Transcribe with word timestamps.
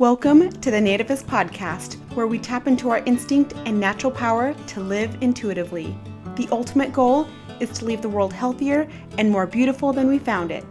Welcome 0.00 0.50
to 0.50 0.70
the 0.70 0.78
Nativist 0.78 1.24
Podcast, 1.24 1.96
where 2.14 2.26
we 2.26 2.38
tap 2.38 2.66
into 2.66 2.88
our 2.88 3.02
instinct 3.04 3.52
and 3.66 3.78
natural 3.78 4.10
power 4.10 4.54
to 4.68 4.80
live 4.80 5.14
intuitively. 5.20 5.94
The 6.36 6.48
ultimate 6.50 6.90
goal 6.90 7.28
is 7.60 7.68
to 7.72 7.84
leave 7.84 8.00
the 8.00 8.08
world 8.08 8.32
healthier 8.32 8.88
and 9.18 9.30
more 9.30 9.46
beautiful 9.46 9.92
than 9.92 10.08
we 10.08 10.18
found 10.18 10.50
it. 10.50 10.64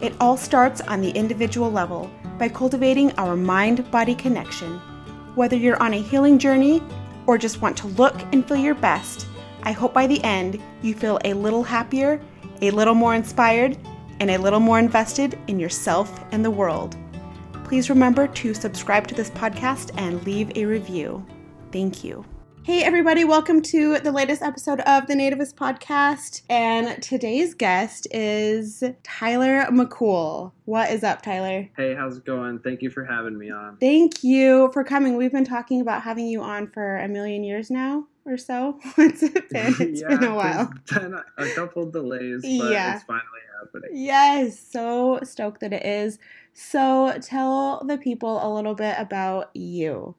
It 0.00 0.14
all 0.18 0.36
starts 0.36 0.80
on 0.80 1.00
the 1.00 1.12
individual 1.12 1.70
level 1.70 2.10
by 2.40 2.48
cultivating 2.48 3.12
our 3.18 3.36
mind 3.36 3.88
body 3.92 4.16
connection. 4.16 4.80
Whether 5.36 5.54
you're 5.54 5.80
on 5.80 5.94
a 5.94 6.02
healing 6.02 6.36
journey 6.36 6.82
or 7.28 7.38
just 7.38 7.62
want 7.62 7.76
to 7.76 7.86
look 7.86 8.20
and 8.32 8.44
feel 8.44 8.56
your 8.56 8.74
best, 8.74 9.28
I 9.62 9.70
hope 9.70 9.94
by 9.94 10.08
the 10.08 10.20
end 10.24 10.60
you 10.82 10.94
feel 10.94 11.20
a 11.24 11.34
little 11.34 11.62
happier, 11.62 12.20
a 12.62 12.72
little 12.72 12.96
more 12.96 13.14
inspired, 13.14 13.78
and 14.18 14.28
a 14.28 14.38
little 14.38 14.58
more 14.58 14.80
invested 14.80 15.38
in 15.46 15.60
yourself 15.60 16.20
and 16.32 16.44
the 16.44 16.50
world. 16.50 16.96
Please 17.72 17.88
remember 17.88 18.26
to 18.26 18.52
subscribe 18.52 19.06
to 19.06 19.14
this 19.14 19.30
podcast 19.30 19.92
and 19.96 20.22
leave 20.26 20.54
a 20.58 20.66
review. 20.66 21.24
Thank 21.72 22.04
you. 22.04 22.22
Hey, 22.64 22.84
everybody, 22.84 23.24
welcome 23.24 23.62
to 23.62 23.98
the 23.98 24.12
latest 24.12 24.42
episode 24.42 24.80
of 24.80 25.06
the 25.06 25.14
Nativist 25.14 25.54
Podcast. 25.54 26.42
And 26.50 27.02
today's 27.02 27.54
guest 27.54 28.06
is 28.10 28.84
Tyler 29.02 29.64
McCool. 29.70 30.52
What 30.66 30.90
is 30.90 31.02
up, 31.02 31.22
Tyler? 31.22 31.66
Hey, 31.74 31.94
how's 31.94 32.18
it 32.18 32.26
going? 32.26 32.58
Thank 32.58 32.82
you 32.82 32.90
for 32.90 33.06
having 33.06 33.38
me 33.38 33.50
on. 33.50 33.78
Thank 33.78 34.22
you 34.22 34.68
for 34.74 34.84
coming. 34.84 35.16
We've 35.16 35.32
been 35.32 35.46
talking 35.46 35.80
about 35.80 36.02
having 36.02 36.26
you 36.26 36.42
on 36.42 36.66
for 36.72 36.98
a 36.98 37.08
million 37.08 37.42
years 37.42 37.70
now 37.70 38.04
or 38.26 38.36
so. 38.36 38.78
What's 38.96 39.22
it 39.22 39.48
been? 39.48 39.74
It's 39.80 40.02
yeah, 40.02 40.08
been 40.08 40.24
a 40.24 40.34
while. 40.34 40.70
Been 40.92 41.18
a 41.38 41.48
couple 41.54 41.90
delays, 41.90 42.42
but 42.42 42.70
Yeah. 42.70 42.96
it's 42.96 43.04
finally 43.04 43.24
happening. 43.58 43.90
Yes, 43.94 44.58
so 44.60 45.20
stoked 45.22 45.60
that 45.60 45.72
it 45.72 45.86
is. 45.86 46.18
So 46.54 47.18
tell 47.22 47.82
the 47.86 47.98
people 47.98 48.44
a 48.44 48.48
little 48.52 48.74
bit 48.74 48.96
about 48.98 49.54
you. 49.54 50.14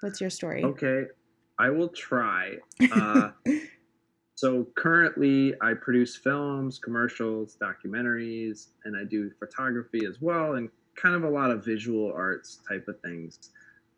What's 0.00 0.20
your 0.20 0.30
story? 0.30 0.64
Okay, 0.64 1.04
I 1.58 1.70
will 1.70 1.88
try. 1.88 2.56
Uh, 2.92 3.30
so 4.34 4.66
currently, 4.76 5.54
I 5.60 5.74
produce 5.74 6.16
films, 6.16 6.78
commercials, 6.78 7.56
documentaries, 7.60 8.68
and 8.84 8.96
I 8.96 9.04
do 9.04 9.30
photography 9.38 10.00
as 10.06 10.20
well, 10.20 10.54
and 10.54 10.68
kind 10.96 11.14
of 11.14 11.24
a 11.24 11.30
lot 11.30 11.50
of 11.50 11.64
visual 11.64 12.12
arts 12.14 12.60
type 12.68 12.86
of 12.88 13.00
things, 13.00 13.50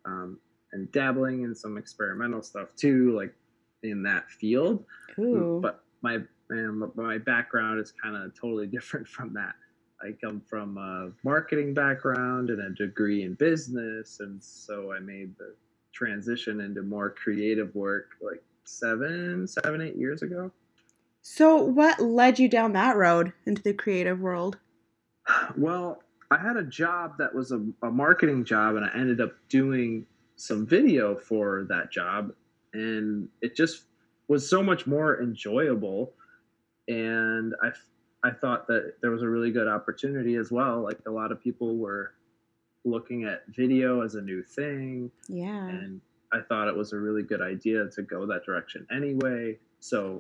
um, 0.05 0.39
and 0.73 0.91
dabbling 0.93 1.43
in 1.43 1.55
some 1.55 1.77
experimental 1.77 2.43
stuff 2.43 2.69
too, 2.77 3.17
like 3.17 3.35
in 3.83 4.03
that 4.03 4.31
field. 4.31 4.85
Ooh. 5.19 5.61
but 5.63 5.85
my 6.03 6.19
my 6.95 7.17
background 7.19 7.81
is 7.81 7.93
kind 7.93 8.15
of 8.15 8.39
totally 8.39 8.67
different 8.77 9.09
from 9.09 9.33
that. 9.35 9.55
I 10.03 10.13
come 10.21 10.41
from 10.41 10.77
a 10.77 11.11
marketing 11.23 11.75
background 11.75 12.51
and 12.51 12.61
a 12.61 12.71
degree 12.71 13.23
in 13.23 13.35
business, 13.35 14.21
and 14.21 14.43
so 14.43 14.93
I 14.93 15.01
made 15.01 15.37
the 15.39 15.55
transition 15.93 16.61
into 16.61 16.83
more 16.83 17.11
creative 17.11 17.75
work 17.75 18.11
like 18.21 18.43
seven, 18.65 19.47
seven, 19.47 19.81
eight 19.81 19.97
years 19.97 20.23
ago. 20.23 20.51
So, 21.23 21.57
what 21.57 22.01
led 22.01 22.39
you 22.39 22.49
down 22.49 22.73
that 22.73 22.97
road 22.97 23.33
into 23.47 23.63
the 23.63 23.73
creative 23.73 24.21
world? 24.21 24.59
Well, 25.57 26.03
I 26.31 26.39
had 26.39 26.57
a 26.57 26.65
job 26.65 27.17
that 27.19 27.35
was 27.35 27.53
a, 27.53 27.65
a 27.83 27.91
marketing 27.91 28.45
job, 28.45 28.77
and 28.77 28.85
I 28.85 28.91
ended 28.95 29.21
up 29.21 29.33
doing 29.49 30.07
some 30.37 30.67
video 30.67 31.17
for 31.17 31.67
that 31.69 31.91
job, 31.91 32.33
and 32.73 33.29
it 33.41 33.57
just 33.57 33.85
was 34.29 34.49
so 34.49 34.63
much 34.63 34.87
more 34.87 35.23
enjoyable. 35.23 36.13
And 36.89 37.55
I, 37.63 37.71
I 38.25 38.31
thought 38.31 38.67
that 38.69 38.95
there 39.03 39.11
was 39.11 39.23
a 39.23 39.29
really 39.29 39.53
good 39.53 39.69
opportunity 39.69 40.37
as 40.37 40.51
well. 40.51 40.83
Like 40.83 40.99
a 41.07 41.11
lot 41.11 41.31
of 41.31 41.41
people 41.43 41.77
were 41.77 42.15
looking 42.85 43.25
at 43.25 43.43
video 43.49 44.01
as 44.01 44.15
a 44.15 44.23
new 44.23 44.43
thing, 44.43 45.11
Yeah. 45.29 45.69
and 45.69 46.01
I 46.33 46.41
thought 46.41 46.67
it 46.69 46.77
was 46.77 46.93
a 46.93 46.99
really 46.99 47.23
good 47.23 47.41
idea 47.43 47.89
to 47.91 48.03
go 48.03 48.27
that 48.27 48.45
direction 48.45 48.87
anyway. 48.91 49.59
So, 49.81 50.19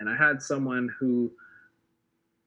and 0.00 0.08
I 0.08 0.16
had 0.16 0.42
someone 0.42 0.90
who 0.98 1.32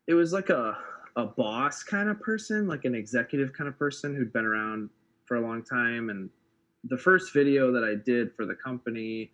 it 0.08 0.14
was 0.14 0.34
like 0.34 0.50
a 0.50 0.78
a 1.18 1.26
boss 1.26 1.82
kind 1.82 2.10
of 2.10 2.20
person, 2.20 2.68
like 2.68 2.84
an 2.84 2.94
executive 2.94 3.54
kind 3.54 3.70
of 3.70 3.80
person 3.80 4.14
who'd 4.14 4.34
been 4.34 4.44
around 4.44 4.90
for 5.26 5.38
a 5.38 5.42
long 5.42 5.64
time. 5.64 6.10
And 6.10 6.30
the 6.84 6.98
first 6.98 7.34
video 7.34 7.72
that 7.72 7.86
I 7.86 7.96
did 7.96 8.34
for 8.36 8.46
the 8.46 8.54
company, 8.56 9.32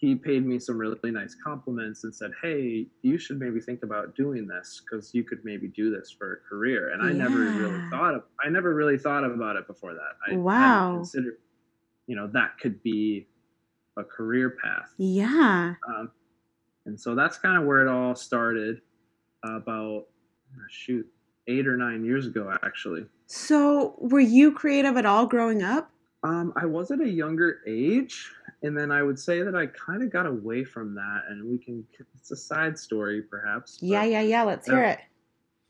he 0.00 0.14
paid 0.14 0.46
me 0.46 0.58
some 0.60 0.78
really 0.78 1.10
nice 1.10 1.34
compliments 1.34 2.04
and 2.04 2.14
said, 2.14 2.30
"Hey, 2.42 2.86
you 3.02 3.18
should 3.18 3.38
maybe 3.40 3.60
think 3.60 3.82
about 3.82 4.14
doing 4.14 4.46
this 4.46 4.80
because 4.84 5.12
you 5.12 5.24
could 5.24 5.44
maybe 5.44 5.68
do 5.68 5.90
this 5.90 6.10
for 6.16 6.34
a 6.34 6.36
career." 6.48 6.90
And 6.90 7.02
I 7.02 7.12
never 7.12 7.38
really 7.38 7.80
thought 7.90 8.14
of 8.14 8.22
I 8.44 8.48
never 8.48 8.74
really 8.74 8.96
thought 8.98 9.24
about 9.24 9.56
it 9.56 9.66
before 9.66 9.94
that. 9.94 10.12
I 10.26 10.36
Wow. 10.36 10.94
considered, 10.96 11.38
you 12.06 12.16
know, 12.16 12.28
that 12.28 12.58
could 12.60 12.82
be 12.82 13.26
a 13.96 14.04
career 14.04 14.50
path. 14.62 14.94
Yeah. 14.98 15.74
Um, 15.88 16.12
and 16.86 17.00
so 17.00 17.14
that's 17.16 17.38
kind 17.38 17.58
of 17.58 17.64
where 17.66 17.82
it 17.86 17.88
all 17.88 18.14
started 18.14 18.80
about 19.44 20.06
shoot 20.70 21.06
eight 21.48 21.66
or 21.66 21.76
nine 21.76 22.04
years 22.04 22.26
ago 22.26 22.54
actually 22.62 23.06
So, 23.26 23.94
were 23.98 24.20
you 24.20 24.52
creative 24.52 24.96
at 24.96 25.06
all 25.06 25.26
growing 25.26 25.62
up? 25.62 25.90
Um, 26.22 26.52
i 26.56 26.64
was 26.66 26.90
at 26.90 27.00
a 27.00 27.08
younger 27.08 27.60
age 27.66 28.30
and 28.62 28.76
then 28.76 28.90
i 28.90 29.02
would 29.02 29.18
say 29.18 29.42
that 29.42 29.54
i 29.54 29.66
kind 29.66 30.02
of 30.02 30.10
got 30.10 30.26
away 30.26 30.64
from 30.64 30.94
that 30.94 31.22
and 31.28 31.44
we 31.48 31.58
can 31.58 31.84
it's 32.16 32.30
a 32.30 32.36
side 32.36 32.78
story 32.78 33.22
perhaps 33.22 33.78
Yeah, 33.80 34.04
yeah, 34.04 34.20
yeah. 34.22 34.42
Let's 34.42 34.66
hear 34.66 34.82
it. 34.84 34.98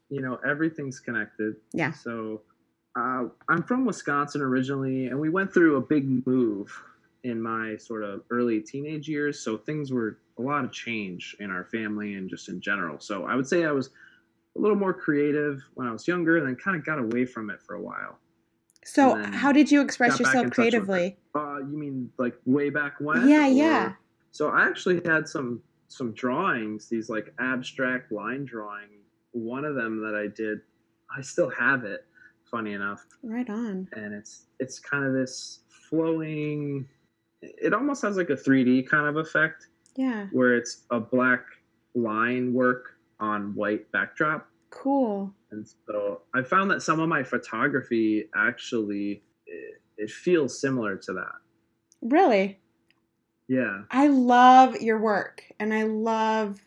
you 0.09 0.20
know 0.22 0.38
everything's 0.47 1.00
connected 1.00 1.56
Yeah. 1.72 1.92
so 1.92 2.42
uh, 2.98 3.25
i'm 3.48 3.62
from 3.62 3.84
wisconsin 3.84 4.41
originally 4.41 5.06
and 5.06 5.19
we 5.20 5.28
went 5.28 5.53
through 5.53 5.76
a 5.76 5.81
big 5.81 6.26
move 6.26 6.70
in 7.25 7.41
my 7.42 7.76
sort 7.76 8.03
of 8.04 8.22
early 8.30 8.60
teenage 8.60 9.09
years 9.09 9.41
so 9.41 9.56
things 9.59 9.92
were 9.92 10.19
a 10.38 10.42
lot 10.42 10.65
of 10.65 10.72
change 10.72 11.36
in 11.41 11.50
our 11.50 11.65
family 11.65 12.15
and 12.15 12.30
just 12.30 12.48
in 12.48 12.60
general 12.60 12.98
so 13.00 13.25
i 13.26 13.34
would 13.34 13.47
say 13.47 13.65
i 13.65 13.72
was 13.72 13.91
a 14.56 14.60
little 14.60 14.76
more 14.76 14.94
creative 14.94 15.60
when 15.75 15.86
i 15.86 15.92
was 15.92 16.09
younger 16.09 16.38
and 16.38 16.47
then 16.47 16.56
kind 16.56 16.76
of 16.76 16.84
got 16.86 16.98
away 16.98 17.25
from 17.26 17.50
it 17.50 17.60
for 17.60 17.75
a 17.75 17.80
while 17.82 18.19
So, 18.94 19.15
how 19.32 19.53
did 19.53 19.71
you 19.71 19.81
express 19.82 20.19
yourself 20.19 20.44
in 20.47 20.50
touch 20.50 20.56
with 20.59 20.66
it. 20.66 20.71
creatively? 20.71 21.16
uh, 21.34 21.59
you 21.59 21.76
mean 21.78 22.10
like 22.19 22.34
way 22.47 22.71
back 22.71 22.94
when 23.00 23.28
Yeah, 23.28 23.47
or- 23.47 23.50
yeah. 23.50 23.93
so 24.32 24.49
i 24.49 24.66
actually 24.66 25.00
had 25.04 25.28
some 25.28 25.62
some 25.88 26.12
drawings 26.12 26.88
these 26.88 27.09
like 27.09 27.32
abstract 27.38 28.10
line 28.12 28.44
drawing 28.44 28.88
one 29.32 29.65
of 29.65 29.75
them 29.75 30.00
that 30.03 30.15
i 30.15 30.27
did 30.34 30.59
i 31.16 31.21
still 31.22 31.50
have 31.50 31.84
it 31.84 32.04
funny 32.50 32.72
enough 32.72 33.04
Right 33.22 33.48
on. 33.48 33.88
and 33.93 34.12
it's 34.15 34.47
it's 34.59 34.78
kind 34.81 35.04
of 35.04 35.12
this 35.12 35.60
flowing 35.88 36.87
it 37.43 37.72
almost 37.72 38.03
has 38.03 38.16
like 38.16 38.31
a 38.31 38.37
3d 38.37 38.88
kind 38.88 39.06
of 39.06 39.16
effect 39.16 39.69
Yeah. 39.97 40.27
where 40.32 40.56
it's 40.56 40.84
a 40.91 40.98
black 40.98 41.44
line 41.94 42.53
work 42.53 42.84
on 43.21 43.54
white 43.54 43.91
backdrop 43.93 44.48
Cool. 44.71 45.32
And 45.50 45.66
so 45.86 46.22
i 46.34 46.42
found 46.42 46.70
that 46.70 46.82
some 46.82 47.00
of 47.00 47.09
my 47.09 47.22
photography 47.22 48.28
actually 48.36 49.22
it, 49.47 49.81
it 49.97 50.10
feels 50.10 50.60
similar 50.60 50.97
to 50.97 51.12
that 51.12 51.32
Really? 52.03 52.60
yeah 53.48 53.82
I 53.91 54.06
love 54.09 54.76
your 54.81 54.98
work 55.00 55.42
and 55.59 55.75
I 55.75 55.82
love 55.84 56.60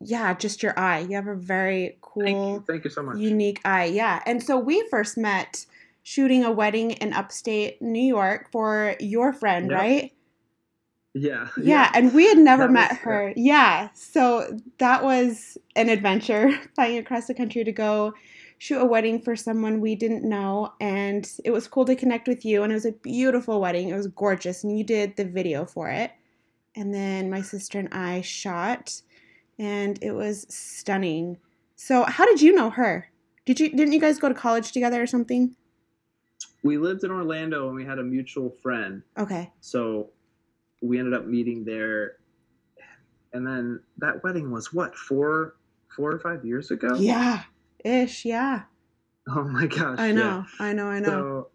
yeah, 0.00 0.34
just 0.34 0.62
your 0.62 0.78
eye. 0.78 0.98
You 0.98 1.16
have 1.16 1.28
a 1.28 1.34
very 1.34 1.96
cool 2.02 2.24
thank 2.24 2.36
you 2.36 2.64
thank 2.66 2.84
you 2.84 2.90
so 2.90 3.02
much 3.02 3.16
unique 3.16 3.60
eye. 3.64 3.86
Yeah. 3.86 4.22
And 4.26 4.42
so 4.42 4.58
we 4.58 4.86
first 4.90 5.16
met 5.16 5.64
shooting 6.02 6.44
a 6.44 6.52
wedding 6.52 6.90
in 6.90 7.14
upstate 7.14 7.80
New 7.80 8.02
York 8.04 8.50
for 8.52 8.96
your 9.00 9.32
friend, 9.32 9.70
Yep. 9.70 9.80
right? 9.80 10.12
Yeah 11.14 11.48
Yeah, 11.56 11.90
and 11.94 12.12
we 12.12 12.26
had 12.26 12.38
never 12.38 12.64
That 12.64 12.72
met 12.72 12.90
was- 12.90 12.98
her. 13.00 13.32
Yeah. 13.36 13.88
So 13.94 14.58
that 14.78 15.02
was 15.04 15.56
an 15.76 15.88
adventure 15.88 16.52
flying 16.74 16.98
across 16.98 17.26
the 17.26 17.34
country 17.34 17.64
to 17.64 17.72
go 17.72 18.14
shoot 18.58 18.80
a 18.80 18.84
wedding 18.84 19.20
for 19.20 19.36
someone 19.36 19.80
we 19.80 19.94
didn't 19.94 20.24
know 20.28 20.72
and 20.80 21.28
it 21.44 21.50
was 21.50 21.68
cool 21.68 21.84
to 21.84 21.94
connect 21.96 22.26
with 22.28 22.44
you 22.44 22.62
and 22.62 22.72
it 22.72 22.74
was 22.74 22.86
a 22.86 22.92
beautiful 22.92 23.60
wedding. 23.60 23.88
It 23.90 23.94
was 23.96 24.06
gorgeous 24.08 24.64
and 24.64 24.76
you 24.78 24.84
did 24.84 25.16
the 25.16 25.24
video 25.24 25.64
for 25.66 25.88
it. 25.90 26.12
And 26.76 26.92
then 26.94 27.30
my 27.30 27.42
sister 27.42 27.78
and 27.78 27.88
I 27.92 28.20
shot 28.22 29.00
and 29.58 29.98
it 30.02 30.12
was 30.12 30.46
stunning. 30.48 31.38
So 31.76 32.04
how 32.04 32.24
did 32.26 32.40
you 32.42 32.54
know 32.54 32.70
her? 32.70 33.08
Did 33.44 33.60
you 33.60 33.68
didn't 33.70 33.92
you 33.92 34.00
guys 34.00 34.18
go 34.18 34.28
to 34.28 34.34
college 34.34 34.72
together 34.72 35.02
or 35.02 35.06
something? 35.06 35.54
we 36.62 36.78
lived 36.78 37.04
in 37.04 37.10
orlando 37.10 37.66
and 37.66 37.76
we 37.76 37.84
had 37.84 37.98
a 37.98 38.02
mutual 38.02 38.48
friend 38.62 39.02
Okay. 39.18 39.52
so 39.60 40.08
we 40.86 40.98
ended 40.98 41.14
up 41.14 41.26
meeting 41.26 41.64
there 41.64 42.16
and 43.32 43.46
then 43.46 43.80
that 43.98 44.22
wedding 44.22 44.50
was 44.52 44.72
what 44.72 44.94
four 44.94 45.56
four 45.94 46.12
or 46.12 46.18
five 46.18 46.44
years 46.44 46.70
ago 46.70 46.94
Yeah. 46.96 47.42
Ish, 47.84 48.24
yeah. 48.24 48.62
oh 49.28 49.44
my 49.44 49.66
gosh 49.66 49.98
I 49.98 50.08
yeah. 50.08 50.12
know. 50.12 50.44
I 50.60 50.72
know, 50.72 50.86
I 50.86 51.00
know. 51.00 51.08
so 51.08 51.48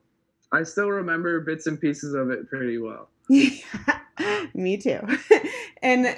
i 0.51 0.63
still 0.63 0.89
remember 0.89 1.39
bits 1.41 1.67
and 1.67 1.79
pieces 1.79 2.13
of 2.15 2.29
it 2.31 2.49
pretty 2.49 2.77
well 2.79 3.09
Me 4.53 4.75
too. 4.77 4.99
and 5.83 6.07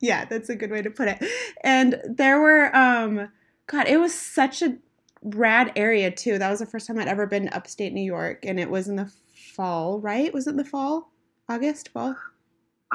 yeah, 0.00 0.24
that's 0.24 0.48
a 0.48 0.56
good 0.56 0.70
way 0.70 0.82
to 0.82 0.90
put 0.90 1.08
it. 1.08 1.22
And 1.62 2.00
there 2.08 2.40
were 2.40 2.74
um 2.74 3.28
God, 3.66 3.86
it 3.86 3.98
was 3.98 4.14
such 4.14 4.62
a 4.62 4.76
rad 5.22 5.72
area 5.76 6.10
too. 6.10 6.38
That 6.38 6.50
was 6.50 6.60
the 6.60 6.66
first 6.66 6.86
time 6.86 6.98
I'd 6.98 7.06
ever 7.06 7.26
been 7.26 7.46
to 7.46 7.56
upstate 7.56 7.92
New 7.92 8.02
York, 8.02 8.44
and 8.46 8.58
it 8.58 8.70
was 8.70 8.88
in 8.88 8.96
the 8.96 9.12
fall, 9.60 10.00
right? 10.00 10.32
Was 10.32 10.46
it 10.46 10.50
in 10.50 10.56
the 10.56 10.64
fall? 10.64 11.12
August, 11.46 11.90
fall? 11.90 12.16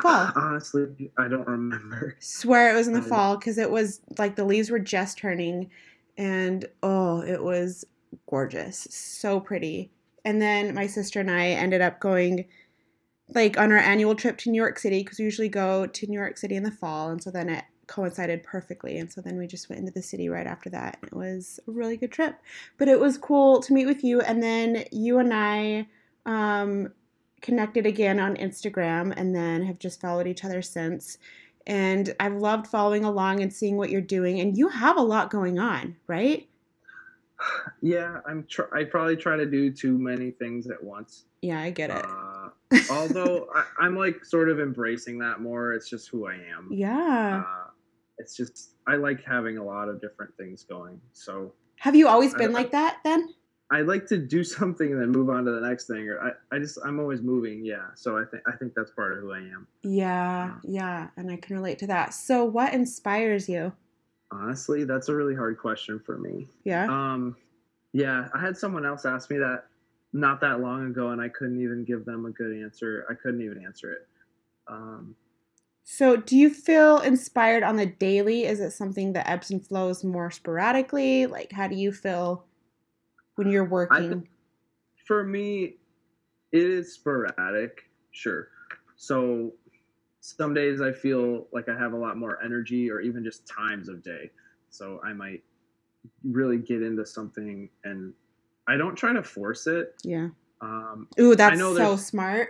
Fall. 0.01 0.31
Honestly, 0.35 1.11
I 1.15 1.27
don't 1.27 1.47
remember. 1.47 2.15
Swear 2.19 2.71
it 2.71 2.75
was 2.75 2.87
in 2.87 2.95
the 2.95 3.03
fall 3.03 3.37
because 3.37 3.59
it 3.59 3.69
was 3.69 4.01
like 4.17 4.35
the 4.35 4.45
leaves 4.45 4.71
were 4.71 4.79
just 4.79 5.19
turning, 5.19 5.69
and 6.17 6.65
oh, 6.81 7.21
it 7.21 7.43
was 7.43 7.85
gorgeous, 8.27 8.87
so 8.89 9.39
pretty. 9.39 9.91
And 10.25 10.41
then 10.41 10.73
my 10.73 10.87
sister 10.87 11.19
and 11.19 11.29
I 11.29 11.49
ended 11.49 11.81
up 11.81 11.99
going 11.99 12.45
like 13.29 13.59
on 13.59 13.71
our 13.71 13.77
annual 13.77 14.15
trip 14.15 14.39
to 14.39 14.49
New 14.49 14.59
York 14.59 14.79
City 14.79 15.03
because 15.03 15.19
we 15.19 15.25
usually 15.25 15.49
go 15.49 15.85
to 15.85 16.07
New 16.07 16.17
York 16.17 16.37
City 16.37 16.55
in 16.55 16.63
the 16.63 16.71
fall, 16.71 17.09
and 17.09 17.21
so 17.21 17.29
then 17.29 17.47
it 17.47 17.63
coincided 17.85 18.41
perfectly. 18.41 18.97
And 18.97 19.11
so 19.11 19.21
then 19.21 19.37
we 19.37 19.45
just 19.45 19.69
went 19.69 19.81
into 19.81 19.91
the 19.91 20.01
city 20.01 20.29
right 20.29 20.47
after 20.47 20.71
that. 20.71 20.97
And 21.03 21.11
It 21.11 21.15
was 21.15 21.59
a 21.67 21.71
really 21.71 21.95
good 21.95 22.11
trip, 22.11 22.39
but 22.79 22.87
it 22.87 22.99
was 22.99 23.19
cool 23.19 23.61
to 23.61 23.73
meet 23.73 23.85
with 23.85 24.03
you. 24.03 24.21
And 24.21 24.41
then 24.41 24.85
you 24.91 25.19
and 25.19 25.31
I 25.31 25.87
um, 26.25 26.91
connected 27.41 27.85
again 27.85 28.19
on 28.19 28.35
Instagram, 28.35 29.13
and 29.15 29.35
then 29.35 29.63
have 29.65 29.79
just 29.79 30.01
followed 30.01 30.27
each 30.27 30.43
other 30.43 30.61
since. 30.61 31.17
And 31.67 32.13
I've 32.19 32.35
loved 32.35 32.67
following 32.67 33.03
along 33.03 33.41
and 33.41 33.51
seeing 33.51 33.75
what 33.77 33.89
you're 33.89 34.01
doing. 34.01 34.39
And 34.39 34.55
you 34.57 34.67
have 34.67 34.97
a 34.97 35.01
lot 35.01 35.31
going 35.31 35.57
on, 35.57 35.95
right? 36.07 36.47
Yeah, 37.81 38.19
I'm. 38.27 38.45
Tr- 38.49 38.73
I 38.73 38.83
probably 38.85 39.17
try 39.17 39.35
to 39.35 39.45
do 39.45 39.71
too 39.71 39.97
many 39.97 40.31
things 40.31 40.67
at 40.67 40.81
once. 40.81 41.25
Yeah, 41.41 41.59
I 41.59 41.69
get 41.69 41.89
it. 41.89 42.05
Uh, 42.05 42.49
although 42.89 43.47
I, 43.53 43.65
I'm 43.79 43.97
like 43.97 44.23
sort 44.23 44.49
of 44.49 44.59
embracing 44.59 45.19
that 45.19 45.41
more. 45.41 45.73
It's 45.73 45.89
just 45.89 46.09
who 46.09 46.27
I 46.27 46.35
am. 46.35 46.69
yeah. 46.71 47.43
Uh, 47.45 47.69
it's 48.17 48.35
just 48.37 48.75
I 48.87 48.95
like 48.95 49.23
having 49.23 49.57
a 49.57 49.63
lot 49.63 49.89
of 49.89 49.99
different 49.99 50.35
things 50.37 50.63
going. 50.63 51.01
So 51.11 51.51
have 51.77 51.95
you 51.95 52.07
always 52.07 52.33
been 52.33 52.53
like 52.53 52.71
that 52.71 52.99
then? 53.03 53.33
I 53.71 53.81
like 53.81 54.05
to 54.07 54.17
do 54.17 54.43
something 54.55 54.91
and 54.91 55.01
then 55.01 55.09
move 55.11 55.29
on 55.29 55.45
to 55.45 55.51
the 55.51 55.67
next 55.67 55.87
thing. 55.87 56.07
Or 56.09 56.19
I, 56.19 56.55
I 56.55 56.59
just 56.59 56.77
I'm 56.85 56.99
always 56.99 57.21
moving. 57.21 57.65
Yeah. 57.65 57.87
So 57.95 58.17
I 58.17 58.23
think 58.25 58.43
I 58.47 58.55
think 58.55 58.73
that's 58.75 58.91
part 58.91 59.13
of 59.13 59.19
who 59.19 59.33
I 59.33 59.39
am. 59.39 59.67
Yeah, 59.83 60.55
yeah, 60.63 61.07
and 61.17 61.31
I 61.31 61.37
can 61.37 61.55
relate 61.55 61.79
to 61.79 61.87
that. 61.87 62.13
So, 62.13 62.45
what 62.45 62.73
inspires 62.73 63.49
you? 63.49 63.73
Honestly, 64.31 64.83
that's 64.83 65.09
a 65.09 65.15
really 65.15 65.35
hard 65.35 65.57
question 65.57 65.99
for 66.05 66.17
me. 66.17 66.47
Yeah. 66.63 66.85
Um, 66.85 67.35
yeah, 67.93 68.27
I 68.33 68.41
had 68.41 68.57
someone 68.57 68.85
else 68.85 69.05
ask 69.05 69.29
me 69.29 69.37
that 69.37 69.65
not 70.11 70.41
that 70.41 70.59
long 70.59 70.87
ago, 70.87 71.09
and 71.09 71.21
I 71.21 71.29
couldn't 71.29 71.61
even 71.61 71.83
give 71.85 72.05
them 72.05 72.25
a 72.25 72.31
good 72.31 72.55
answer. 72.61 73.05
I 73.09 73.13
couldn't 73.13 73.41
even 73.41 73.63
answer 73.63 73.93
it. 73.93 74.07
Um, 74.67 75.15
So, 75.83 76.17
do 76.17 76.35
you 76.35 76.49
feel 76.49 76.99
inspired 76.99 77.63
on 77.63 77.77
the 77.77 77.85
daily? 77.85 78.45
Is 78.45 78.59
it 78.59 78.71
something 78.71 79.13
that 79.13 79.29
ebbs 79.29 79.51
and 79.51 79.65
flows 79.65 80.03
more 80.03 80.31
sporadically? 80.31 81.27
Like, 81.27 81.51
how 81.51 81.67
do 81.67 81.75
you 81.75 81.91
feel 81.91 82.45
when 83.35 83.49
you're 83.49 83.65
working? 83.65 84.27
for 85.05 85.23
me, 85.23 85.75
it 86.51 86.61
is 86.61 86.93
sporadic, 86.93 87.89
sure. 88.11 88.49
So 88.95 89.53
some 90.21 90.53
days 90.53 90.81
I 90.81 90.91
feel 90.91 91.47
like 91.53 91.69
I 91.69 91.77
have 91.77 91.93
a 91.93 91.97
lot 91.97 92.17
more 92.17 92.41
energy, 92.43 92.89
or 92.89 92.99
even 93.01 93.23
just 93.23 93.45
times 93.47 93.89
of 93.89 94.03
day. 94.03 94.31
So 94.69 94.99
I 95.03 95.13
might 95.13 95.43
really 96.23 96.57
get 96.57 96.81
into 96.81 97.05
something, 97.05 97.69
and 97.83 98.13
I 98.67 98.77
don't 98.77 98.95
try 98.95 99.13
to 99.13 99.23
force 99.23 99.67
it. 99.67 99.95
yeah. 100.03 100.29
Um, 100.61 101.07
Ooh, 101.19 101.35
that's 101.35 101.59
so 101.59 101.97
smart. 101.97 102.49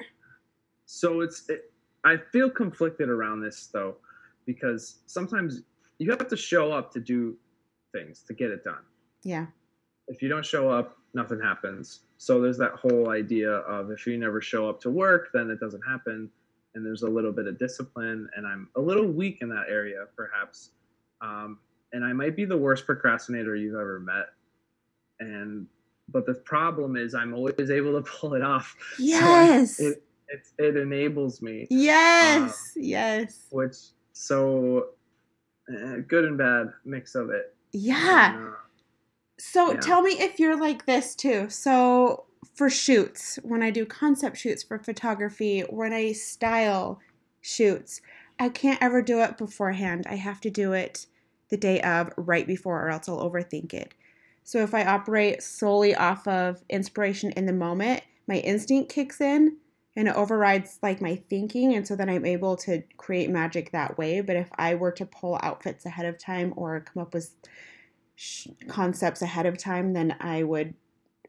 so 0.85 1.21
it's 1.21 1.49
it, 1.49 1.71
i 2.03 2.15
feel 2.31 2.49
conflicted 2.51 3.09
around 3.09 3.41
this 3.41 3.67
though 3.73 3.95
because 4.45 4.99
sometimes 5.07 5.63
you 5.97 6.11
have 6.11 6.27
to 6.27 6.38
show 6.38 6.71
up 6.71 6.93
to 6.93 6.99
do 6.99 7.35
things 7.91 8.21
to 8.27 8.33
get 8.35 8.51
it 8.51 8.63
done 8.63 8.83
Yeah. 9.23 9.47
If 10.07 10.21
you 10.21 10.29
don't 10.29 10.45
show 10.45 10.69
up 10.69 10.97
nothing 11.13 11.39
happens 11.41 12.01
so 12.17 12.41
there's 12.41 12.57
that 12.57 12.71
whole 12.73 13.09
idea 13.09 13.49
of 13.49 13.91
if 13.91 14.05
you 14.05 14.17
never 14.17 14.41
show 14.41 14.69
up 14.69 14.79
to 14.81 14.89
work 14.89 15.29
then 15.33 15.49
it 15.49 15.59
doesn't 15.59 15.81
happen 15.81 16.29
and 16.75 16.85
there's 16.85 17.03
a 17.03 17.09
little 17.09 17.31
bit 17.31 17.47
of 17.47 17.57
discipline 17.57 18.27
and 18.35 18.45
i'm 18.45 18.67
a 18.75 18.81
little 18.81 19.07
weak 19.07 19.39
in 19.41 19.49
that 19.49 19.65
area 19.69 20.05
perhaps 20.15 20.71
um, 21.21 21.57
and 21.93 22.03
i 22.03 22.11
might 22.13 22.35
be 22.35 22.45
the 22.45 22.57
worst 22.57 22.85
procrastinator 22.85 23.55
you've 23.55 23.75
ever 23.75 23.99
met 23.99 24.27
and 25.19 25.67
but 26.09 26.25
the 26.25 26.33
problem 26.33 26.95
is 26.97 27.15
i'm 27.15 27.33
always 27.33 27.71
able 27.71 27.93
to 28.01 28.01
pull 28.09 28.33
it 28.33 28.41
off 28.41 28.75
So 28.97 29.03
Yes. 29.03 29.79
it, 29.79 30.03
it, 30.27 30.47
it 30.57 30.75
enables 30.77 31.41
me 31.41 31.67
yes. 31.69 32.59
yes. 32.75 33.45
which 33.51 33.75
so 34.11 34.87
eh, 35.69 35.97
good 36.07 36.25
and 36.25 36.37
bad 36.37 36.71
mix 36.85 37.15
of 37.15 37.29
it. 37.29 37.53
Yeah. 37.73 38.35
And, 38.35 38.47
uh, 38.47 38.51
So 39.37 39.73
Yeah. 39.73 39.79
tell 39.79 40.01
me 40.01 40.11
if 40.13 40.39
you're 40.39 40.59
like 40.59 40.85
this 40.85 41.15
too. 41.15 41.49
So 41.49 42.25
for 42.53 42.69
shoots, 42.69 43.37
when 43.43 43.61
I 43.61 43.69
do 43.69 43.85
concept 43.85 44.37
shoots 44.37 44.63
for 44.63 44.79
photography, 44.79 45.61
when 45.61 45.93
I 45.93 46.13
style 46.13 46.99
shoots, 47.41 48.01
I 48.39 48.49
can't 48.49 48.81
ever 48.81 49.01
do 49.01 49.21
it 49.21 49.37
beforehand. 49.37 50.05
I 50.09 50.15
have 50.15 50.41
to 50.41 50.49
do 50.49 50.73
it 50.73 51.07
the 51.49 51.57
day 51.57 51.81
of, 51.81 52.11
right 52.17 52.47
before, 52.47 52.81
or 52.85 52.89
else 52.89 53.07
I'll 53.07 53.29
overthink 53.29 53.73
it. 53.73 53.93
So 54.43 54.59
if 54.59 54.73
I 54.73 54.85
operate 54.85 55.41
solely 55.43 55.95
off 55.95 56.27
of 56.27 56.63
inspiration 56.69 57.31
in 57.31 57.45
the 57.45 57.53
moment, 57.53 58.03
my 58.27 58.38
instinct 58.38 58.91
kicks 58.91 59.19
in 59.21 59.57
and 59.95 60.07
it 60.07 60.15
overrides 60.15 60.79
like 60.81 61.01
my 61.01 61.15
thinking 61.15 61.73
and 61.73 61.88
so 61.88 61.95
then 61.95 62.09
I'm 62.09 62.25
able 62.25 62.55
to 62.57 62.83
create 62.97 63.29
magic 63.29 63.71
that 63.71 63.97
way. 63.97 64.21
But 64.21 64.35
if 64.35 64.49
I 64.57 64.75
were 64.75 64.91
to 64.93 65.05
pull 65.05 65.39
outfits 65.41 65.85
ahead 65.85 66.05
of 66.05 66.17
time 66.17 66.53
or 66.55 66.79
come 66.81 67.01
up 67.01 67.13
with 67.13 67.31
sh- 68.15 68.47
concepts 68.67 69.21
ahead 69.21 69.45
of 69.45 69.57
time, 69.57 69.94
then 69.94 70.15
I 70.19 70.44
would 70.44 70.73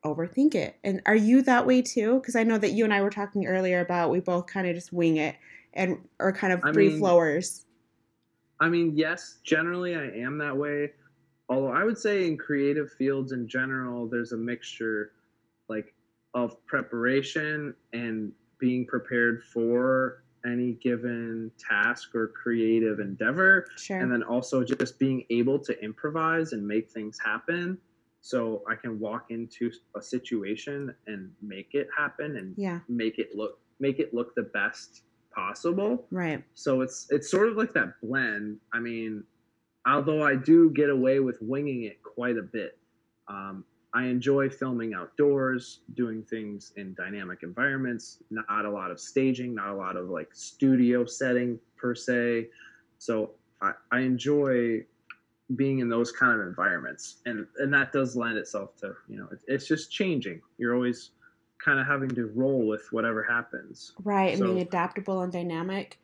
overthink 0.05 0.55
it. 0.55 0.77
And 0.85 1.03
are 1.07 1.17
you 1.17 1.43
that 1.43 1.67
way 1.67 1.83
too? 1.83 2.15
Because 2.21 2.37
I 2.37 2.43
know 2.45 2.59
that 2.59 2.73
you 2.73 2.85
and 2.85 2.95
I 2.95 3.03
were 3.03 3.11
talking 3.11 3.47
earlier 3.47 3.81
about 3.81 4.11
we 4.11 4.21
both 4.21 4.47
kind 4.47 4.67
of 4.67 4.75
just 4.75 4.93
wing 4.93 5.17
it 5.17 5.37
and 5.75 5.99
are 6.21 6.33
kind 6.33 6.53
of 6.53 6.61
I 6.65 6.73
free 6.73 6.89
mean- 6.91 6.99
flowers. 6.99 7.65
I 8.59 8.71
mean, 8.71 8.93
yes, 8.97 9.39
generally 9.45 9.95
I 9.95 10.05
am 10.05 10.39
that 10.39 10.57
way. 10.57 10.93
Although 11.49 11.73
I 11.73 11.85
would 11.85 11.99
say 11.99 12.27
in 12.27 12.39
creative 12.39 12.91
fields 12.93 13.33
in 13.33 13.47
general, 13.47 14.09
there's 14.09 14.33
a 14.33 14.37
mixture 14.37 15.13
like 15.69 15.93
of 16.35 16.65
preparation 16.67 17.75
and 17.93 18.33
being 18.59 18.87
prepared 18.87 19.43
for 19.53 20.23
any 20.47 20.73
given 20.75 21.51
task 21.59 22.15
or 22.15 22.29
creative 22.29 23.01
endeavor 23.01 23.67
Sure. 23.77 23.99
and 23.99 24.11
then 24.13 24.23
also 24.23 24.63
just 24.65 24.99
being 24.99 25.25
able 25.31 25.59
to 25.59 25.79
improvise 25.83 26.53
and 26.53 26.67
make 26.67 26.91
things 26.91 27.19
happen 27.23 27.79
so 28.21 28.63
i 28.69 28.75
can 28.75 28.99
walk 28.99 29.27
into 29.31 29.71
a 29.97 30.03
situation 30.03 30.95
and 31.07 31.31
make 31.43 31.71
it 31.75 31.89
happen 31.97 32.37
and 32.37 32.55
yeah. 32.57 32.81
make 32.89 33.19
it 33.19 33.31
look 33.35 33.59
make 33.81 33.99
it 33.99 34.15
look 34.15 34.35
the 34.35 34.43
best 34.55 35.03
possible 35.35 36.07
Right. 36.11 36.43
so 36.55 36.81
it's 36.81 37.07
it's 37.11 37.31
sort 37.31 37.49
of 37.49 37.57
like 37.57 37.73
that 37.75 38.01
blend 38.03 38.59
i 38.73 38.79
mean 38.79 39.23
although 39.87 40.23
i 40.23 40.35
do 40.35 40.71
get 40.71 40.89
away 40.91 41.21
with 41.21 41.37
winging 41.41 41.83
it 41.85 42.03
quite 42.03 42.37
a 42.39 42.43
bit 42.43 42.79
um, 43.29 43.65
i 43.97 44.05
enjoy 44.05 44.49
filming 44.49 44.93
outdoors 44.95 45.81
doing 45.95 46.23
things 46.23 46.73
in 46.77 46.95
dynamic 46.95 47.43
environments 47.43 48.19
not 48.31 48.65
a 48.65 48.71
lot 48.71 48.91
of 48.91 49.01
staging 49.01 49.55
not 49.55 49.71
a 49.71 49.75
lot 49.75 49.97
of 49.97 50.09
like 50.11 50.29
studio 50.35 51.05
setting 51.05 51.59
per 51.77 51.95
se 51.95 52.47
so 52.99 53.31
i, 53.63 53.73
I 53.91 54.01
enjoy 54.01 54.85
being 55.55 55.79
in 55.79 55.89
those 55.89 56.11
kind 56.13 56.41
of 56.41 56.47
environments 56.47 57.17
and 57.25 57.47
and 57.59 57.73
that 57.73 57.93
does 57.93 58.17
lend 58.17 58.37
itself 58.37 58.77
to 58.83 58.95
you 59.09 59.17
know 59.19 59.29
it, 59.33 59.41
it's 59.47 59.67
just 59.67 59.91
changing 59.91 60.41
you're 60.59 60.75
always 60.75 61.11
kind 61.65 61.79
of 61.81 61.87
having 61.87 62.11
to 62.11 62.27
roll 62.35 62.67
with 62.67 62.87
whatever 62.93 63.23
happens 63.23 63.93
Right. 64.05 64.35
and 64.35 64.43
being 64.43 64.59
adaptable 64.61 65.23
and 65.23 65.33
dynamic. 65.33 65.99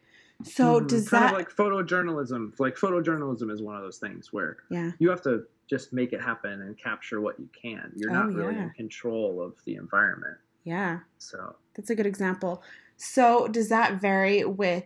So 0.45 0.81
Mhm. 0.81 0.89
does 0.89 1.09
kind 1.09 1.25
that 1.25 1.33
of 1.33 1.33
like 1.33 1.51
photojournalism 1.51 2.59
like 2.59 2.77
photojournalism 2.77 3.51
is 3.51 3.63
one 3.63 3.77
of 3.77 3.83
those 3.83 3.99
things 3.99 4.33
where 4.33 4.59
Yeah. 4.69 4.93
you 4.99 5.11
have 5.11 5.23
to 5.23 5.47
just 5.69 5.93
make 5.93 6.13
it 6.13 6.21
happen 6.21 6.61
and 6.63 6.77
capture 6.77 7.21
what 7.21 7.39
you 7.41 7.49
can 7.53 7.93
you're 7.97 8.11
Oh, 8.11 8.13
not 8.13 8.33
really 8.35 8.55
yeah. 8.55 8.63
in 8.65 8.71
control 8.71 9.41
of 9.43 9.55
the 9.65 9.77
environment 9.77 10.39
Yeah. 10.65 11.01
so 11.19 11.57
That's 11.75 11.91
a 11.91 11.95
good 11.95 12.07
example. 12.07 12.63
So, 12.97 13.49
does 13.49 13.69
that 13.71 14.01
vary 14.01 14.45
with 14.45 14.85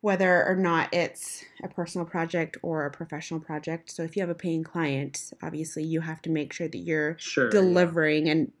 whether 0.00 0.44
or 0.46 0.56
not 0.56 0.92
it's 0.94 1.44
a 1.62 1.68
personal 1.68 2.06
project 2.06 2.56
or 2.62 2.84
a 2.86 2.90
professional 2.90 3.40
project? 3.40 3.90
So, 3.90 4.02
if 4.02 4.16
you 4.16 4.22
have 4.22 4.30
a 4.30 4.34
paying 4.34 4.62
client, 4.64 5.32
obviously 5.42 5.84
you 5.84 6.00
have 6.02 6.22
to 6.22 6.30
make 6.30 6.52
sure 6.52 6.68
that 6.68 6.78
you're 6.78 7.18
sure 7.18 7.46
yeah. 7.46 7.50
delivering 7.50 8.28
and 8.28 8.52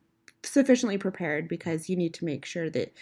sufficiently 0.42 0.98
prepared 0.98 1.48
because 1.48 1.88
you 1.88 1.96
need 1.96 2.14
to 2.14 2.24
make 2.24 2.44
sure 2.44 2.70
that 2.70 2.92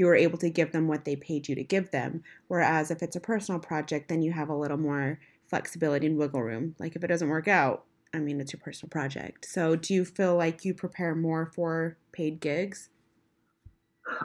you 0.00 0.08
are 0.08 0.16
able 0.16 0.38
to 0.38 0.48
give 0.48 0.72
them 0.72 0.88
what 0.88 1.04
they 1.04 1.14
paid 1.14 1.46
you 1.46 1.54
to 1.54 1.62
give 1.62 1.90
them. 1.90 2.22
Whereas 2.48 2.90
if 2.90 3.02
it's 3.02 3.16
a 3.16 3.20
personal 3.20 3.60
project, 3.60 4.08
then 4.08 4.22
you 4.22 4.32
have 4.32 4.48
a 4.48 4.56
little 4.56 4.78
more 4.78 5.20
flexibility 5.46 6.06
and 6.06 6.16
wiggle 6.16 6.42
room. 6.42 6.74
Like 6.78 6.96
if 6.96 7.04
it 7.04 7.08
doesn't 7.08 7.28
work 7.28 7.48
out, 7.48 7.84
I 8.14 8.18
mean, 8.18 8.40
it's 8.40 8.54
your 8.54 8.60
personal 8.60 8.88
project. 8.88 9.44
So, 9.44 9.76
do 9.76 9.92
you 9.92 10.06
feel 10.06 10.36
like 10.36 10.64
you 10.64 10.72
prepare 10.72 11.14
more 11.14 11.52
for 11.54 11.98
paid 12.12 12.40
gigs? 12.40 12.88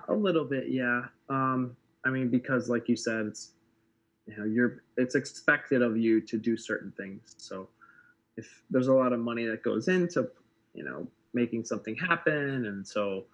a 0.08 0.13
little 0.13 0.46
bit 0.46 0.65
yeah 0.70 1.01
um 1.29 1.75
i 2.05 2.10
mean 2.10 2.29
because 2.29 2.70
like 2.70 2.88
you 2.88 2.96
said 2.96 3.25
it's 3.25 3.51
you 4.25 4.36
know 4.38 4.46
you're 4.46 4.84
it's 4.98 5.15
expected 5.15 5.82
of 5.82 5.98
you 5.98 6.22
to 6.22 6.38
do 6.38 6.58
certain 6.58 6.91
things 6.98 7.36
so 7.38 7.67
if 8.38 8.63
there's 8.70 8.88
a 8.88 8.94
lot 8.94 9.13
of 9.13 9.20
money 9.20 9.46
that 9.46 9.63
goes 9.63 9.88
into 9.88 10.27
you 10.74 10.84
know 10.84 11.08
making 11.34 11.63
something 11.63 11.96
happen 11.96 12.65
and 12.65 12.88
so 12.88 13.25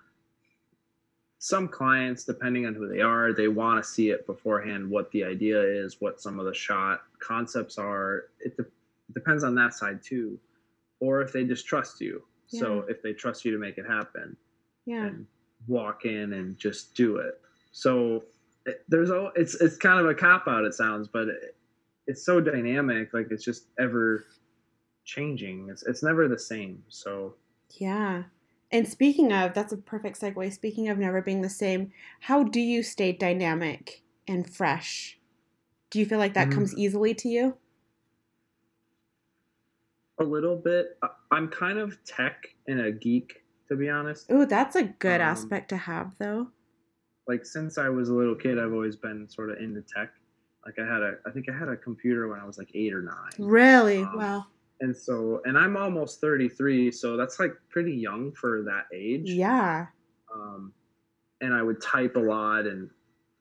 some 1.44 1.68
clients 1.68 2.24
depending 2.24 2.68
on 2.68 2.76
who 2.76 2.88
they 2.88 3.02
are 3.02 3.34
they 3.34 3.48
want 3.48 3.84
to 3.84 3.90
see 3.90 4.12
it 4.12 4.28
beforehand 4.28 4.88
what 4.88 5.10
the 5.12 5.24
idea 5.24 5.60
is 5.60 6.00
what 6.00 6.22
some 6.22 6.40
of 6.40 6.46
the 6.46 6.54
shot 6.54 7.02
concepts 7.20 7.80
are 7.80 8.26
it, 8.40 8.56
de- 8.58 8.66
depends 9.16 9.44
on 9.44 9.56
that 9.56 9.74
side 9.74 10.00
too 10.04 10.38
or 11.00 11.20
if 11.20 11.34
they 11.34 11.44
just 11.44 11.66
trust 11.66 12.00
you 12.00 12.22
so 12.46 12.86
if 12.90 13.02
they 13.02 13.12
trust 13.14 13.44
you 13.44 13.52
to 13.52 13.58
make 13.58 13.78
it 13.80 13.86
happen 13.88 14.36
Yeah. 14.86 15.06
and 15.08 15.26
walk 15.68 16.06
in 16.06 16.34
and 16.34 16.58
just 16.58 16.94
do 16.96 17.16
it. 17.18 17.40
So 17.72 18.26
it, 18.66 18.84
there's 18.90 19.10
all 19.10 19.32
it's 19.38 19.56
it's 19.56 19.78
kind 19.78 20.00
of 20.02 20.06
a 20.08 20.14
cop 20.14 20.48
out 20.50 20.66
it 20.66 20.74
sounds, 20.74 21.08
but 21.08 21.30
it, 21.30 21.56
it's 22.08 22.24
so 22.26 22.42
dynamic. 22.42 23.14
Like 23.14 23.28
it's 23.32 23.46
just 23.46 23.68
ever 23.80 24.26
changing. 25.06 25.70
It's 25.72 25.84
it's 25.84 26.04
never 26.04 26.28
the 26.28 26.38
same. 26.38 26.84
So 26.90 27.36
Yeah. 27.78 28.24
And 28.72 28.88
speaking 28.88 29.34
of, 29.34 29.54
that's 29.54 29.74
a 29.74 29.78
perfect 29.78 30.20
segue. 30.20 30.54
Speaking 30.54 30.88
of 30.88 30.98
never 30.98 31.22
being 31.22 31.42
the 31.42 31.50
same, 31.50 31.92
how 32.22 32.44
do 32.44 32.60
you 32.60 32.84
stay 32.84 33.12
dynamic 33.12 34.02
and 34.28 34.50
fresh? 34.50 35.20
Do 35.90 36.00
you 36.00 36.06
feel 36.06 36.20
like 36.20 36.34
that 36.36 36.48
Mm. 36.50 36.54
comes 36.54 36.78
easily 36.78 37.14
to 37.16 37.28
you? 37.30 37.58
a 40.20 40.24
little 40.24 40.56
bit. 40.56 41.00
I'm 41.32 41.48
kind 41.48 41.80
of 41.80 41.98
tech 42.04 42.46
and 42.68 42.80
a 42.80 42.92
geek 42.92 43.44
to 43.68 43.76
be 43.76 43.90
honest. 43.90 44.30
Ooh, 44.32 44.46
that's 44.46 44.76
a 44.76 44.84
good 44.84 45.20
Um, 45.22 45.28
aspect 45.30 45.70
to 45.70 45.78
have, 45.78 46.16
though. 46.20 46.52
Like 47.28 47.44
since 47.46 47.78
I 47.80 47.90
was 47.90 48.10
a 48.10 48.14
little 48.14 48.36
kid, 48.36 48.60
I've 48.60 48.72
always 48.74 48.96
been 48.96 49.28
sort 49.30 49.50
of 49.50 49.58
into 49.58 49.82
tech. 49.82 50.12
Like 50.66 50.78
I 50.78 50.86
had 50.86 51.02
a 51.02 51.18
I 51.26 51.32
think 51.32 51.50
I 51.50 51.58
had 51.58 51.70
a 51.70 51.78
computer 51.78 52.28
when 52.28 52.40
I 52.40 52.46
was 52.46 52.58
like 52.60 52.70
eight 52.76 52.94
or 52.94 53.02
nine. 53.02 53.32
Really? 53.40 54.04
um, 54.04 54.16
wow. 54.18 54.46
And 54.82 54.98
so, 54.98 55.42
and 55.46 55.58
I'm 55.58 55.78
almost 55.78 56.20
33, 56.22 56.92
so 56.92 57.16
that's 57.16 57.40
like 57.40 57.54
pretty 57.70 57.94
young 57.94 58.32
for 58.34 58.64
that 58.64 58.86
age. 58.94 59.30
Yeah. 59.30 59.86
um, 60.34 60.74
and 61.40 61.54
I 61.54 61.62
would 61.62 61.82
type 61.82 62.16
a 62.16 62.20
lot, 62.20 62.66
and 62.66 62.90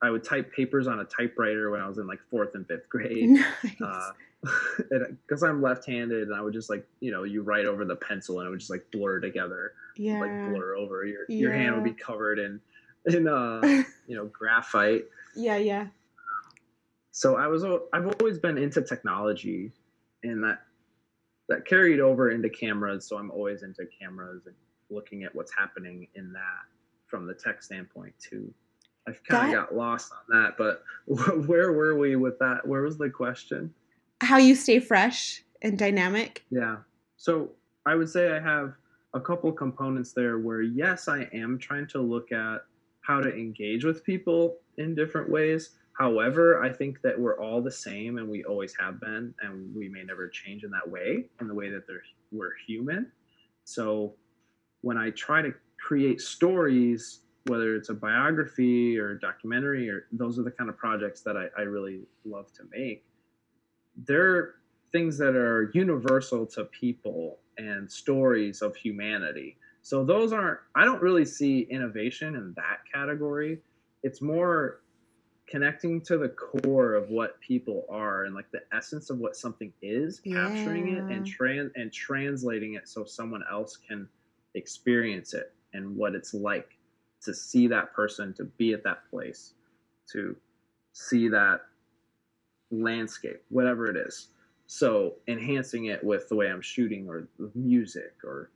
I 0.03 0.11
would 0.11 0.23
type 0.23 0.53
papers 0.53 0.87
on 0.87 1.01
a 1.01 1.05
typewriter 1.05 1.71
when 1.71 1.81
I 1.81 1.89
was 1.89 1.99
in 1.99 2.07
like 2.07 2.21
fourth 2.31 2.55
and 2.55 2.67
fifth 2.67 2.89
grade, 2.89 3.39
Nice. 3.81 4.13
because 5.27 5.43
I'm 5.43 5.61
left-handed, 5.61 6.29
and 6.29 6.35
I 6.35 6.41
would 6.41 6.55
just 6.55 6.71
like 6.71 6.87
you 7.01 7.11
know 7.11 7.25
you 7.25 7.43
write 7.43 7.67
over 7.67 7.85
the 7.85 7.97
pencil, 7.97 8.41
and 8.41 8.47
it 8.47 8.51
would 8.51 8.61
just 8.61 8.71
like 8.71 8.87
blur 8.91 9.21
together, 9.21 9.73
yeah. 9.97 10.19
like 10.19 10.31
blur 10.31 10.77
over. 10.77 11.05
Your 11.05 11.25
your 11.29 11.53
hand 11.53 11.75
would 11.75 11.85
be 11.85 11.93
covered 11.93 12.39
in 12.39 12.61
in 13.07 13.29
uh 13.29 13.61
you 14.07 14.17
know 14.17 14.27
graphite. 14.27 15.05
yeah, 15.37 15.57
yeah. 15.57 15.87
So 17.13 17.37
I 17.37 17.47
was 17.49 17.65
I've 17.93 18.07
always 18.21 18.39
been 18.39 18.57
into 18.57 18.81
technology, 18.81 19.73
and 20.23 20.43
that 20.45 20.63
that 21.51 21.67
carried 21.67 22.01
over 22.01 22.31
into 22.31 22.49
cameras. 22.49 23.07
So 23.07 23.19
I'm 23.19 23.31
always 23.31 23.63
into 23.65 23.85
cameras 24.01 24.47
and 24.47 24.55
looking 24.89 25.25
at 25.25 25.35
what's 25.35 25.53
happening 25.53 26.07
in 26.15 26.33
that 26.33 26.65
from 27.07 27.27
the 27.27 27.35
tech 27.35 27.63
standpoint 27.63 28.15
too. 28.19 28.55
I've 29.09 29.23
kind 29.25 29.53
of 29.53 29.69
got 29.69 29.75
lost 29.75 30.13
on 30.13 30.43
that, 30.43 30.55
but 30.57 30.85
where 31.47 31.73
were 31.73 31.99
we 31.99 32.15
with 32.15 32.39
that? 32.39 32.67
Where 32.67 32.83
was 32.83 32.97
the 32.97 33.11
question? 33.11 33.75
How 34.23 34.39
you 34.39 34.55
stay 34.55 34.79
fresh 34.79 35.43
and 35.61 35.77
dynamic? 35.77 36.45
Yeah. 36.51 36.77
So 37.17 37.51
I 37.85 37.97
would 37.97 38.09
say 38.09 38.31
I 38.31 38.41
have 38.41 38.75
a 39.15 39.21
couple 39.21 39.51
components 39.51 40.13
there 40.13 40.39
where 40.39 40.63
yes, 40.63 41.09
I 41.09 41.29
am 41.33 41.59
trying 41.59 41.89
to 41.89 42.01
look 42.01 42.31
at 42.31 42.59
how 43.01 43.21
to 43.21 43.35
engage 43.35 43.85
with 43.85 44.05
people 44.05 44.59
in 44.79 44.95
different 44.95 45.29
ways. 45.29 45.71
However, 46.01 46.63
I 46.63 46.73
think 46.73 47.03
that 47.03 47.21
we're 47.21 47.39
all 47.39 47.61
the 47.61 47.71
same 47.71 48.17
and 48.17 48.27
we 48.27 48.43
always 48.45 48.75
have 48.81 48.99
been, 49.03 49.35
and 49.43 49.75
we 49.77 49.87
may 49.87 50.03
never 50.03 50.29
change 50.29 50.65
in 50.65 50.71
that 50.71 50.89
way, 50.89 51.27
in 51.43 51.47
the 51.47 51.53
way 51.53 51.69
that 51.69 51.83
we're 52.33 52.55
human. 52.67 53.13
So 53.65 54.15
when 54.81 54.97
I 54.97 55.11
try 55.11 55.43
to 55.43 55.53
create 55.79 56.23
stories, 56.23 57.21
whether 57.49 57.77
it's 57.77 57.91
a 57.91 57.95
biography 57.95 58.99
or 58.99 59.11
a 59.11 59.21
documentary, 59.21 59.91
or 59.91 60.07
those 60.11 60.39
are 60.39 60.43
the 60.43 60.51
kind 60.51 60.71
of 60.71 60.79
projects 60.79 61.21
that 61.21 61.37
I, 61.37 61.49
I 61.59 61.65
really 61.65 62.01
love 62.25 62.51
to 62.55 62.63
make, 62.73 63.05
they're 64.07 64.55
things 64.93 65.19
that 65.19 65.37
are 65.37 65.71
universal 65.75 66.47
to 66.47 66.65
people 66.65 67.41
and 67.59 67.93
stories 67.93 68.63
of 68.63 68.75
humanity. 68.75 69.59
So 69.83 70.03
those 70.03 70.33
aren't 70.33 70.61
I 70.75 70.87
don't 70.87 71.03
really 71.03 71.27
see 71.27 71.67
innovation 71.71 72.37
in 72.37 72.55
that 72.57 72.79
category. 72.91 73.59
It's 74.03 74.23
more 74.23 74.80
connecting 75.51 76.01
to 76.01 76.17
the 76.17 76.29
core 76.29 76.95
of 76.95 77.11
what 77.11 77.41
people 77.41 77.85
are 77.91 78.25
and 78.25 78.35
like 78.35 78.51
the 78.53 78.63
essence 78.73 79.11
of 79.11 79.19
what 79.19 79.35
something 79.35 79.73
is, 79.83 80.21
capturing 80.21 80.97
it 80.97 81.03
and 81.13 81.27
trans 81.27 81.73
and 81.75 81.93
translating 81.93 82.75
it 82.75 82.89
so 82.89 83.05
someone 83.05 83.43
else 83.51 83.77
can 83.77 84.09
experience 84.55 85.35
it 85.35 85.53
and 85.75 85.97
what 85.97 86.15
it's 86.15 86.35
like 86.35 86.79
to 87.23 87.35
see 87.35 87.67
that 87.67 87.93
person, 87.93 88.33
to 88.35 88.45
be 88.45 88.73
at 88.73 88.85
that 88.85 88.99
place, 89.11 89.55
to 90.13 90.37
see 90.93 91.29
that 91.29 91.63
landscape, 92.71 93.43
whatever 93.49 93.91
it 93.91 93.97
is. 93.97 94.29
So 94.69 95.15
enhancing 95.27 95.87
it 95.87 96.03
with 96.03 96.29
the 96.29 96.37
way 96.37 96.49
I'm 96.49 96.63
shooting 96.63 97.09
or 97.09 97.27
music 97.57 98.15
or 98.23 98.51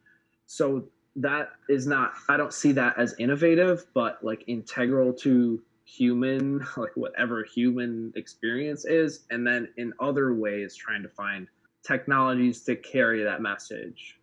so 0.46 0.84
that 1.16 1.50
is 1.68 1.86
not 1.88 2.12
I 2.28 2.36
don't 2.36 2.52
see 2.52 2.70
that 2.72 2.96
as 2.98 3.16
innovative, 3.18 3.86
but 3.94 4.22
like 4.22 4.44
integral 4.46 5.12
to 5.14 5.60
human, 5.84 6.58
like 6.76 6.96
whatever 6.96 7.44
human 7.44 8.12
experience 8.16 8.84
is, 8.84 9.24
and 9.30 9.46
then 9.46 9.68
in 9.76 9.92
other 10.00 10.34
ways 10.34 10.74
trying 10.74 11.02
to 11.02 11.08
find 11.08 11.46
technologies 11.86 12.62
to 12.64 12.76
carry 12.76 13.22
that 13.22 13.40
message 13.42 14.18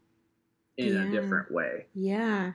in 0.78 0.94
Yeah. 0.94 1.04
a 1.08 1.12
different 1.12 1.52
way. 1.52 1.86
Yeah. 1.94 2.54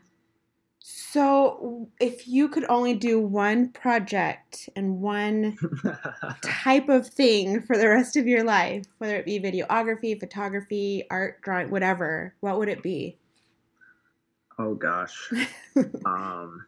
So, 0.89 1.89
if 2.01 2.29
you 2.29 2.49
could 2.49 2.65
only 2.69 2.95
do 2.95 3.19
one 3.21 3.71
project 3.71 4.69
and 4.77 5.01
one 5.01 5.57
type 6.43 6.89
of 6.89 7.09
thing 7.09 7.61
for 7.63 7.77
the 7.77 7.89
rest 7.89 8.17
of 8.17 8.27
your 8.29 8.45
life, 8.45 8.85
whether 8.99 9.17
it 9.17 9.25
be 9.25 9.41
videography, 9.41 10.19
photography, 10.19 11.05
art, 11.11 11.41
drawing, 11.43 11.71
whatever, 11.71 12.35
what 12.41 12.59
would 12.59 12.69
it 12.69 12.83
be? 12.83 13.19
oh 14.59 14.75
gosh. 14.75 15.31
um 16.07 16.65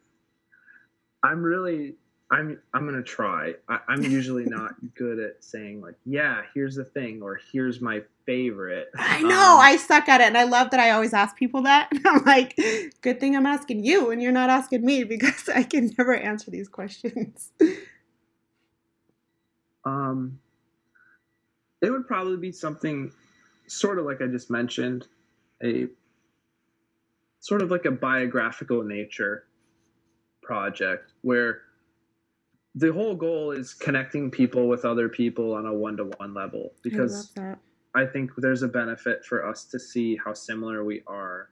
i'm 1.23 1.43
really 1.43 1.95
i'm 2.31 2.61
i'm 2.75 2.85
gonna 2.85 3.03
try 3.03 3.55
I, 3.69 3.79
i'm 3.89 4.03
usually 4.03 4.45
not 4.59 4.73
good 4.95 5.19
at 5.19 5.43
saying 5.43 5.81
like 5.81 5.95
yeah 6.05 6.43
here's 6.55 6.75
the 6.77 6.85
thing 6.85 7.23
or 7.23 7.41
here's 7.53 7.81
my 7.81 8.03
favorite 8.27 8.89
I 8.99 9.23
know 9.23 9.55
Um, 9.55 9.61
I 9.61 9.77
suck 9.79 10.07
at 10.09 10.21
it, 10.21 10.27
and 10.27 10.37
I 10.37 10.45
love 10.45 10.71
that 10.71 10.81
I 10.81 10.91
always 10.91 11.15
ask 11.15 11.35
people 11.35 11.63
that. 11.63 11.91
I'm 12.05 12.23
like, 12.27 12.55
good 13.01 13.19
thing 13.21 13.35
I'm 13.35 13.47
asking 13.47 13.85
you, 13.85 14.11
and 14.11 14.21
you're 14.23 14.33
not 14.33 14.51
asking 14.51 14.85
me 14.85 15.05
because 15.15 15.49
I 15.49 15.63
can 15.63 15.95
never 15.97 16.15
answer 16.15 16.51
these 16.51 16.69
questions. 16.69 17.51
um 19.85 20.39
it 21.81 21.91
would 21.91 22.07
probably 22.07 22.37
be 22.37 22.53
something 22.53 23.11
sort 23.67 23.99
of 23.99 24.05
like 24.05 24.21
i 24.21 24.27
just 24.27 24.51
mentioned 24.51 25.07
a 25.63 25.87
sort 27.41 27.63
of 27.63 27.71
like 27.71 27.85
a 27.85 27.91
biographical 27.91 28.83
nature 28.83 29.45
project 30.43 31.13
where 31.23 31.63
the 32.79 32.93
whole 32.93 33.15
goal 33.15 33.51
is 33.51 33.75
connecting 33.75 34.31
people 34.31 34.69
with 34.69 34.85
other 34.85 35.09
people 35.09 35.53
on 35.55 35.67
a 35.67 35.75
one-to-one 35.75 36.33
level 36.33 36.73
because 36.83 37.33
I. 37.37 37.55
I 37.95 38.07
think 38.07 38.31
there's 38.37 38.63
a 38.63 38.69
benefit 38.69 39.25
for 39.25 39.45
us 39.45 39.65
to 39.67 39.81
see 39.81 40.17
how 40.25 40.33
similar 40.33 40.85
we 40.85 41.03
are, 41.09 41.51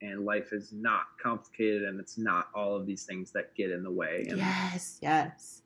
and 0.00 0.24
life 0.24 0.52
is 0.52 0.72
not 0.72 1.02
complicated, 1.20 1.82
and 1.82 1.98
it's 1.98 2.16
not 2.16 2.48
all 2.54 2.76
of 2.76 2.86
these 2.86 3.04
things 3.04 3.32
that 3.32 3.54
get 3.56 3.70
in 3.70 3.82
the 3.82 3.90
way. 3.90 4.26
And 4.28 4.38
Yes, 4.38 4.98
yes, 5.02 5.62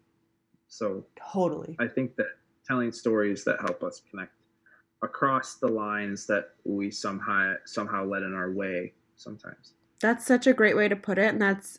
so 0.68 1.04
totally. 1.32 1.76
I 1.78 1.86
think 1.86 2.16
that 2.16 2.28
telling 2.66 2.90
stories 2.90 3.44
that 3.44 3.60
help 3.60 3.82
us 3.82 4.00
connect 4.10 4.32
across 5.02 5.56
the 5.56 5.68
lines 5.68 6.26
that 6.28 6.50
we 6.64 6.90
somehow 6.90 7.54
somehow 7.66 8.06
let 8.06 8.22
in 8.22 8.32
our 8.32 8.52
way 8.52 8.94
sometimes. 9.16 9.74
That's 10.00 10.24
such 10.24 10.46
a 10.46 10.54
great 10.54 10.76
way 10.76 10.88
to 10.88 10.96
put 10.96 11.18
it, 11.18 11.28
and 11.28 11.42
that's 11.42 11.78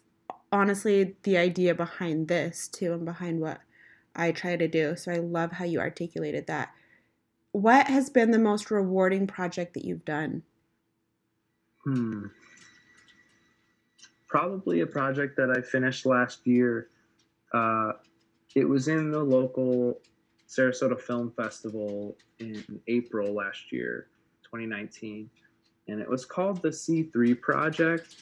honestly 0.56 1.16
the 1.24 1.38
idea 1.38 1.76
behind 1.76 2.28
this 2.28 2.68
too, 2.68 2.94
and 2.94 3.06
behind 3.06 3.42
what 3.42 3.60
I 4.16 4.32
try 4.32 4.56
to 4.56 4.68
do. 4.68 4.96
So 4.96 5.12
I 5.12 5.18
love 5.18 5.52
how 5.52 5.66
you 5.66 5.80
articulated 5.80 6.48
that. 6.48 6.70
What 7.52 7.88
has 7.88 8.10
been 8.10 8.32
the 8.32 8.40
most 8.40 8.72
rewarding 8.72 9.28
project 9.28 9.74
that 9.74 9.86
you've 9.86 10.06
done? 10.06 10.44
Hmm. 11.84 12.28
Probably 14.28 14.82
a 14.82 14.88
project 14.88 15.38
that 15.38 15.52
I 15.56 15.62
finished 15.62 16.06
last 16.06 16.48
year. 16.48 16.88
Uh, 17.54 17.94
it 18.56 18.68
was 18.68 18.88
in 18.88 19.12
the 19.12 19.20
local 19.20 20.00
Sarasota 20.48 21.00
Film 21.00 21.32
Festival 21.36 22.18
in 22.40 22.64
April 22.88 23.34
last 23.34 23.72
year, 23.72 24.08
2019. 24.44 25.30
And 25.88 26.02
it 26.02 26.10
was 26.10 26.26
called 26.26 26.62
the 26.62 26.70
C3 26.70 27.40
Project. 27.40 28.16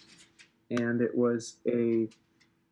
And 0.70 1.02
it 1.02 1.16
was 1.16 1.58
a 1.68 2.08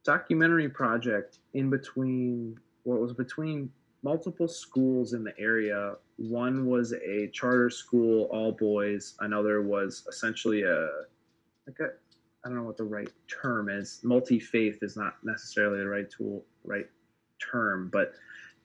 documentary 0.03 0.69
project 0.69 1.39
in 1.53 1.69
between, 1.69 2.59
what 2.83 2.99
was 2.99 3.13
between 3.13 3.69
multiple 4.03 4.47
schools 4.47 5.13
in 5.13 5.23
the 5.23 5.33
area 5.37 5.95
one 6.29 6.67
was 6.67 6.93
a 6.93 7.27
charter 7.33 7.69
school, 7.69 8.25
all 8.31 8.51
boys. 8.51 9.15
Another 9.21 9.61
was 9.61 10.05
essentially 10.07 10.63
a 10.63 10.87
like 11.67 11.79
a 11.79 11.89
I 12.43 12.49
don't 12.49 12.57
know 12.57 12.63
what 12.63 12.77
the 12.77 12.83
right 12.83 13.09
term 13.27 13.69
is. 13.69 13.99
Multi 14.03 14.39
faith 14.39 14.79
is 14.81 14.95
not 14.97 15.15
necessarily 15.23 15.79
the 15.79 15.87
right 15.87 16.09
tool, 16.09 16.43
right 16.63 16.87
term, 17.39 17.89
but 17.91 18.13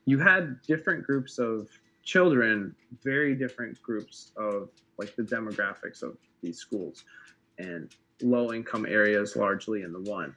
you 0.07 0.19
had 0.19 0.61
different 0.63 1.05
groups 1.05 1.39
of 1.39 1.69
children, 2.03 2.75
very 3.03 3.35
different 3.35 3.81
groups 3.83 4.33
of 4.37 4.71
like 4.99 5.15
the 5.17 5.23
demographics 5.23 6.03
of 6.03 6.17
these 6.43 6.59
schools, 6.59 7.05
and 7.59 7.95
low 8.23 8.53
income 8.53 8.87
areas 8.87 9.37
largely 9.37 9.83
in 9.83 9.93
the 9.93 10.01
one, 10.01 10.35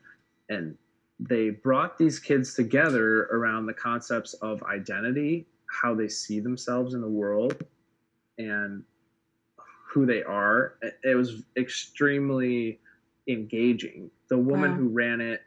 and 0.50 0.78
they 1.20 1.50
brought 1.50 1.98
these 1.98 2.18
kids 2.18 2.54
together 2.54 3.24
around 3.26 3.66
the 3.66 3.74
concepts 3.74 4.34
of 4.36 4.64
identity, 4.64 5.48
how 5.82 5.94
they 5.94 6.08
see 6.08 6.40
themselves 6.40 6.94
in 6.94 7.02
the 7.02 7.10
world, 7.10 7.62
and 8.38 8.84
who 9.92 10.06
they 10.06 10.24
are. 10.24 10.76
It 11.04 11.16
was 11.16 11.44
extremely 11.58 12.80
engaging. 13.28 14.10
The 14.30 14.38
woman 14.38 14.72
Wow. 14.72 14.78
who 14.78 14.88
ran 14.90 15.20
it, 15.20 15.42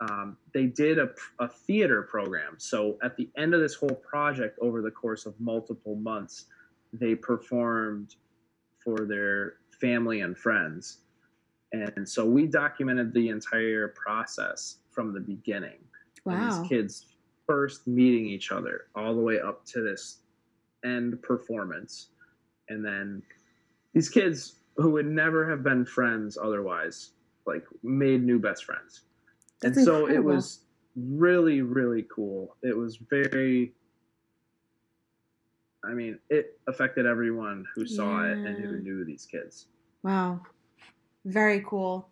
um, 0.00 0.38
they 0.54 0.66
did 0.66 0.98
a, 0.98 1.10
a 1.38 1.48
theater 1.48 2.02
program. 2.02 2.54
So 2.58 2.96
at 3.02 3.16
the 3.16 3.28
end 3.36 3.52
of 3.52 3.60
this 3.60 3.74
whole 3.74 3.94
project, 3.96 4.58
over 4.62 4.80
the 4.80 4.90
course 4.90 5.26
of 5.26 5.38
multiple 5.38 5.96
months, 5.96 6.46
they 6.92 7.14
performed 7.14 8.14
for 8.82 9.04
their 9.04 9.56
family 9.80 10.22
and 10.22 10.36
friends. 10.36 11.00
And 11.72 12.08
so 12.08 12.24
we 12.24 12.46
documented 12.46 13.12
the 13.12 13.28
entire 13.28 13.88
process 13.88 14.79
from 14.90 15.12
the 15.12 15.20
beginning. 15.20 15.78
Wow. 16.24 16.62
These 16.62 16.68
kids 16.68 17.06
first 17.46 17.86
meeting 17.86 18.26
each 18.26 18.52
other 18.52 18.86
all 18.94 19.14
the 19.14 19.20
way 19.20 19.40
up 19.40 19.64
to 19.66 19.82
this 19.82 20.18
end 20.84 21.20
performance. 21.22 22.08
And 22.68 22.84
then 22.84 23.22
these 23.92 24.08
kids 24.08 24.56
who 24.76 24.90
would 24.92 25.06
never 25.06 25.48
have 25.48 25.62
been 25.62 25.84
friends 25.84 26.38
otherwise, 26.40 27.10
like 27.46 27.64
made 27.82 28.22
new 28.22 28.38
best 28.38 28.64
friends. 28.64 29.02
That's 29.60 29.78
and 29.78 29.86
so 29.86 30.08
it 30.08 30.22
was 30.22 30.60
really, 30.96 31.62
really 31.62 32.06
cool. 32.14 32.56
It 32.62 32.76
was 32.76 32.96
very 32.96 33.72
I 35.84 35.92
mean, 35.92 36.18
it 36.28 36.58
affected 36.68 37.06
everyone 37.06 37.64
who 37.74 37.86
saw 37.86 38.24
it 38.24 38.36
and 38.36 38.62
who 38.62 38.80
knew 38.80 39.04
these 39.04 39.26
kids. 39.26 39.66
Wow. 40.02 40.40
Very 41.24 41.64
cool. 41.66 42.08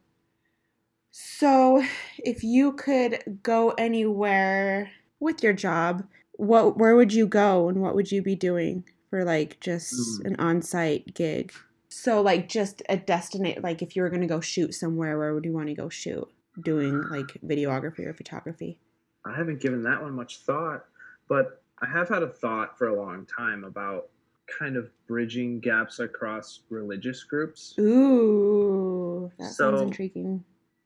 So, 1.21 1.83
if 2.19 2.45
you 2.45 2.75
could 2.75 3.41
go 3.43 3.71
anywhere 3.71 4.93
with 5.19 5.43
your 5.43 5.53
job, 5.53 6.05
what 6.35 6.77
where 6.79 6.95
would 6.95 7.13
you 7.13 7.27
go 7.27 7.69
and 7.69 7.83
what 7.83 7.97
would 7.97 8.13
you 8.13 8.23
be 8.23 8.37
doing 8.37 8.85
for 9.11 9.25
like 9.25 9.59
just 9.59 9.95
Mm. 9.95 10.27
an 10.27 10.37
on-site 10.39 11.15
gig? 11.15 11.53
So, 11.89 12.23
like 12.23 12.49
just 12.49 12.83
a 12.89 12.97
destination 12.97 13.63
like 13.63 13.83
if 13.83 13.97
you 13.97 14.03
were 14.03 14.11
going 14.11 14.21
to 14.21 14.29
go 14.29 14.39
shoot 14.41 14.75
somewhere, 14.75 15.19
where 15.19 15.35
would 15.35 15.45
you 15.45 15.53
want 15.53 15.67
to 15.67 15.75
go 15.75 15.89
shoot? 15.89 16.29
Doing 16.63 17.03
like 17.11 17.37
videography 17.45 18.07
or 18.07 18.15
photography? 18.15 18.79
I 19.25 19.35
haven't 19.35 19.61
given 19.61 19.83
that 19.83 20.01
one 20.01 20.13
much 20.15 20.39
thought, 20.39 20.85
but 21.29 21.65
I 21.81 21.87
have 21.87 22.09
had 22.09 22.23
a 22.23 22.29
thought 22.29 22.79
for 22.79 22.87
a 22.87 22.95
long 22.95 23.27
time 23.27 23.65
about 23.65 24.09
kind 24.47 24.77
of 24.77 24.89
bridging 25.09 25.59
gaps 25.59 25.99
across 25.99 26.61
religious 26.71 27.25
groups. 27.25 27.75
Ooh, 27.77 29.33
that 29.37 29.53
sounds 29.53 29.83
intriguing. 29.83 30.45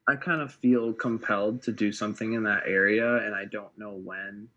I 0.08 0.16
kind 0.16 0.40
of 0.40 0.52
feel 0.54 0.92
compelled 0.92 1.62
to 1.62 1.72
do 1.72 1.92
something 1.92 2.32
in 2.32 2.42
that 2.44 2.64
area, 2.66 3.18
and 3.24 3.34
I 3.34 3.44
don't 3.44 3.76
know 3.78 3.92
when 3.92 4.48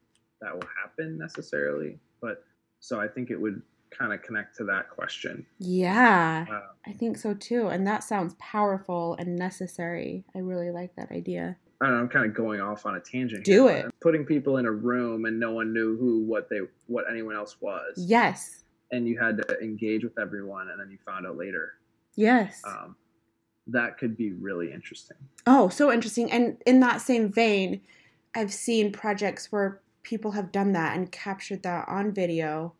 that 0.41 0.53
will 0.53 0.67
happen 0.81 1.17
necessarily. 1.17 1.99
But 2.21 2.43
so 2.79 2.99
I 2.99 3.07
think 3.07 3.29
it 3.29 3.39
would 3.39 3.61
kind 3.91 4.11
of 4.11 4.21
connect 4.23 4.57
to 4.57 4.63
that 4.65 4.89
question. 4.89 5.45
Yeah. 5.59 6.45
Uh, 6.49 6.61
I 6.85 6.93
think 6.93 7.17
so 7.17 7.33
too. 7.33 7.67
And 7.67 7.85
that 7.87 8.03
sounds 8.03 8.35
powerful 8.39 9.15
and 9.19 9.35
necessary. 9.35 10.25
I 10.35 10.39
really 10.39 10.71
like 10.71 10.95
that 10.95 11.11
idea. 11.11 11.57
I 11.81 11.85
don't 11.85 11.95
know, 11.95 12.01
I'm 12.01 12.09
kind 12.09 12.25
of 12.25 12.33
going 12.33 12.59
off 12.61 12.85
on 12.85 12.95
a 12.95 12.99
tangent. 12.99 13.43
Do 13.45 13.67
here, 13.67 13.87
it. 13.87 13.93
Putting 14.01 14.25
people 14.25 14.57
in 14.57 14.65
a 14.65 14.71
room 14.71 15.25
and 15.25 15.39
no 15.39 15.51
one 15.51 15.73
knew 15.73 15.97
who, 15.97 16.23
what 16.25 16.49
they, 16.49 16.59
what 16.87 17.05
anyone 17.09 17.35
else 17.35 17.57
was, 17.61 17.93
Yes. 17.97 18.63
and 18.91 19.07
you 19.07 19.19
had 19.19 19.37
to 19.37 19.59
engage 19.61 20.03
with 20.03 20.17
everyone, 20.17 20.69
and 20.69 20.79
then 20.79 20.89
you 20.89 20.97
found 21.05 21.27
out 21.27 21.37
later. 21.37 21.73
Yes. 22.15 22.61
Um, 22.65 22.95
that 23.67 23.97
could 23.97 24.15
be 24.15 24.31
really 24.33 24.71
interesting. 24.71 25.17
oh, 25.47 25.69
so 25.69 25.91
interesting. 25.91 26.31
And 26.31 26.57
in 26.65 26.79
that 26.81 27.01
same 27.01 27.31
vein, 27.31 27.81
I've 28.35 28.53
seen 28.53 28.91
projects 28.91 29.51
where 29.51 29.81
people 30.03 30.31
have 30.31 30.51
done 30.51 30.73
that 30.73 30.95
and 30.95 31.11
captured 31.11 31.63
that 31.63 31.87
on 31.87 32.13
video, 32.13 32.73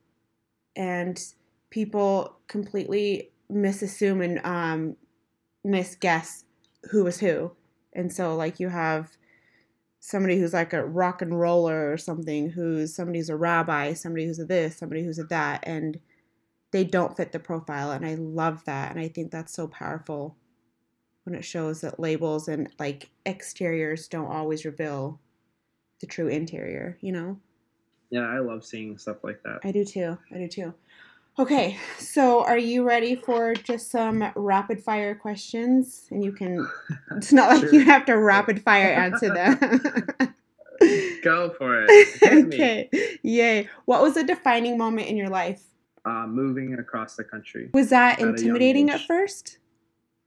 and 0.76 1.22
people 1.70 2.38
completely 2.48 3.32
misassume 3.52 4.24
and 4.24 4.46
um, 4.46 4.96
misguess 5.64 6.44
who 6.92 7.04
was 7.04 7.20
who. 7.20 7.52
And 7.94 8.12
so, 8.12 8.36
like, 8.36 8.60
you 8.60 8.70
have 8.70 9.12
somebody 10.00 10.38
who's 10.38 10.54
like 10.54 10.74
a 10.74 10.86
rock 10.86 11.24
and 11.24 11.40
roller 11.40 11.92
or 11.92 11.98
something, 11.98 12.50
who's 12.50 12.96
somebody 12.96 13.18
who's 13.18 13.30
a 13.30 13.36
rabbi, 13.36 13.94
somebody 13.94 14.26
who's 14.26 14.40
a 14.40 14.46
this, 14.46 14.78
somebody 14.78 15.04
who's 15.04 15.18
a 15.18 15.24
that, 15.24 15.64
and 15.64 16.00
they 16.72 16.84
don't 16.84 17.18
fit 17.18 17.32
the 17.32 17.40
profile. 17.40 17.92
And 17.92 18.06
I 18.06 18.16
love 18.16 18.64
that. 18.66 18.92
And 18.92 19.00
I 19.00 19.08
think 19.08 19.32
that's 19.32 19.54
so 19.54 19.68
powerful 19.68 20.36
when 21.26 21.36
it 21.36 21.44
shows 21.44 21.82
that 21.82 22.00
labels 22.00 22.48
and 22.48 22.70
like 22.80 23.10
exteriors 23.26 24.08
don't 24.08 24.32
always 24.32 24.64
reveal 24.64 25.20
the 26.00 26.08
true 26.08 26.28
interior, 26.28 26.98
you 27.02 27.12
know? 27.12 27.38
Yeah, 28.12 28.28
I 28.28 28.40
love 28.40 28.64
seeing 28.64 28.98
stuff 28.98 29.18
like 29.24 29.42
that. 29.44 29.60
I 29.64 29.72
do 29.72 29.84
too. 29.84 30.18
I 30.34 30.38
do 30.38 30.48
too. 30.48 30.74
Okay, 31.38 31.78
so 31.98 32.46
are 32.46 32.58
you 32.58 32.88
ready 32.88 33.16
for 33.16 33.56
just 33.56 33.92
some 33.92 34.24
rapid 34.36 34.82
fire 34.82 35.16
questions? 35.16 36.08
And 36.12 36.24
you 36.24 36.32
can, 36.32 36.66
it's 37.18 37.34
not 37.34 37.50
like 37.50 37.74
you 37.74 37.84
have 37.84 38.06
to 38.06 38.18
rapid 38.18 38.62
fire 38.64 38.88
answer 38.88 39.34
them. 39.34 39.60
Go 41.24 41.50
for 41.58 41.86
it. 41.88 42.24
Okay, 42.24 42.90
yay. 43.24 43.68
What 43.86 44.02
was 44.02 44.16
a 44.16 44.24
defining 44.24 44.78
moment 44.78 45.08
in 45.08 45.18
your 45.18 45.30
life? 45.30 45.62
Uh, 46.06 46.28
moving 46.28 46.76
across 46.76 47.16
the 47.16 47.24
country. 47.24 47.70
Was 47.74 47.90
that 47.90 48.22
At 48.22 48.28
intimidating 48.28 48.92
at 48.92 49.02
first? 49.02 49.58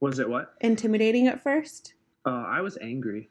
Was 0.01 0.19
it 0.19 0.29
what? 0.29 0.53
Intimidating 0.61 1.27
at 1.27 1.41
first? 1.41 1.93
Uh, 2.25 2.43
I 2.47 2.61
was 2.61 2.77
angry. 2.81 3.29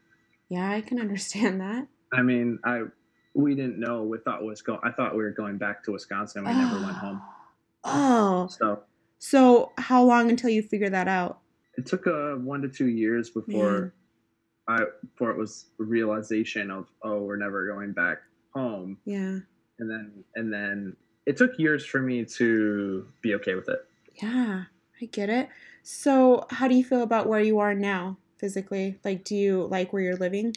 Yeah, 0.49 0.71
I 0.71 0.81
can 0.81 1.01
understand 1.01 1.61
that. 1.61 1.87
I 2.13 2.23
mean, 2.23 2.59
I 2.65 2.83
we 3.35 3.55
didn't 3.55 3.79
know. 3.79 4.03
We 4.03 4.19
thought 4.19 4.43
was 4.43 4.63
going. 4.63 4.81
I 4.83 4.91
thought 4.91 5.13
we 5.17 5.23
were 5.23 5.31
going 5.31 5.59
back 5.59 5.83
to 5.85 5.93
Wisconsin. 5.93 6.45
We 6.45 6.53
never 6.53 6.81
went 6.81 6.97
home. 6.97 7.23
Oh, 7.85 8.49
So 8.49 8.83
so 9.21 9.73
how 9.79 10.03
long 10.03 10.29
until 10.31 10.51
you 10.51 10.63
figure 10.63 10.91
that 10.91 11.07
out? 11.09 11.39
it 11.77 11.87
took 11.87 12.07
uh, 12.09 12.33
one 12.35 12.61
to 12.63 12.69
two 12.69 12.89
years 12.89 13.31
before 13.31 13.95
I 14.67 14.81
before 15.13 15.31
it 15.31 15.39
was 15.39 15.67
a 15.81 15.85
realization 15.85 16.71
of 16.73 16.89
oh 17.03 17.23
we're 17.23 17.37
never 17.37 17.67
going 17.69 17.93
back 17.93 18.19
home. 18.53 18.99
Yeah, 19.05 19.39
And 19.79 19.89
then 19.89 20.25
and 20.35 20.53
then 20.53 20.97
it 21.25 21.37
took 21.37 21.57
years 21.59 21.87
for 21.87 22.01
me 22.03 22.25
to 22.25 23.07
be 23.23 23.35
okay 23.37 23.55
with 23.55 23.69
it. 23.69 23.87
yeah, 24.21 24.65
I 25.01 25.05
get 25.07 25.31
it. 25.31 25.49
So, 25.83 26.47
how 26.51 26.69
do 26.69 26.75
you 26.75 26.85
feel 26.85 27.03
about 27.03 27.29
where 27.29 27.41
you 27.41 27.59
are 27.59 27.75
now 27.75 28.19
physically? 28.39 28.99
Like, 29.05 29.25
do 29.25 29.35
you 29.35 29.67
like 29.71 29.93
where 29.93 30.03
you're 30.03 30.17
living? 30.17 30.55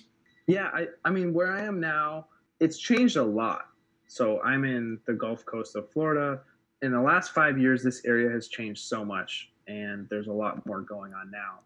Yeah, 0.47 0.69
I, 0.73 0.87
I 1.05 1.11
mean, 1.11 1.33
where 1.33 1.51
I 1.51 1.63
am 1.63 1.79
now, 1.79 2.27
it's 2.59 2.77
changed 2.77 3.17
a 3.17 3.23
lot. 3.23 3.67
So 4.07 4.41
I'm 4.41 4.65
in 4.65 4.99
the 5.07 5.13
Gulf 5.13 5.45
Coast 5.45 5.75
of 5.77 5.89
Florida. 5.89 6.41
In 6.81 6.91
the 6.91 6.99
last 6.99 7.33
five 7.33 7.57
years, 7.57 7.81
this 7.81 8.03
area 8.05 8.29
has 8.29 8.49
changed 8.49 8.81
so 8.83 9.05
much, 9.05 9.51
and 9.67 10.07
there's 10.09 10.27
a 10.27 10.33
lot 10.33 10.65
more 10.65 10.81
going 10.81 11.13
on 11.13 11.31
now 11.31 11.59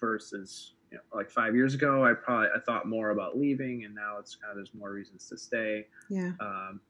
versus 0.00 0.72
you 0.90 0.96
know, 0.96 1.02
like 1.16 1.30
five 1.30 1.54
years 1.54 1.74
ago. 1.74 2.04
I 2.04 2.14
probably 2.14 2.48
I 2.56 2.60
thought 2.60 2.88
more 2.88 3.10
about 3.10 3.36
leaving, 3.36 3.84
and 3.84 3.94
now 3.94 4.16
it's 4.18 4.36
kind 4.36 4.50
of 4.50 4.56
there's 4.56 4.72
more 4.72 4.92
reasons 4.92 5.28
to 5.28 5.36
stay. 5.36 5.86
Yeah, 6.08 6.32
Um, 6.40 6.80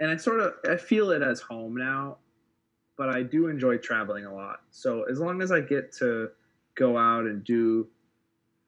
and 0.00 0.10
I 0.10 0.16
sort 0.16 0.40
of 0.40 0.54
I 0.68 0.76
feel 0.76 1.12
it 1.12 1.22
as 1.22 1.40
home 1.40 1.74
now, 1.76 2.18
but 2.96 3.08
I 3.08 3.22
do 3.22 3.48
enjoy 3.48 3.78
traveling 3.78 4.26
a 4.26 4.34
lot. 4.34 4.60
So 4.70 5.04
as 5.04 5.18
long 5.18 5.42
as 5.42 5.50
I 5.52 5.60
get 5.60 5.92
to 5.94 6.30
go 6.74 6.96
out 6.96 7.24
and 7.24 7.42
do 7.44 7.88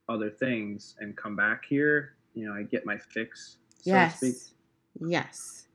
other 0.08 0.30
things 0.30 0.96
and 1.00 1.16
come 1.16 1.36
back 1.36 1.64
here, 1.64 2.14
you 2.34 2.46
know, 2.46 2.52
I 2.54 2.62
get 2.62 2.84
my 2.86 2.98
fix. 2.98 3.58
So 3.82 3.92
to 3.92 4.10
speak. 4.10 4.34
yes, 4.34 4.54
yes. 5.00 5.66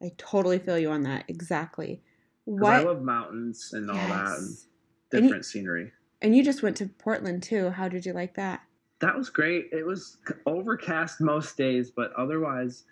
I 0.00 0.12
totally 0.16 0.58
feel 0.58 0.78
you 0.78 0.90
on 0.90 1.02
that. 1.02 1.24
Exactly. 1.28 2.02
What? 2.44 2.72
I 2.74 2.82
love 2.82 3.02
mountains 3.02 3.70
and 3.72 3.90
all 3.90 3.96
that 3.96 4.38
and 4.38 4.48
Yes. 4.48 4.66
And 5.12 5.22
you- 5.22 5.28
different 5.28 5.44
scenery. 5.44 5.92
And 6.20 6.36
you 6.36 6.42
just 6.44 6.62
went 6.62 6.76
to 6.78 6.86
Portland 6.86 7.42
too. 7.42 7.70
How 7.70 7.88
did 7.88 8.04
you 8.04 8.12
like 8.12 8.34
that? 8.34 8.62
That 9.00 9.16
was 9.16 9.30
great. 9.30 9.68
It 9.72 9.86
was 9.86 10.16
overcast 10.46 11.20
most 11.20 11.56
days, 11.56 11.90
but 11.92 12.12
otherwise, 12.14 12.84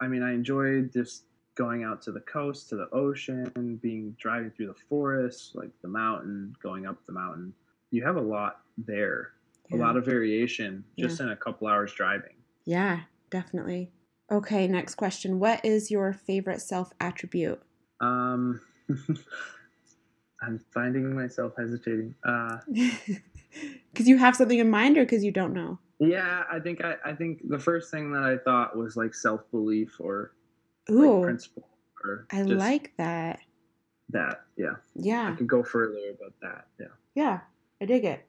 I 0.00 0.08
mean, 0.08 0.22
I 0.22 0.32
enjoyed 0.34 0.92
just 0.92 1.24
going 1.56 1.84
out 1.84 2.02
to 2.02 2.12
the 2.12 2.20
coast, 2.20 2.68
to 2.68 2.76
the 2.76 2.88
ocean, 2.92 3.80
being 3.82 4.14
driving 4.18 4.50
through 4.50 4.68
the 4.68 4.80
forest, 4.88 5.52
like 5.54 5.70
the 5.82 5.88
mountain, 5.88 6.54
going 6.62 6.86
up 6.86 7.04
the 7.06 7.12
mountain. 7.12 7.52
You 7.90 8.04
have 8.04 8.16
a 8.16 8.20
lot 8.20 8.60
there, 8.78 9.32
a 9.72 9.76
lot 9.76 9.96
of 9.96 10.04
variation 10.04 10.84
just 10.98 11.20
in 11.20 11.30
a 11.30 11.36
couple 11.36 11.66
hours 11.66 11.92
driving. 11.92 12.34
Yeah, 12.64 13.00
definitely. 13.30 13.90
Okay, 14.30 14.66
next 14.68 14.96
question. 14.96 15.38
What 15.38 15.64
is 15.64 15.90
your 15.90 16.12
favorite 16.12 16.60
self 16.60 16.92
attribute? 17.00 17.60
Um, 18.00 18.60
I'm 20.42 20.60
finding 20.74 21.14
myself 21.14 21.54
hesitating. 21.58 22.14
Uh, 22.24 22.58
Because 23.92 24.06
you 24.06 24.18
have 24.18 24.36
something 24.36 24.58
in 24.58 24.68
mind, 24.68 24.98
or 24.98 25.04
because 25.04 25.24
you 25.24 25.32
don't 25.32 25.54
know? 25.54 25.78
yeah, 25.98 26.42
I 26.52 26.60
think 26.60 26.84
I, 26.84 26.96
I 27.04 27.14
think 27.14 27.40
the 27.48 27.58
first 27.58 27.90
thing 27.90 28.12
that 28.12 28.22
I 28.22 28.36
thought 28.36 28.76
was 28.76 28.96
like 28.96 29.14
self 29.14 29.50
belief 29.50 29.96
or 29.98 30.32
like 30.88 31.08
Ooh, 31.08 31.22
principle 31.22 31.68
or 32.04 32.26
I 32.32 32.42
like 32.42 32.92
that. 32.98 33.40
that. 34.10 34.42
Yeah, 34.56 34.74
Yeah. 34.94 35.30
I 35.32 35.36
could 35.36 35.48
go 35.48 35.62
further 35.62 35.98
about 36.10 36.32
that. 36.42 36.66
Yeah. 36.78 36.86
yeah, 37.14 37.40
I 37.80 37.84
dig 37.86 38.04
it. 38.04 38.24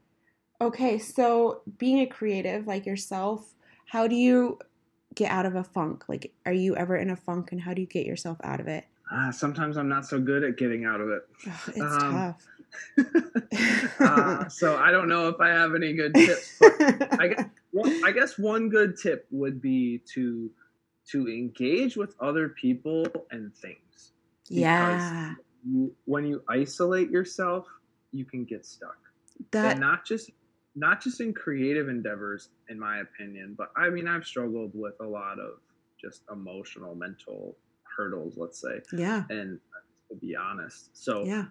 Okay, 0.60 0.98
so 0.98 1.62
being 1.78 2.00
a 2.00 2.08
creative 2.08 2.66
like 2.66 2.86
yourself, 2.86 3.54
how 3.86 4.08
do 4.08 4.16
you 4.16 4.58
get 5.16 5.32
out 5.32 5.46
of 5.46 5.56
a 5.56 5.64
funk? 5.64 6.06
Like, 6.10 6.34
are 6.46 6.54
you 6.54 6.76
ever 6.76 6.96
in 6.98 7.10
a 7.12 7.16
funk, 7.16 7.52
and 7.52 7.62
how 7.62 7.74
do 7.74 7.82
you 7.82 7.88
get 7.88 8.06
yourself 8.06 8.38
out 8.44 8.60
of 8.60 8.68
it? 8.68 8.86
Uh, 9.12 9.32
sometimes 9.32 9.78
I'm 9.78 9.88
not 9.88 10.06
so 10.06 10.20
good 10.20 10.44
at 10.44 10.58
getting 10.58 10.84
out 10.86 11.00
of 11.00 11.10
it. 11.10 11.22
It's 11.68 11.80
Um, 11.80 12.14
tough. 12.14 12.44
uh, 14.00 14.48
so 14.50 14.76
I 14.78 14.92
don't 14.92 15.08
know 15.08 15.28
if 15.30 15.40
I 15.40 15.50
have 15.50 15.76
any 15.76 15.94
good 15.94 16.14
tips. 16.14 16.58
I 16.62 17.28
guess, 17.36 17.46
well, 17.72 18.06
I 18.06 18.12
guess 18.12 18.38
one 18.38 18.70
good 18.70 18.98
tip 18.98 19.28
would 19.32 19.62
be 19.62 20.02
to 20.14 20.50
to 21.12 21.28
engage 21.28 21.96
with 21.98 22.16
other 22.20 22.50
people 22.50 23.06
and 23.32 23.56
things. 23.56 24.14
yeah, 24.50 25.36
You, 25.66 25.94
when 26.06 26.26
you 26.26 26.44
isolate 26.50 27.10
yourself, 27.10 27.66
you 28.12 28.26
can 28.26 28.46
get 28.46 28.66
stuck. 28.66 28.98
that 29.52 29.72
and 29.72 29.80
not 29.80 30.06
just 30.06 30.32
not 30.76 31.02
just 31.02 31.22
in 31.22 31.34
creative 31.34 31.90
endeavors, 31.90 32.50
in 32.70 32.80
my 32.80 33.00
opinion, 33.00 33.56
but 33.58 33.72
I 33.76 33.90
mean 33.90 34.08
I've 34.08 34.26
struggled 34.26 34.72
with 34.74 34.94
a 35.02 35.06
lot 35.06 35.40
of 35.40 35.60
just 36.00 36.22
emotional, 36.32 36.94
mental 36.96 37.58
hurdles, 37.98 38.36
let's 38.38 38.62
say, 38.62 38.82
yeah, 38.94 39.24
and 39.30 39.60
to 40.10 40.16
be 40.16 40.36
honest, 40.36 40.90
so 40.94 41.26
yeah, 41.26 41.46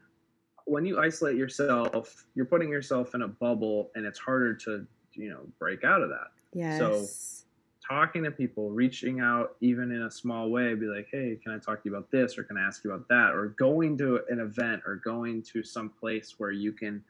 when 0.66 0.84
you 0.86 0.98
isolate 1.00 1.36
yourself, 1.36 2.26
you're 2.34 2.46
putting 2.46 2.70
yourself 2.70 3.14
in 3.14 3.22
a 3.22 3.28
bubble, 3.28 3.90
and 3.94 4.06
it's 4.06 4.18
harder 4.18 4.54
to 4.54 4.86
you 5.12 5.30
know 5.30 5.40
break 5.58 5.82
out 5.84 6.02
of 6.02 6.08
that. 6.10 6.28
yes, 6.52 7.45
Talking 7.88 8.24
to 8.24 8.30
people, 8.32 8.70
reaching 8.70 9.20
out, 9.20 9.56
even 9.60 9.92
in 9.92 10.02
a 10.02 10.10
small 10.10 10.50
way, 10.50 10.74
be 10.74 10.86
like, 10.86 11.08
"Hey, 11.10 11.38
can 11.42 11.52
I 11.52 11.58
talk 11.58 11.82
to 11.82 11.88
you 11.88 11.94
about 11.94 12.10
this, 12.10 12.36
or 12.36 12.42
can 12.42 12.56
I 12.56 12.62
ask 12.62 12.82
you 12.84 12.90
about 12.92 13.06
that?" 13.08 13.34
Or 13.34 13.48
going 13.50 13.96
to 13.98 14.24
an 14.28 14.40
event, 14.40 14.82
or 14.86 14.96
going 14.96 15.42
to 15.42 15.62
some 15.62 15.90
place 15.90 16.34
where 16.38 16.50
you 16.50 16.72
can 16.72 17.04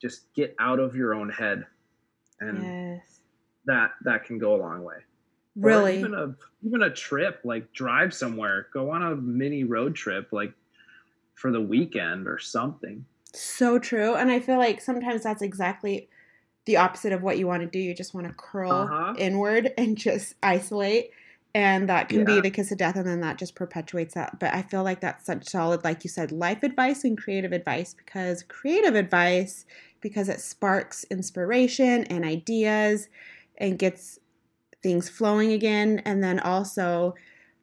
just 0.00 0.32
get 0.34 0.54
out 0.58 0.80
of 0.80 0.96
your 0.96 1.14
own 1.14 1.28
head, 1.30 1.66
and 2.40 2.76
yes, 2.96 3.20
that 3.66 3.92
that 4.02 4.24
can 4.24 4.38
go 4.38 4.54
a 4.54 4.58
long 4.58 4.82
way. 4.84 5.04
Or 5.62 5.70
really, 5.70 5.98
even 5.98 6.14
a 6.14 6.36
even 6.62 6.82
a 6.82 6.90
trip, 6.90 7.40
like 7.44 7.72
drive 7.72 8.14
somewhere, 8.14 8.68
go 8.72 8.90
on 8.90 9.02
a 9.02 9.16
mini 9.16 9.64
road 9.64 9.94
trip, 9.94 10.32
like 10.32 10.54
for 11.34 11.52
the 11.52 11.60
weekend 11.62 12.28
or 12.28 12.38
something. 12.38 13.06
so 13.34 13.78
true. 13.78 14.14
And 14.14 14.30
I 14.30 14.40
feel 14.40 14.58
like 14.58 14.80
sometimes 14.80 15.22
that's 15.22 15.42
exactly 15.42 16.08
the 16.68 16.76
opposite 16.76 17.12
of 17.12 17.22
what 17.22 17.38
you 17.38 17.46
want 17.46 17.62
to 17.62 17.66
do. 17.66 17.78
You 17.78 17.94
just 17.94 18.12
want 18.14 18.26
to 18.26 18.32
curl 18.34 18.84
Uh-huh. 18.84 19.14
inward 19.16 19.72
and 19.78 19.96
just 19.96 20.34
isolate. 20.42 21.10
And 21.54 21.88
that 21.88 22.10
can 22.10 22.26
be 22.26 22.40
the 22.40 22.50
kiss 22.50 22.70
of 22.70 22.78
death, 22.78 22.94
and 22.94 23.06
then 23.06 23.20
that 23.22 23.38
just 23.38 23.54
perpetuates 23.54 24.14
that. 24.14 24.38
But 24.38 24.52
I 24.54 24.60
feel 24.62 24.84
like 24.84 25.00
that's 25.00 25.24
such 25.24 25.48
solid, 25.48 25.82
like 25.82 26.04
you 26.04 26.10
said, 26.10 26.30
life 26.30 26.62
advice 26.62 27.04
and 27.04 27.16
creative 27.16 27.52
advice 27.52 27.94
because 27.94 28.42
creative 28.44 28.94
advice, 28.94 29.64
because 30.02 30.28
it 30.28 30.40
sparks 30.40 31.04
inspiration 31.10 32.04
and 32.04 32.24
ideas 32.24 33.08
and 33.56 33.78
gets 33.78 34.18
things 34.82 35.08
flowing 35.08 35.52
again. 35.52 36.02
And 36.04 36.22
then 36.22 36.38
also, 36.38 37.14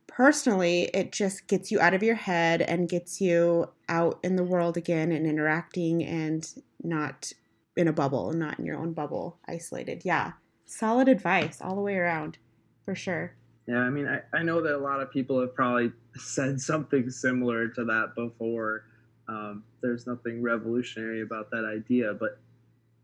personally, 0.07 0.89
it 0.93 1.11
just 1.11 1.47
gets 1.47 1.71
you 1.71 1.79
out 1.79 1.93
of 1.93 2.01
your 2.01 2.15
head 2.15 2.63
and 2.63 2.89
gets 2.89 3.21
you 3.21 3.67
out 3.87 4.19
in 4.23 4.35
the 4.35 4.43
world 4.43 4.77
again 4.77 5.11
and 5.11 5.27
interacting 5.27 6.03
and 6.03 6.49
not 6.83 7.31
in 7.75 7.87
a 7.87 7.93
bubble 7.93 8.29
and 8.29 8.39
not 8.39 8.59
in 8.59 8.65
your 8.65 8.77
own 8.77 8.93
bubble, 8.93 9.37
isolated. 9.47 10.01
Yeah. 10.05 10.33
Solid 10.65 11.07
advice 11.07 11.59
all 11.61 11.75
the 11.75 11.81
way 11.81 11.95
around, 11.95 12.37
for 12.85 12.95
sure. 12.95 13.35
Yeah, 13.67 13.79
I 13.79 13.89
mean, 13.89 14.07
I, 14.07 14.21
I 14.35 14.43
know 14.43 14.61
that 14.61 14.75
a 14.75 14.77
lot 14.77 15.01
of 15.01 15.11
people 15.11 15.39
have 15.41 15.53
probably 15.55 15.91
said 16.15 16.59
something 16.59 17.09
similar 17.09 17.67
to 17.69 17.83
that 17.85 18.13
before. 18.15 18.85
Um, 19.27 19.63
there's 19.81 20.05
nothing 20.07 20.41
revolutionary 20.41 21.21
about 21.21 21.49
that 21.51 21.65
idea, 21.65 22.13
but 22.13 22.39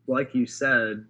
like 0.08 0.34
you 0.36 0.46
said, 0.46 1.06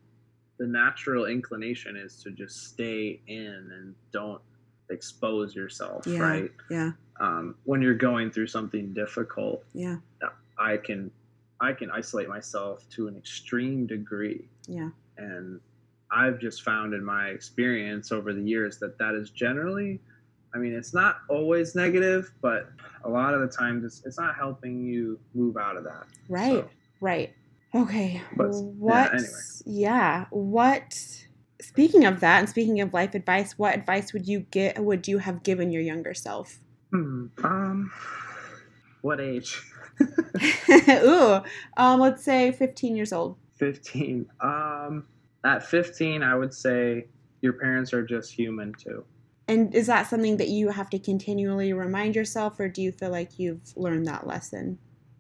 the 0.58 0.68
natural 0.68 1.26
inclination 1.26 1.98
is 1.98 2.22
to 2.24 2.32
just 2.32 2.68
stay 2.70 3.20
in 3.28 3.72
and 3.74 3.96
don't 4.14 4.42
expose 4.90 5.56
yourself, 5.56 6.06
Yeah. 6.06 6.20
right? 6.20 6.52
Yeah. 6.70 6.92
Um, 7.20 7.56
when 7.66 7.82
you're 7.82 7.94
going 7.94 8.32
through 8.32 8.48
something 8.48 8.94
difficult, 8.94 9.64
Yeah. 9.74 9.98
I 10.58 10.78
can 10.78 11.12
I 11.62 11.74
can 11.74 11.92
isolate 11.92 12.28
myself 12.30 12.84
to 12.96 13.08
an 13.08 13.16
extreme 13.18 13.88
degree 13.88 14.50
Yeah. 14.68 14.90
and 15.18 15.60
i've 16.12 16.40
just 16.40 16.64
found 16.64 16.94
in 16.94 17.04
my 17.06 17.28
experience 17.30 18.12
over 18.12 18.34
the 18.34 18.42
years 18.42 18.80
that 18.80 18.98
that 19.00 19.14
is 19.16 19.30
generally 19.32 20.02
i 20.54 20.58
mean 20.58 20.74
it's 20.74 20.94
not 20.94 21.18
always 21.30 21.76
negative 21.76 22.32
but 22.42 22.70
a 23.06 23.10
lot 23.10 23.34
of 23.34 23.42
the 23.42 23.48
times 23.48 23.86
it's, 23.86 24.02
it's 24.06 24.20
not 24.20 24.36
helping 24.36 24.84
you 24.84 25.20
move 25.34 25.58
out 25.58 25.78
of 25.78 25.84
that 25.86 26.06
Right. 26.30 26.64
So, 26.66 26.70
Right. 27.02 27.34
Okay. 27.76 28.22
But, 28.38 28.48
yeah, 28.48 28.52
what? 28.52 29.14
anyway. 29.14 29.30
yeah. 29.66 30.26
What? 30.32 30.94
Speaking 31.62 32.06
of 32.06 32.20
that, 32.22 32.40
and 32.40 32.50
speaking 32.50 32.82
of 32.82 32.94
life 32.94 33.16
advice, 33.16 33.58
what 33.58 33.76
advice 33.76 34.14
would 34.14 34.28
you 34.28 34.42
get? 34.52 34.80
Would 34.84 35.08
you 35.08 35.20
have 35.20 35.44
given 35.44 35.72
your 35.72 35.82
younger 35.82 36.14
self? 36.14 36.60
hmm, 36.92 37.28
um 37.44 37.92
what 39.02 39.20
age 39.22 39.62
Ooh. 41.04 41.42
Um. 41.78 42.00
Let's 42.00 42.24
say 42.24 42.52
fifteen 42.52 42.96
years 42.96 43.14
old. 43.14 43.38
15 43.58 44.26
um 44.42 45.06
at 45.46 45.64
15 45.64 46.24
i 46.24 46.34
would 46.34 46.52
say 46.52 47.06
your 47.44 47.54
parents 47.54 47.94
are 47.94 48.04
just 48.04 48.32
human 48.34 48.74
too 48.74 49.06
And 49.48 49.76
is 49.76 49.86
that 49.86 50.08
something 50.10 50.38
that 50.38 50.48
you 50.48 50.70
have 50.70 50.90
to 50.92 50.98
continually 51.00 51.72
remind 51.74 52.16
yourself, 52.16 52.60
or 52.60 52.68
do 52.68 52.82
you 52.82 52.92
feel 52.92 53.12
like 53.12 53.38
you've 53.38 53.62
learned 53.76 54.08
that 54.08 54.26
lesson? 54.26 54.80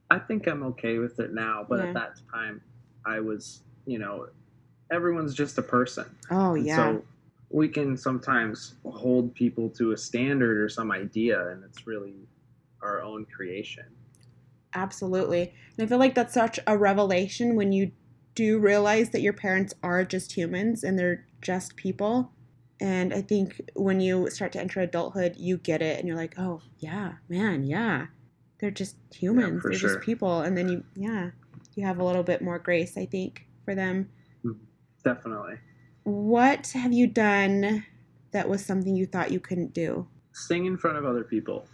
I 0.10 0.17
think 0.20 0.48
I'm 0.48 0.63
okay 0.72 0.98
with 0.98 1.20
it 1.20 1.34
now, 1.34 1.65
but 1.70 1.80
Yeah. 1.80 1.88
at 1.89 1.94
that 1.94 2.12
time, 2.34 2.62
I 3.06 3.20
was, 3.20 3.62
you 3.86 4.00
know, 4.00 4.28
everyone's 4.89 5.36
just 5.36 5.58
a 5.60 5.62
person. 5.62 6.06
Oh 6.32 6.56
yeah. 6.56 6.76
So 6.78 7.04
we 7.50 7.67
can 7.67 7.96
sometimes 7.98 8.76
hold 8.86 9.36
people 9.36 9.70
to 9.78 9.91
a 9.91 9.98
standard 9.98 10.58
or 10.63 10.70
some 10.70 10.91
idea, 10.91 11.50
and 11.50 11.63
it's 11.63 11.86
really 11.86 12.15
our 12.82 13.04
own 13.04 13.26
creation. 13.36 13.86
Absolutely. 14.73 15.53
And 15.77 15.86
I 15.86 15.89
feel 15.89 15.97
like 15.97 16.15
that's 16.15 16.34
such 16.34 16.60
a 16.65 16.77
revelation 16.77 17.55
when 17.55 17.71
you 17.71 17.91
do 18.36 18.60
realize 18.60 19.10
that 19.10 19.21
your 19.21 19.34
parents 19.34 19.73
are 19.84 20.05
just 20.05 20.31
humans 20.34 20.84
and 20.84 20.97
they're 20.97 21.25
just 21.41 21.75
people. 21.75 22.31
And 22.79 23.13
I 23.13 23.21
think 23.21 23.62
when 23.75 23.99
you 23.99 24.29
start 24.29 24.51
to 24.53 24.60
enter 24.60 24.79
adulthood, 24.79 25.36
you 25.38 25.57
get 25.57 25.81
it 25.81 25.99
and 25.99 26.07
you're 26.07 26.17
like, 26.17 26.36
oh, 26.38 26.62
yeah, 26.79 27.13
man, 27.29 27.63
yeah. 27.63 28.07
They're 28.60 28.71
just 28.71 28.95
humans. 29.13 29.62
for 29.62 29.69
they're 29.69 29.79
sure. 29.79 29.89
just 29.95 30.05
people. 30.05 30.41
And 30.41 30.57
then 30.57 30.69
you, 30.69 30.84
yeah, 30.95 31.31
you 31.75 31.86
have 31.86 31.99
a 31.99 32.03
little 32.03 32.23
bit 32.23 32.41
more 32.41 32.60
grace, 32.60 32.97
I 32.97 33.05
think, 33.05 33.47
for 33.65 33.75
them. 33.75 34.10
Mm-hmm. 34.45 34.63
Definitely. 35.03 35.55
What 36.03 36.67
have 36.73 36.93
you 36.93 37.07
done 37.07 37.86
that 38.31 38.49
was 38.49 38.65
something 38.65 38.95
you 38.95 39.05
thought 39.05 39.31
you 39.31 39.39
couldn't 39.39 39.73
do? 39.73 40.07
Sing 40.31 40.65
in 40.65 40.77
front 40.77 40.97
of 40.97 41.05
other 41.05 41.23
people. 41.23 41.67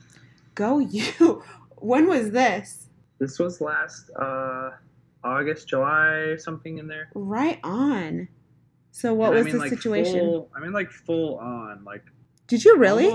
Go 0.56 0.80
you. 0.80 1.44
When 1.80 2.08
was 2.08 2.32
this? 2.32 2.87
This 3.20 3.40
was 3.40 3.62
last 3.62 4.10
uh, 4.20 4.72
August, 5.24 5.68
July, 5.68 6.36
something 6.38 6.78
in 6.78 6.88
there. 6.88 7.10
Right 7.16 7.60
on. 7.64 8.28
So 8.92 9.14
what 9.14 9.30
And 9.30 9.36
I 9.36 9.38
was 9.40 9.46
mean, 9.46 9.54
the 9.56 9.60
like, 9.60 9.70
situation? 9.70 10.20
Full, 10.20 10.52
I 10.56 10.60
mean, 10.60 10.72
like 10.74 10.90
full 10.92 11.38
on, 11.38 11.84
like 11.84 12.04
Did 12.48 12.64
you 12.66 12.78
really? 12.78 13.06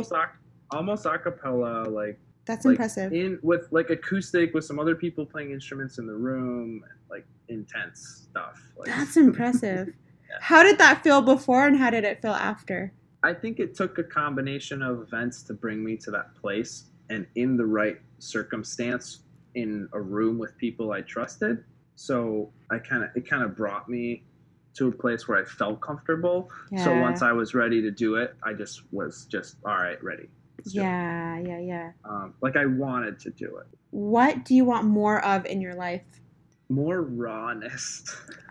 almost, 0.70 1.06
a 1.06 1.18
cappella, 1.18 1.88
like 1.88 2.18
That's 2.46 2.64
like 2.64 2.72
impressive. 2.72 3.12
in 3.12 3.38
with 3.42 3.66
like 3.72 3.90
acoustic 3.90 4.54
with 4.54 4.64
some 4.64 4.78
other 4.78 4.94
people 4.94 5.26
playing 5.26 5.50
instruments 5.50 5.98
in 5.98 6.06
the 6.06 6.14
room 6.14 6.84
like 7.10 7.26
intense 7.48 8.26
stuff 8.30 8.60
like, 8.76 8.88
That's 8.88 9.16
impressive. 9.16 9.88
How 10.40 10.62
did 10.62 10.78
that 10.78 11.02
feel 11.04 11.20
before 11.20 11.66
and 11.66 11.76
how 11.76 11.90
did 11.90 12.04
it 12.04 12.22
feel 12.22 12.32
after? 12.32 12.92
i 13.24 13.32
think 13.34 13.60
it 13.60 13.74
took 13.74 13.98
a 13.98 14.02
combination 14.02 14.82
of 14.82 15.00
events 15.02 15.42
to 15.42 15.52
bring 15.54 15.84
me 15.84 15.96
to 15.96 16.10
that 16.10 16.34
place 16.34 16.84
and 17.10 17.26
in 17.34 17.56
the 17.56 17.64
right 17.66 17.98
circumstance 18.18 19.20
in 19.54 19.88
a 19.92 20.00
room 20.00 20.38
with 20.38 20.56
people 20.58 20.92
i 20.92 21.00
trusted 21.02 21.62
so 21.94 22.50
i 22.70 22.78
kind 22.78 23.04
of 23.04 23.10
it 23.14 23.28
kind 23.28 23.42
of 23.42 23.56
brought 23.56 23.88
me 23.88 24.22
to 24.74 24.88
a 24.88 24.92
place 24.92 25.28
where 25.28 25.38
i 25.38 25.44
felt 25.44 25.80
comfortable 25.80 26.50
so 26.76 26.98
once 27.00 27.20
i 27.22 27.32
was 27.32 27.54
ready 27.54 27.82
to 27.82 27.90
do 27.90 28.14
it 28.16 28.34
i 28.42 28.52
just 28.52 28.82
was 28.92 29.26
just 29.26 29.56
all 29.66 29.76
right 29.76 30.02
ready 30.02 30.28
Let's. 30.58 30.74
Yeah, 30.74 31.38
yeah, 31.40 31.58
yeah. 31.58 31.92
um, 32.04 32.34
like 32.40 32.56
i 32.56 32.66
wanted 32.66 33.18
to 33.20 33.30
do 33.30 33.56
it 33.56 33.66
What 33.90 34.44
do 34.44 34.54
you 34.54 34.64
want 34.64 34.84
more 34.86 35.24
of 35.24 35.44
in 35.46 35.60
your 35.60 35.74
life? 35.74 36.02
more 36.68 37.02
rawness 37.02 38.04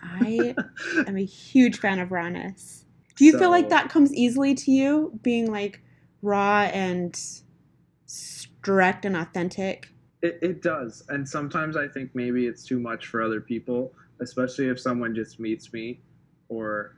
I 0.04 0.54
am 1.08 1.18
a 1.18 1.24
huge 1.26 1.80
fan 1.80 2.00
of 2.00 2.12
rawness. 2.12 2.86
Do 3.16 3.26
you 3.26 3.38
feel 3.38 3.50
like 3.50 3.70
that 3.70 3.90
comes 3.90 4.14
easily 4.14 4.54
to 4.56 4.72
you, 4.72 5.20
being 5.22 5.52
like 5.52 5.82
raw 6.24 6.64
and 6.74 7.20
direct 8.64 9.06
and 9.06 9.16
authentic? 9.16 9.91
It, 10.22 10.40
it 10.42 10.62
does. 10.62 11.04
And 11.10 11.28
sometimes 11.28 11.76
I 11.78 11.88
think 11.88 12.12
maybe 12.14 12.46
it's 12.48 12.64
too 12.66 12.80
much 12.80 13.08
for 13.08 13.22
other 13.22 13.42
people, 13.42 13.94
especially 14.22 14.68
if 14.68 14.80
someone 14.80 15.16
just 15.16 15.40
meets 15.40 15.74
me 15.74 16.00
or 16.50 16.98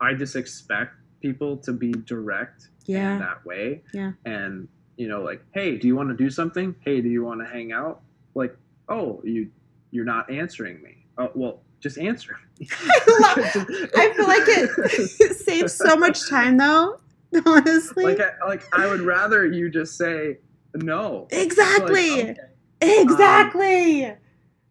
I 0.00 0.14
just 0.14 0.34
expect 0.36 0.94
people 1.20 1.56
to 1.58 1.72
be 1.72 1.92
direct 1.92 2.68
Yeah. 2.86 3.14
in 3.14 3.18
that 3.20 3.44
way. 3.44 3.82
Yeah. 3.94 4.12
And, 4.24 4.66
you 4.96 5.06
know, 5.08 5.22
like, 5.22 5.42
hey, 5.52 5.76
do 5.76 5.86
you 5.86 5.94
want 5.94 6.08
to 6.08 6.16
do 6.16 6.30
something? 6.30 6.74
Hey, 6.80 7.00
do 7.00 7.08
you 7.08 7.22
want 7.24 7.40
to 7.40 7.46
hang 7.46 7.72
out? 7.72 8.00
Like, 8.34 8.56
oh, 8.88 9.20
you 9.24 9.50
you're 9.92 10.04
not 10.04 10.30
answering 10.30 10.80
me. 10.82 11.04
Oh, 11.18 11.30
well, 11.34 11.62
just 11.80 11.98
answer 11.98 12.36
I, 12.36 12.60
me. 12.60 12.68
I 13.96 14.12
feel 14.16 14.26
like 14.28 14.42
it 14.46 15.36
saves 15.36 15.74
so 15.74 15.96
much 15.96 16.28
time 16.28 16.56
though. 16.56 17.00
Honestly. 17.46 18.04
like 18.04 18.20
I, 18.20 18.46
like 18.48 18.62
I 18.72 18.86
would 18.86 19.00
rather 19.02 19.46
you 19.46 19.70
just 19.70 19.96
say 19.96 20.38
no. 20.74 21.26
exactly. 21.30 22.24
Like, 22.24 22.38
okay. 22.82 23.02
exactly. 23.02 24.06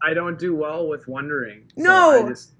I 0.01 0.13
don't 0.13 0.39
do 0.39 0.55
well 0.55 0.87
with 0.87 1.07
wondering. 1.07 1.63
So 1.77 1.83
No. 1.83 2.25
I 2.25 2.29
just 2.29 2.51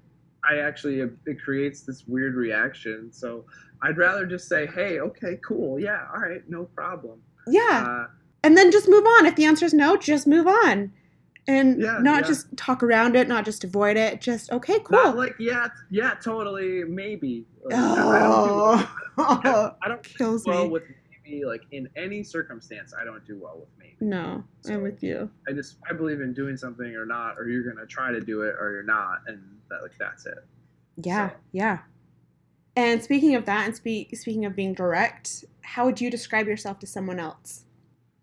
I 0.48 0.58
actually 0.58 1.00
it 1.00 1.42
creates 1.42 1.82
this 1.82 2.04
weird 2.06 2.34
reaction. 2.34 3.10
So 3.12 3.44
I'd 3.82 3.96
rather 3.98 4.26
just 4.26 4.48
say, 4.48 4.66
"Hey, 4.66 5.00
okay, 5.00 5.38
cool. 5.46 5.78
Yeah, 5.80 6.06
all 6.14 6.20
right, 6.20 6.42
no 6.48 6.64
problem." 6.64 7.20
yeah. 7.46 7.84
Uh, 7.88 8.06
and 8.42 8.56
then 8.56 8.70
just 8.70 8.88
move 8.88 9.04
on. 9.04 9.26
If 9.26 9.36
the 9.36 9.44
answer 9.44 9.66
is 9.66 9.74
no, 9.74 9.96
just 9.96 10.26
move 10.26 10.46
on. 10.46 10.92
And 11.48 11.80
Yeah, 11.80 11.98
not 12.00 12.22
yeah. 12.22 12.28
just 12.28 12.56
talk 12.56 12.82
around 12.82 13.16
it, 13.16 13.26
not 13.28 13.44
just 13.44 13.64
avoid 13.64 13.96
it. 13.96 14.20
Just 14.20 14.52
okay, 14.52 14.78
cool. 14.80 14.96
Not 14.98 15.16
like 15.16 15.36
yeah, 15.38 15.68
yeah, 15.90 16.14
totally, 16.22 16.84
maybe. 16.84 17.44
Like, 17.64 17.74
I- 17.74 18.16
I 18.16 18.18
don't 18.18 18.78
do 18.78 18.86
oh, 19.18 19.74
I 19.82 19.88
don't 19.88 20.02
kills 20.02 20.44
well 20.46 20.64
me. 20.64 20.70
with 20.70 20.82
maybe 21.30 21.44
like 21.44 21.62
in 21.72 21.88
any 21.96 22.22
circumstance. 22.22 22.92
I 22.98 23.04
don't 23.04 23.24
do 23.26 23.38
well 23.40 23.58
with 23.60 23.78
me 23.78 23.96
No, 24.00 24.44
So- 24.62 24.74
I'm 24.74 24.82
with 24.82 25.02
you. 25.02 25.30
I 25.48 25.52
just 25.52 25.78
I 25.88 25.92
believe 25.92 26.20
in 26.20 26.32
doing 26.32 26.56
something 26.56 26.94
or 26.96 27.06
not, 27.06 27.38
or 27.38 27.48
you're 27.48 27.62
gonna 27.62 27.86
try 27.86 28.12
to 28.12 28.20
do 28.20 28.42
it 28.42 28.56
or 28.58 28.72
you're 28.72 28.82
not, 28.82 29.22
and 29.26 29.40
that 29.68 29.82
like 29.82 29.92
that's 29.98 30.26
it. 30.26 30.44
Yeah, 30.96 31.30
So- 31.30 31.36
yeah. 31.52 31.78
And 32.76 33.02
speaking 33.02 33.34
of 33.34 33.44
that, 33.46 33.66
and 33.66 33.74
speak, 33.76 34.16
speaking 34.16 34.44
of 34.44 34.54
being 34.54 34.74
direct, 34.74 35.44
how 35.62 35.84
would 35.84 36.00
you 36.00 36.10
describe 36.10 36.46
yourself 36.46 36.78
to 36.80 36.86
someone 36.86 37.18
else? 37.18 37.64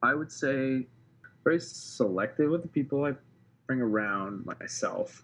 I 0.01 0.13
would 0.13 0.31
say 0.31 0.87
very 1.43 1.59
selective 1.59 2.49
with 2.49 2.61
the 2.61 2.67
people 2.67 3.03
I 3.05 3.13
bring 3.67 3.81
around 3.81 4.45
myself. 4.45 5.23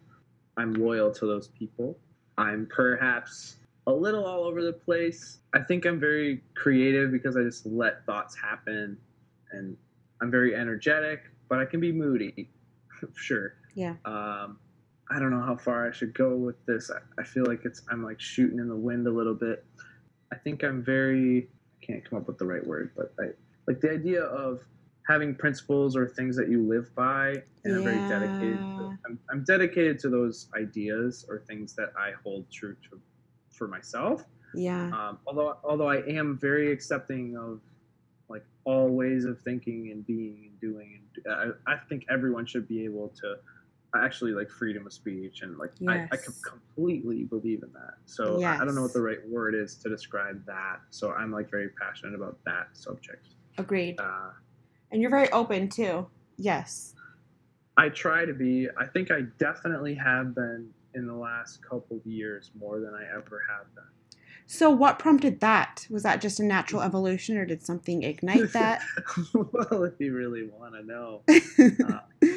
I'm 0.58 0.74
loyal 0.74 1.12
to 1.12 1.26
those 1.26 1.48
people. 1.50 1.98
I'm 2.38 2.68
perhaps 2.68 3.58
a 3.88 3.92
little 3.92 4.26
all 4.26 4.44
over 4.44 4.62
the 4.62 4.74
place. 4.74 5.40
I 5.54 5.60
think 5.60 5.86
I'm 5.86 6.00
very 6.00 6.42
creative 6.56 7.12
because 7.12 7.36
I 7.36 7.42
just 7.42 7.66
let 7.66 8.06
thoughts 8.06 8.36
happen 8.36 8.98
and 9.52 9.76
I'm 10.22 10.32
very 10.32 10.56
energetic, 10.56 11.24
but 11.50 11.60
I 11.60 11.66
can 11.66 11.80
be 11.80 11.92
moody. 11.92 12.50
sure. 13.16 13.56
Yeah. 13.76 13.96
Um 14.06 14.60
I 15.12 15.20
don't 15.20 15.32
know 15.32 15.42
how 15.42 15.58
far 15.58 15.88
I 15.88 15.92
should 15.92 16.14
go 16.14 16.36
with 16.36 16.66
this. 16.66 16.90
I, 16.90 17.22
I 17.22 17.24
feel 17.24 17.46
like 17.46 17.66
it's 17.66 17.82
I'm 17.92 18.04
like 18.04 18.20
shooting 18.20 18.60
in 18.60 18.68
the 18.68 18.76
wind 18.76 19.06
a 19.08 19.12
little 19.12 19.36
bit. 19.36 19.66
I 20.32 20.38
think 20.38 20.64
I'm 20.64 20.84
very 20.84 21.50
I 21.82 21.86
can't 21.86 22.10
come 22.10 22.20
up 22.20 22.28
with 22.28 22.38
the 22.38 22.46
right 22.46 22.66
word, 22.66 22.92
but 22.96 23.14
I 23.20 23.32
like 23.68 23.82
the 23.82 23.92
idea 23.92 24.24
of 24.24 24.62
having 25.08 25.36
principles 25.36 25.96
or 25.96 26.08
things 26.08 26.36
that 26.38 26.50
you 26.50 26.66
live 26.68 26.94
by 26.96 27.36
and 27.66 27.76
i'm 27.76 27.84
very 27.84 28.08
dedicated 28.08 28.58
to, 28.58 28.98
I'm, 29.06 29.20
I'm 29.30 29.44
dedicated 29.44 30.00
to 30.00 30.10
those 30.10 30.48
ideas 30.56 31.26
or 31.30 31.40
things 31.40 31.74
that 31.76 31.92
i 31.98 32.12
hold 32.24 32.50
true 32.52 32.76
to 32.90 33.00
for 33.54 33.68
myself 33.68 34.26
Yeah. 34.54 34.88
um, 34.92 35.20
although 35.28 35.58
although 35.64 35.90
i 35.90 35.98
am 36.08 36.38
very 36.38 36.72
accepting 36.72 37.38
of 37.38 37.60
like 38.30 38.44
all 38.66 38.90
ways 38.90 39.26
of 39.26 39.40
thinking 39.42 39.92
and 39.92 40.06
being 40.06 40.50
and 40.50 40.60
doing 40.60 41.02
and 41.26 41.34
i, 41.68 41.74
I 41.74 41.78
think 41.90 42.06
everyone 42.10 42.46
should 42.46 42.68
be 42.68 42.84
able 42.86 43.10
to 43.22 43.36
actually 43.96 44.32
like 44.32 44.50
freedom 44.50 44.88
of 44.88 44.94
speech 44.94 45.44
and 45.44 45.58
like 45.60 45.72
I, 45.88 46.08
I 46.12 46.18
com- 46.18 46.34
completely 46.44 47.26
believe 47.26 47.62
in 47.62 47.72
that 47.74 47.94
so 48.06 48.42
I, 48.44 48.56
I 48.62 48.66
don't 48.66 48.74
know 48.74 48.82
what 48.82 48.94
the 48.94 49.02
right 49.02 49.20
word 49.30 49.54
is 49.54 49.76
to 49.84 49.90
describe 49.90 50.44
that 50.48 50.78
so 50.90 51.12
i'm 51.12 51.32
like 51.32 51.52
very 51.52 51.70
passionate 51.70 52.16
about 52.16 52.38
that 52.46 52.70
subject 52.74 53.28
Agreed. 53.60 54.00
uh, 54.00 54.32
And 54.92 55.00
you're 55.00 55.12
very 55.12 55.30
open 55.32 55.70
too. 55.70 56.08
Yes. 56.38 56.96
I 57.78 57.90
try 57.90 58.26
to 58.26 58.34
be. 58.34 58.68
I 58.80 58.86
think 58.88 59.12
I 59.12 59.22
definitely 59.38 59.94
have 59.94 60.34
been 60.34 60.70
in 60.96 61.08
the 61.08 61.14
last 61.14 61.62
couple 61.64 61.98
of 61.98 62.06
years 62.06 62.52
more 62.58 62.80
than 62.80 62.94
I 62.94 63.04
ever 63.16 63.42
have 63.50 63.74
been. 63.76 63.84
So, 64.46 64.70
what 64.70 65.00
prompted 65.00 65.40
that? 65.40 65.88
Was 65.90 66.04
that 66.04 66.22
just 66.22 66.40
a 66.40 66.44
natural 66.44 66.82
evolution, 66.82 67.38
or 67.38 67.46
did 67.46 67.64
something 67.64 68.04
ignite 68.04 68.52
that? 68.54 68.82
well, 69.34 69.84
if 69.84 69.94
you 70.00 70.14
really 70.14 70.48
want 70.48 70.74
to 70.76 70.84
know, 70.84 71.22
uh, 71.90 72.28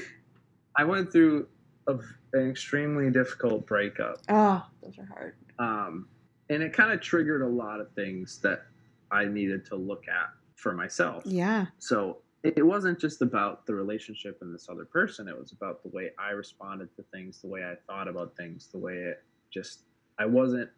I 0.76 0.84
went 0.84 1.10
through 1.10 1.48
a, 1.88 1.96
an 2.32 2.50
extremely 2.50 3.10
difficult 3.10 3.66
breakup, 3.66 4.18
oh, 4.28 4.64
those 4.82 4.98
are 4.98 5.06
hard. 5.06 5.34
um, 5.58 6.06
and 6.48 6.62
it 6.62 6.72
kind 6.72 6.92
of 6.92 7.00
triggered 7.00 7.42
a 7.42 7.48
lot 7.48 7.80
of 7.80 7.90
things 7.92 8.38
that 8.38 8.62
I 9.10 9.24
needed 9.24 9.64
to 9.66 9.76
look 9.76 10.04
at 10.08 10.28
for 10.54 10.72
myself. 10.72 11.24
Yeah. 11.26 11.66
So 11.78 12.18
it 12.56 12.66
wasn't 12.66 12.98
just 12.98 13.22
about 13.22 13.66
the 13.66 13.74
relationship 13.74 14.38
and 14.42 14.54
this 14.54 14.68
other 14.68 14.84
person. 14.84 15.28
It 15.28 15.38
was 15.38 15.52
about 15.52 15.82
the 15.82 15.88
way 15.88 16.10
I 16.18 16.30
responded 16.30 16.94
to 16.96 17.02
things, 17.12 17.40
the 17.40 17.48
way 17.48 17.64
I 17.64 17.74
thought 17.86 18.08
about 18.08 18.36
things, 18.36 18.68
the 18.68 18.78
way 18.78 18.94
it 18.94 19.22
just, 19.50 19.82
I 20.18 20.26
wasn't 20.26 20.70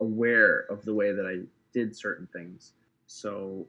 aware 0.00 0.66
of 0.70 0.84
the 0.84 0.94
way 0.94 1.12
that 1.12 1.26
I 1.26 1.46
did 1.72 1.96
certain 1.96 2.28
things. 2.32 2.72
So 3.06 3.66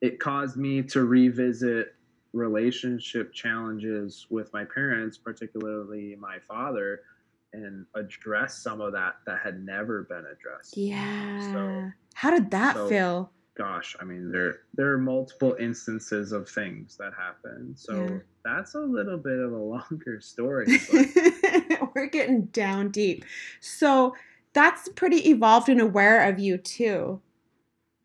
it 0.00 0.20
caused 0.20 0.56
me 0.56 0.82
to 0.82 1.04
revisit 1.04 1.94
relationship 2.32 3.32
challenges 3.32 4.26
with 4.30 4.52
my 4.52 4.64
parents, 4.64 5.16
particularly 5.16 6.16
my 6.16 6.38
father, 6.40 7.02
and 7.52 7.86
address 7.94 8.58
some 8.58 8.80
of 8.80 8.92
that 8.92 9.14
that 9.26 9.38
had 9.42 9.64
never 9.64 10.02
been 10.04 10.24
addressed. 10.26 10.76
Yeah. 10.76 11.90
How 12.14 12.30
did 12.30 12.50
that 12.50 12.74
so- 12.74 12.88
feel? 12.88 13.30
Gosh, 13.56 13.96
I 14.00 14.04
mean 14.04 14.30
there 14.32 14.60
there 14.74 14.92
are 14.92 14.98
multiple 14.98 15.56
instances 15.60 16.32
of 16.32 16.48
things 16.48 16.96
that 16.98 17.12
happen. 17.16 17.74
So 17.76 17.92
Yeah. 18.04 18.18
that's 18.44 18.74
a 18.74 18.80
little 18.80 19.18
bit 19.18 19.38
of 19.38 19.52
a 19.52 19.56
longer 19.74 20.20
story. 20.20 20.66
We're 21.94 22.06
getting 22.06 22.46
down 22.46 22.90
deep. 22.90 23.24
So, 23.60 24.14
that's 24.52 24.88
pretty 24.90 25.28
evolved 25.30 25.68
and 25.68 25.80
aware 25.80 26.28
of 26.28 26.38
you 26.38 26.58
too. 26.58 27.20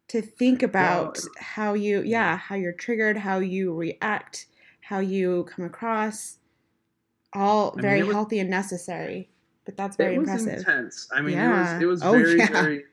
To 0.09 0.21
think 0.21 0.63
about 0.63 1.19
how 1.37 1.73
you, 1.75 2.01
yeah, 2.01 2.37
how 2.37 2.55
you're 2.55 2.71
triggered, 2.73 3.17
how 3.17 3.37
you 3.39 3.73
react, 3.73 4.47
how 4.81 4.97
you 4.99 5.45
come 5.55 5.65
across, 5.65 6.37
all 7.33 7.71
I 7.71 7.75
mean, 7.75 7.81
very 7.83 8.03
was- 8.03 8.13
healthy 8.15 8.39
and 8.39 8.49
necessary. 8.49 9.29
But 9.65 9.77
that's 9.77 9.95
very 9.97 10.15
it 10.15 10.19
was 10.19 10.29
impressive. 10.29 10.59
intense. 10.59 11.07
I 11.13 11.21
mean 11.21 11.35
Yeah. 11.35 11.79
it 11.79 11.85
was 11.85 12.01
it 12.01 12.05
Oh, 12.05 12.11
was 12.13 12.21
very, 12.23 12.37
yeah. 12.39 12.47
very 12.47 12.85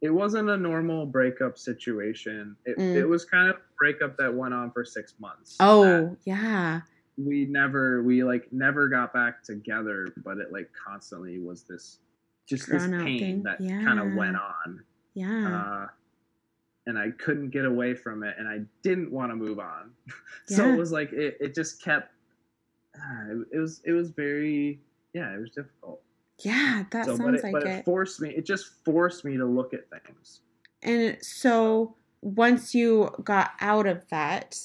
it 0.00 0.10
wasn't 0.10 0.48
a 0.48 0.56
normal 0.56 1.06
breakup 1.06 1.58
situation. 1.58 2.56
It, 2.64 2.78
Mm. 2.78 2.94
it 2.96 3.04
was 3.06 3.24
kind 3.24 3.48
of 3.50 3.56
a 3.56 3.60
breakup 3.78 4.16
that 4.18 4.32
went 4.32 4.54
on 4.54 4.70
for 4.70 4.84
six 4.84 5.14
months. 5.18 5.56
Oh, 5.60 6.16
yeah. 6.24 6.82
we 7.16 7.46
never 7.46 8.02
we 8.04 8.22
like 8.22 8.46
never 8.52 8.88
got 8.88 9.12
back 9.12 9.42
together, 9.42 10.06
but 10.24 10.38
it 10.38 10.52
like 10.52 10.70
constantly 10.72 11.38
was 11.40 11.64
this 11.64 11.98
just 12.46 12.70
this 12.70 12.84
Drawn 12.86 13.04
pain 13.04 13.18
thing. 13.18 13.42
that 13.42 13.58
kind 13.58 13.98
of 13.98 14.14
went 14.14 14.36
on. 14.36 14.82
Yeah. 15.14 15.82
uh, 15.84 15.86
and 16.86 16.96
I 16.98 17.10
couldn't 17.18 17.50
get 17.50 17.64
away 17.66 17.92
from 17.94 18.22
it, 18.22 18.36
and 18.38 18.48
I 18.48 18.60
didn't 18.82 19.10
want 19.10 19.30
to 19.32 19.36
move 19.36 19.58
on. 19.58 19.90
so 20.46 20.64
it 20.72 20.76
was 20.78 20.92
like 20.92 21.12
it, 21.12 21.36
it 21.40 21.54
just 21.54 21.82
kept. 21.82 22.12
Uh, 22.94 23.32
it, 23.32 23.46
it 23.54 23.58
was 23.58 23.80
it 23.84 23.92
was 23.92 24.10
very 24.10 24.80
yeah 25.12 25.34
it 25.34 25.40
was 25.40 25.50
difficult. 25.50 26.00
Yeah, 26.40 26.84
that 26.90 27.06
so, 27.06 27.16
sounds 27.16 27.22
but 27.22 27.34
it, 27.34 27.42
like 27.42 27.52
but 27.52 27.62
it. 27.66 27.78
it 27.78 27.84
forced 27.84 28.20
me. 28.20 28.30
It 28.30 28.46
just 28.46 28.84
forced 28.84 29.24
me 29.24 29.36
to 29.36 29.44
look 29.44 29.74
at 29.74 29.88
things. 29.90 30.40
And 30.82 31.18
so 31.20 31.96
once 32.20 32.74
you 32.74 33.10
got 33.24 33.52
out 33.60 33.86
of 33.86 34.08
that, 34.10 34.56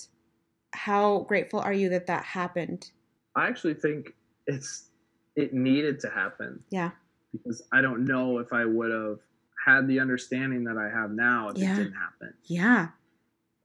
how 0.73 1.19
grateful 1.21 1.59
are 1.59 1.73
you 1.73 1.89
that 1.89 2.07
that 2.07 2.23
happened? 2.23 2.91
I 3.35 3.47
actually 3.47 3.73
think 3.75 4.13
it's 4.47 4.89
it 5.35 5.53
needed 5.53 5.99
to 6.01 6.09
happen 6.09 6.63
Yeah. 6.69 6.91
because 7.31 7.63
I 7.71 7.81
don't 7.81 8.05
know 8.05 8.37
if 8.37 8.53
I 8.53 8.65
would 8.65 8.91
have 8.91 9.17
had 9.65 9.87
the 9.87 9.99
understanding 9.99 10.63
that 10.65 10.77
I 10.77 10.89
have 10.89 11.11
now 11.11 11.49
if 11.49 11.57
Yeah. 11.57 11.73
it 11.73 11.77
didn't 11.77 11.93
happen. 11.93 12.33
Yeah. 12.43 12.89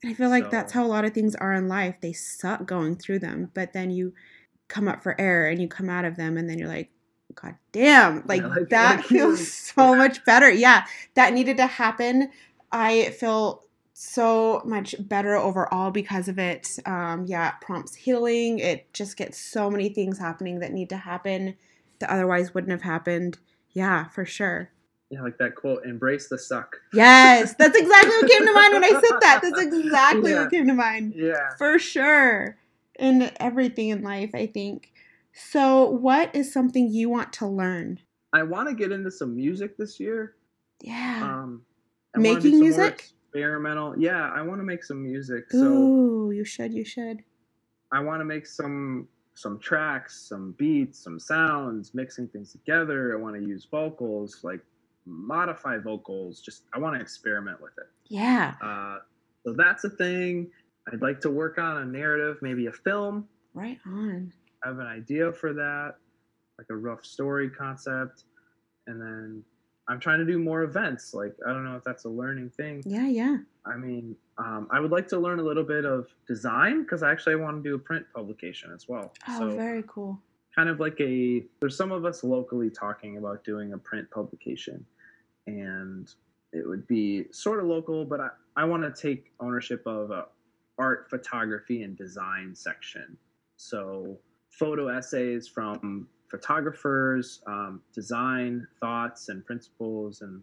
And 0.03 0.13
I 0.13 0.15
feel 0.15 0.31
like 0.31 0.51
that's 0.51 0.73
how 0.73 0.85
a 0.85 0.89
lot 0.89 1.05
of 1.05 1.13
things 1.13 1.35
are 1.35 1.53
in 1.53 1.69
life. 1.69 1.97
They 2.01 2.13
suck 2.13 2.67
going 2.67 2.97
through 2.97 3.19
them, 3.19 3.51
but 3.53 3.73
then 3.75 3.91
you 3.91 4.15
come 4.69 4.87
up 4.89 5.03
for 5.03 5.21
air 5.21 5.47
and 5.49 5.61
you 5.61 5.69
come 5.69 5.91
out 5.91 6.05
of 6.05 6.17
them 6.17 6.39
and 6.39 6.49
then 6.49 6.59
you're 6.59 6.69
like, 6.69 6.91
God 7.35 7.55
damn, 7.73 8.25
like, 8.27 8.43
like- 8.43 8.69
that 8.71 8.97
like 8.99 9.05
feels 9.07 9.53
so 9.53 9.95
much 9.95 10.25
better. 10.25 10.51
Yeah, 10.51 10.87
that 11.15 11.33
needed 11.33 11.57
to 11.59 11.67
happen. 11.67 12.31
I 12.73 13.11
feel 13.11 13.65
so 13.95 14.63
much 14.65 14.95
better 14.99 15.35
overall 15.37 15.91
because 15.91 16.29
of 16.29 16.39
it. 16.39 16.79
Um, 16.87 17.25
yeah, 17.27 17.49
it 17.49 17.55
prompts 17.61 17.95
healing. 17.95 18.59
It 18.61 18.93
just 18.93 19.17
gets 19.17 19.39
so 19.39 19.71
many 19.71 19.89
things 19.89 20.19
happening 20.19 20.61
that 20.61 20.73
need 20.73 20.89
to 20.91 20.97
happen 20.97 21.57
that 21.99 22.11
otherwise 22.11 22.55
wouldn't 22.55 22.71
have 22.73 22.83
happened. 22.83 23.39
Yeah, 23.73 24.09
for 24.09 24.25
sure. 24.25 24.71
Yeah, 25.11 25.23
like 25.23 25.39
that 25.39 25.55
quote, 25.55 25.85
"Embrace 25.87 26.29
the 26.29 26.39
suck." 26.39 26.77
Yes, 26.93 27.55
that's 27.55 27.77
exactly 27.79 28.11
what 28.11 28.31
came 28.31 28.47
to 28.47 28.53
mind 28.53 28.75
when 28.75 28.85
I 28.85 28.91
said 28.91 29.19
that. 29.21 29.41
That's 29.43 29.61
exactly 29.63 30.33
Yeah. 30.33 30.43
what 30.43 30.51
came 30.51 30.67
to 30.67 30.75
mind. 30.75 31.15
Yeah. 31.17 31.55
For 31.57 31.79
sure. 31.79 32.57
in 32.99 33.31
everything 33.39 33.89
in 33.91 34.03
life, 34.03 34.31
I 34.35 34.47
think. 34.47 34.93
So, 35.39 35.89
what 35.89 36.35
is 36.35 36.53
something 36.53 36.91
you 36.91 37.09
want 37.09 37.33
to 37.35 37.47
learn? 37.47 38.01
I 38.33 38.43
want 38.43 38.69
to 38.69 38.75
get 38.75 38.93
into 38.93 39.11
some 39.11 39.37
music 39.37 39.77
this 39.77 39.99
year. 39.99 40.35
Yeah. 40.83 41.21
Um, 41.23 41.63
I 42.15 42.21
Making 42.21 42.61
music? 42.61 43.13
experimental. 43.29 43.95
Yeah, 43.99 44.31
I 44.35 44.43
want 44.43 44.61
to 44.61 44.65
make 44.65 44.85
some 44.85 45.03
music. 45.03 45.51
So 45.51 45.59
Ooh, 45.59 46.31
you 46.33 46.45
should, 46.45 46.73
you 46.73 46.85
should. 46.85 47.23
I 47.93 48.01
want 48.01 48.21
to 48.21 48.25
make 48.25 48.47
some 48.47 49.09
some 49.35 49.59
tracks, 49.61 50.21
some 50.29 50.53
beats, 50.59 50.99
some 50.99 51.21
sounds, 51.21 51.95
mixing 51.95 52.27
things 52.29 52.53
together. 52.53 53.17
I 53.17 53.21
want 53.21 53.37
to 53.37 53.43
use 53.43 53.69
vocals, 53.71 54.41
like 54.43 54.61
modify 55.07 55.79
vocals. 55.79 56.41
Just 56.41 56.65
I 56.75 56.79
want 56.79 56.97
to 56.97 57.01
experiment 57.01 57.61
with 57.63 57.73
it. 57.79 57.87
Yeah. 58.09 58.55
Uh, 58.63 58.99
so 59.45 59.55
that's 59.57 59.85
a 59.85 59.91
thing. 59.91 60.51
I'd 60.93 61.03
like 61.03 61.21
to 61.21 61.31
work 61.31 61.59
on 61.59 61.83
a 61.83 61.85
narrative, 61.85 62.39
maybe 62.43 62.67
a 62.67 62.73
film. 62.73 63.29
Right 63.55 63.79
on. 63.87 64.33
I 64.65 64.69
have 64.69 64.79
an 64.79 64.87
idea 64.87 65.33
for 65.33 65.53
that, 65.53 65.95
like 66.59 66.67
a 66.71 66.77
rough 66.77 67.05
story 67.05 67.49
concept, 67.51 68.25
and 68.87 69.01
then 69.01 69.43
I'm 69.89 70.01
trying 70.01 70.19
to 70.19 70.25
do 70.25 70.39
more 70.39 70.63
events. 70.63 71.15
Like 71.15 71.35
I 71.47 71.53
don't 71.53 71.65
know 71.65 71.77
if 71.77 71.85
that's 71.85 72.05
a 72.05 72.09
learning 72.09 72.51
thing. 72.51 72.83
Yeah, 72.85 73.07
yeah. 73.09 73.39
I 73.65 73.77
mean, 73.77 74.17
um, 74.39 74.69
I 74.71 74.81
would 74.81 74.91
like 74.91 75.09
to 75.09 75.19
learn 75.19 75.39
a 75.39 75.43
little 75.43 75.65
bit 75.65 75.85
of 75.85 76.07
design 76.27 76.83
because 76.83 77.03
I 77.03 77.11
actually 77.13 77.37
want 77.37 77.63
to 77.63 77.69
do 77.69 77.75
a 77.75 77.79
print 77.79 78.07
publication 78.15 78.73
as 78.75 78.89
well. 78.89 79.13
Oh, 79.29 79.39
so 79.39 79.57
very 79.57 79.85
cool. 79.87 80.19
kind 80.55 80.69
of 80.69 80.81
like 80.81 81.01
a 81.01 81.45
there's 81.61 81.77
some 81.77 81.93
of 81.93 82.05
us 82.05 82.25
locally 82.25 82.71
talking 82.71 83.17
about 83.19 83.45
doing 83.45 83.73
a 83.75 83.79
print 83.79 84.11
publication 84.11 84.85
and 85.47 86.15
it 86.53 86.67
would 86.67 86.87
be 86.87 87.25
sort 87.31 87.61
of 87.61 87.67
local 87.67 88.05
but 88.05 88.21
i, 88.21 88.29
I 88.57 88.65
want 88.65 88.83
to 88.83 89.03
take 89.03 89.33
ownership 89.41 89.83
of 89.87 90.11
a 90.11 90.27
art 90.79 91.07
photography 91.09 91.83
and 91.83 91.97
design 91.97 92.55
section 92.55 93.17
so 93.57 94.19
photo 94.59 94.89
essays 94.89 95.49
from 95.49 96.09
photographers 96.31 97.41
um, 97.47 97.81
design 97.95 98.67
thoughts 98.81 99.29
and 99.29 99.45
principles 99.47 100.21
and 100.21 100.43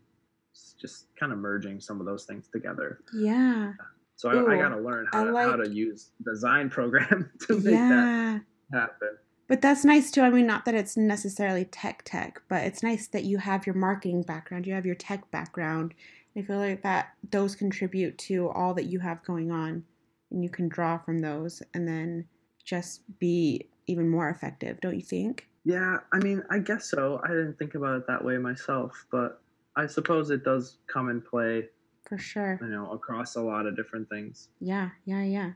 just 0.80 1.08
kind 1.20 1.32
of 1.32 1.38
merging 1.38 1.80
some 1.80 2.00
of 2.00 2.06
those 2.06 2.26
things 2.26 2.48
together 2.52 3.00
Yeah. 3.14 3.74
so 4.16 4.30
I, 4.30 4.54
I 4.54 4.58
got 4.58 4.70
to 4.70 4.82
learn 4.82 5.08
how, 5.12 5.24
I 5.24 5.44
to, 5.44 5.50
how 5.52 5.56
to 5.58 5.70
use 5.70 6.12
design 6.24 6.70
program 6.70 7.30
to 7.48 7.54
make 7.56 7.64
that 7.74 8.42
happen 8.72 9.18
But 9.48 9.62
that's 9.62 9.86
nice 9.86 10.10
too. 10.10 10.22
I 10.22 10.32
mean, 10.32 10.48
not 10.48 10.66
that 10.66 10.74
it's 10.74 10.98
necessarily 10.98 11.66
tech 11.66 12.02
tech, 12.04 12.42
but 12.50 12.64
it's 12.64 12.82
nice 12.82 13.08
that 13.10 13.26
you 13.26 13.38
have 13.38 13.68
your 13.68 13.76
marketing 13.76 14.24
background, 14.24 14.66
you 14.66 14.74
have 14.74 14.86
your 14.86 14.96
tech 14.96 15.30
background. 15.30 15.94
I 16.38 16.42
feel 16.42 16.58
like 16.58 16.82
that 16.82 17.14
those 17.32 17.56
contribute 17.56 18.18
to 18.20 18.50
all 18.50 18.74
that 18.74 18.86
you 18.86 19.00
have 19.00 19.24
going 19.24 19.52
on, 19.52 19.84
and 20.32 20.44
you 20.44 20.50
can 20.50 20.68
draw 20.68 20.98
from 20.98 21.20
those, 21.20 21.62
and 21.74 21.88
then 21.88 22.26
just 22.64 23.02
be 23.20 23.70
even 23.88 24.10
more 24.10 24.30
effective. 24.30 24.80
Don't 24.82 24.96
you 24.96 25.02
think? 25.02 25.48
Yeah, 25.64 25.98
I 26.14 26.20
mean, 26.20 26.44
I 26.50 26.60
guess 26.60 26.90
so. 26.90 27.20
I 27.24 27.30
didn't 27.30 27.58
think 27.58 27.76
about 27.76 27.98
it 27.98 28.08
that 28.08 28.24
way 28.24 28.38
myself, 28.38 29.06
but 29.12 29.42
I 29.76 29.88
suppose 29.88 30.30
it 30.30 30.44
does 30.44 30.78
come 30.88 31.10
in 31.10 31.22
play, 31.22 31.70
For 32.08 32.18
sure. 32.18 32.60
you 32.62 32.68
know, 32.68 32.92
across 32.92 33.36
a 33.36 33.42
lot 33.42 33.66
of 33.66 33.76
different 33.76 34.08
things. 34.10 34.50
Yeah, 34.60 34.90
yeah, 35.06 35.24
yeah. 35.24 35.52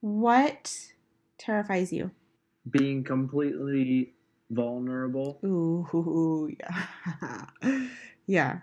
What 0.00 0.74
terrifies 1.38 1.92
you? 1.92 2.10
Being 2.70 3.02
completely 3.02 4.14
vulnerable 4.50 5.40
Ooh, 5.44 6.48
yeah, 6.60 7.86
yeah. 8.26 8.58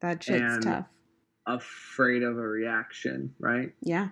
That 0.00 0.22
shit's 0.22 0.42
And- 0.54 0.62
tough. 0.62 0.86
afraid 1.46 2.22
of 2.22 2.36
a 2.36 2.46
reaction, 2.46 3.34
right? 3.38 3.72
Yeah, 3.80 4.08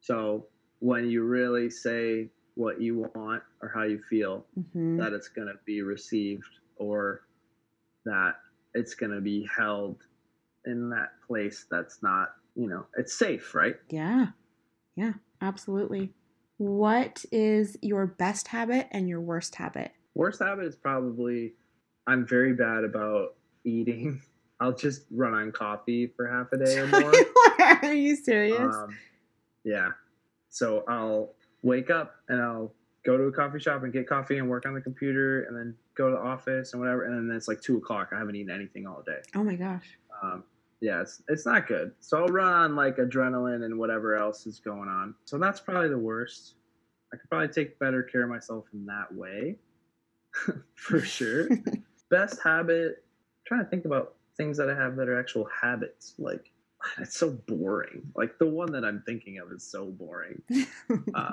So 0.00 0.46
when 0.78 1.08
you 1.10 1.24
really 1.24 1.68
say 1.70 2.30
what 2.56 2.80
you 2.80 3.08
want 3.14 3.42
or 3.62 3.70
how 3.72 3.84
you 3.84 4.00
feel, 4.10 4.44
hmm 4.72 4.96
that 4.98 5.12
it's 5.12 5.28
going 5.28 5.46
to 5.46 5.54
be 5.66 5.82
received 5.82 6.48
or 6.76 7.20
that 8.06 8.36
it's 8.74 8.94
going 8.94 9.12
to 9.12 9.20
be 9.20 9.46
held 9.54 9.98
in 10.64 10.88
that 10.90 11.10
place 11.26 11.66
that's 11.70 12.02
not, 12.02 12.30
you 12.54 12.66
know, 12.68 12.86
it's 12.96 13.12
safe, 13.18 13.54
right? 13.54 13.76
yeah, 13.90 14.28
yeah. 14.96 15.12
Absolutely. 15.42 16.14
What 16.56 17.26
is 17.30 17.76
your 17.82 18.06
best 18.06 18.48
habit 18.48 18.88
and 18.90 19.06
your 19.06 19.20
worst 19.20 19.54
habit? 19.54 19.92
Worst 20.14 20.40
habit 20.40 20.64
is 20.64 20.74
probably 20.76 21.52
I'm 22.06 22.26
very 22.26 22.54
bad 22.54 22.84
about 22.84 23.34
eating. 23.64 24.22
I'll 24.60 24.72
just 24.74 25.02
run 25.10 25.34
on 25.34 25.52
coffee 25.52 26.10
for 26.16 26.26
half 26.26 26.46
a 26.54 26.56
day 26.56 26.78
or 26.78 26.86
more. 26.86 27.12
Are 27.82 27.92
you 27.92 28.16
serious? 28.16 28.74
um, 28.74 28.96
yeah. 29.64 29.90
So 30.48 30.84
I'll 30.88 31.34
wake 31.62 31.90
up 31.90 32.16
and 32.28 32.40
I'll 32.40 32.72
go 33.04 33.16
to 33.16 33.24
a 33.24 33.32
coffee 33.32 33.60
shop 33.60 33.82
and 33.84 33.92
get 33.92 34.08
coffee 34.08 34.38
and 34.38 34.48
work 34.48 34.66
on 34.66 34.74
the 34.74 34.80
computer 34.80 35.44
and 35.44 35.56
then 35.56 35.74
go 35.96 36.10
to 36.10 36.16
the 36.16 36.20
office 36.20 36.72
and 36.72 36.80
whatever. 36.80 37.04
And 37.04 37.30
then 37.30 37.36
it's 37.36 37.48
like 37.48 37.60
two 37.60 37.78
o'clock. 37.78 38.10
I 38.12 38.18
haven't 38.18 38.34
eaten 38.36 38.54
anything 38.54 38.86
all 38.86 39.02
day. 39.06 39.20
oh 39.34 39.44
my 39.44 39.54
gosh. 39.54 39.86
Um, 40.22 40.44
yeah, 40.80 41.00
it's, 41.00 41.22
it's 41.28 41.46
not 41.46 41.66
good. 41.66 41.92
So 42.00 42.18
I'll 42.18 42.28
run 42.28 42.52
on 42.52 42.76
like 42.76 42.96
adrenaline 42.96 43.64
and 43.64 43.78
whatever 43.78 44.16
else 44.16 44.46
is 44.46 44.60
going 44.60 44.88
on. 44.88 45.14
So 45.24 45.38
that's 45.38 45.60
probably 45.60 45.88
the 45.88 45.98
worst. 45.98 46.54
I 47.12 47.16
could 47.16 47.30
probably 47.30 47.48
take 47.48 47.78
better 47.78 48.02
care 48.02 48.24
of 48.24 48.28
myself 48.28 48.64
in 48.74 48.84
that 48.86 49.14
way, 49.14 49.56
for 50.74 51.00
sure. 51.00 51.48
Best 52.10 52.42
habit. 52.42 53.04
trying 53.46 53.64
to 53.64 53.70
think 53.70 53.84
about 53.84 54.14
things 54.36 54.56
that 54.58 54.68
I 54.68 54.74
have 54.74 54.96
that 54.96 55.08
are 55.08 55.18
actual 55.18 55.48
habits. 55.62 56.14
Like 56.18 56.50
it's 56.98 57.16
so 57.16 57.30
boring. 57.30 58.02
Like 58.14 58.38
the 58.38 58.46
one 58.46 58.72
that 58.72 58.84
I'm 58.84 59.02
thinking 59.06 59.38
of 59.38 59.52
is 59.52 59.62
so 59.62 59.86
boring. 59.86 60.42
Uh, 61.14 61.32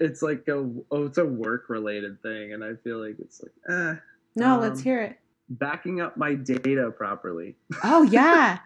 it's 0.00 0.22
like 0.22 0.46
a 0.48 0.70
oh, 0.90 1.04
it's 1.06 1.18
a 1.18 1.24
work 1.24 1.68
related 1.68 2.20
thing, 2.22 2.52
and 2.52 2.62
I 2.64 2.74
feel 2.82 3.04
like 3.04 3.16
it's 3.18 3.42
like 3.42 3.52
eh. 3.68 3.96
no, 4.36 4.58
let's 4.58 4.78
um, 4.78 4.84
hear 4.84 5.02
it. 5.02 5.18
Backing 5.48 6.00
up 6.00 6.16
my 6.16 6.34
data 6.34 6.90
properly. 6.96 7.56
Oh 7.82 8.02
yeah. 8.04 8.58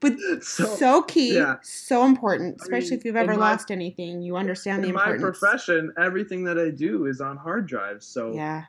But 0.00 0.14
So, 0.42 0.64
so, 0.76 1.02
key, 1.02 1.34
yeah. 1.34 1.56
so 1.62 2.04
important, 2.04 2.56
I 2.60 2.64
especially 2.64 2.90
mean, 2.90 2.98
if 2.98 3.04
you've 3.04 3.16
ever 3.16 3.34
my- 3.34 3.52
lost 3.52 3.70
anything. 3.70 4.22
You 4.22 4.36
understand 4.36 4.84
the 4.84 4.88
in 4.88 4.94
my 4.94 5.16
profession, 5.16 5.92
everything 5.98 6.44
that 6.44 6.58
I 6.58 6.70
do 6.70 7.06
is 7.06 7.20
on 7.20 7.36
hard 7.36 7.66
drives. 7.66 8.06
So 8.06 8.32
Yeah, 8.34 8.64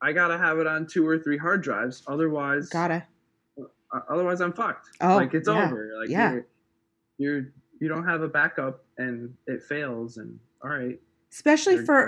I 0.00 0.12
gotta 0.12 0.38
have 0.38 0.58
it 0.58 0.66
on 0.66 0.86
two 0.86 1.06
or 1.06 1.18
three 1.18 1.38
hard 1.38 1.62
drives. 1.62 2.02
Otherwise, 2.06 2.68
gotta. 2.68 3.04
Uh, 3.92 4.00
otherwise 4.08 4.40
I'm 4.40 4.52
fucked. 4.52 4.88
Oh, 5.00 5.16
like 5.16 5.34
it's 5.34 5.48
yeah, 5.48 5.66
over. 5.66 5.92
Like 6.00 6.08
yeah. 6.08 6.32
you're, 6.32 6.46
you're 7.18 7.52
you 7.80 7.88
don't 7.88 8.04
have 8.06 8.22
a 8.22 8.28
backup 8.28 8.84
and 8.98 9.34
it 9.46 9.62
fails 9.62 10.16
and 10.16 10.38
all 10.62 10.70
right. 10.70 10.98
Especially 11.32 11.84
for 11.84 12.00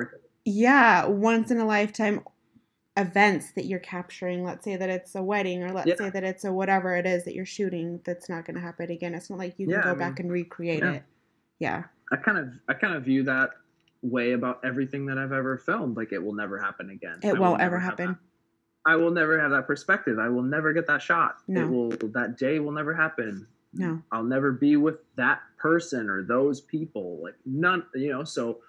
you're- 0.44 0.54
yeah, 0.60 1.04
once 1.06 1.50
in 1.50 1.58
a 1.58 1.66
lifetime 1.66 2.22
events 2.96 3.52
that 3.52 3.66
you're 3.66 3.78
capturing. 3.78 4.42
Let's 4.44 4.64
say 4.64 4.76
that 4.76 4.88
it's 4.88 5.14
a 5.14 5.22
wedding, 5.22 5.62
or 5.62 5.72
let's 5.72 5.86
Yeah. 5.86 5.96
say 5.96 6.10
that 6.10 6.24
it's 6.24 6.44
a 6.44 6.52
whatever 6.52 6.96
it 6.96 7.06
is 7.06 7.24
that 7.24 7.34
you're 7.34 7.44
shooting. 7.46 8.00
That's 8.04 8.28
not 8.28 8.44
going 8.44 8.56
to 8.56 8.60
happen 8.60 8.90
again. 8.90 9.14
It's 9.14 9.30
not 9.30 9.38
like 9.38 9.58
you 9.58 9.66
can 9.66 9.74
Yeah, 9.76 9.84
go 9.84 9.92
I 9.92 9.94
back 9.94 10.20
and 10.20 10.32
recreate 10.32 10.82
it. 10.82 11.02
Yeah, 11.58 11.84
I 12.10 12.16
kind 12.16 12.38
of 12.38 12.48
I 12.68 12.74
kind 12.74 12.94
of 12.94 13.04
view 13.04 13.24
that 13.24 13.50
way 14.02 14.32
about 14.32 14.60
everything 14.64 15.06
that 15.06 15.18
I've 15.18 15.32
ever 15.32 15.58
filmed. 15.58 15.96
Like 15.96 16.12
it 16.12 16.22
will 16.22 16.34
never 16.34 16.58
happen 16.58 16.90
again. 16.90 17.18
It 17.22 17.34
will 17.34 17.40
won't 17.40 17.58
never 17.58 17.76
ever 17.76 17.78
happen. 17.84 18.18
I 18.88 18.96
will 18.96 19.10
never 19.10 19.38
have 19.38 19.50
that 19.50 19.66
perspective. 19.66 20.18
I 20.18 20.30
will 20.30 20.42
never 20.42 20.72
get 20.72 20.86
that 20.86 21.02
shot. 21.02 21.36
No. 21.46 21.60
It 21.60 21.68
will 21.68 21.90
that 22.12 22.38
day 22.38 22.58
will 22.58 22.72
never 22.72 22.94
happen. 22.94 23.46
No. 23.74 24.02
I'll 24.10 24.24
never 24.24 24.50
be 24.50 24.76
with 24.76 24.96
that 25.16 25.42
person 25.58 26.08
or 26.08 26.22
those 26.22 26.62
people. 26.62 27.20
Like 27.22 27.34
none, 27.44 27.84
you 27.94 28.08
know. 28.08 28.24
So 28.24 28.60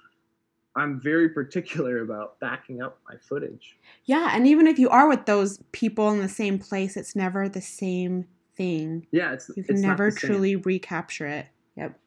I'm 0.75 0.99
very 0.99 1.29
particular 1.29 2.01
about 2.01 2.37
backing 2.41 2.81
up 2.81 2.99
my 3.07 3.15
footage. 3.15 3.77
Yeah, 4.03 4.31
and 4.33 4.45
even 4.45 4.67
if 4.67 4.77
you 4.77 4.89
are 4.89 5.07
with 5.07 5.25
those 5.25 5.61
people 5.71 6.11
in 6.11 6.19
the 6.19 6.27
same 6.27 6.59
place, 6.59 6.97
it's 6.97 7.15
never 7.15 7.47
the 7.47 7.61
same 7.61 8.25
thing. 8.57 9.07
Yeah, 9.11 9.31
it's 9.31 9.49
You 9.55 9.63
can 9.63 9.75
it's 9.75 9.81
never 9.81 10.11
truly 10.11 10.57
recapture 10.57 11.27
it. 11.27 11.45
Yep. 11.77 11.97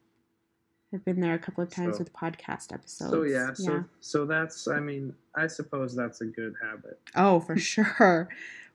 I've 0.94 1.04
been 1.04 1.20
there 1.20 1.34
a 1.34 1.38
couple 1.38 1.64
of 1.64 1.70
times 1.70 1.96
So- 1.96 2.00
with 2.04 2.12
podcast 2.12 2.72
episodes. 2.72 3.10
So 3.10 3.22
yeah, 3.22 3.52
so 3.54 3.84
so 4.00 4.24
that's 4.26 4.68
I 4.68 4.80
mean 4.80 5.14
I 5.34 5.46
suppose 5.46 5.94
that's 5.94 6.20
a 6.20 6.26
good 6.26 6.54
habit. 6.62 7.00
Oh, 7.14 7.40
for 7.40 7.56
sure. 7.58 8.28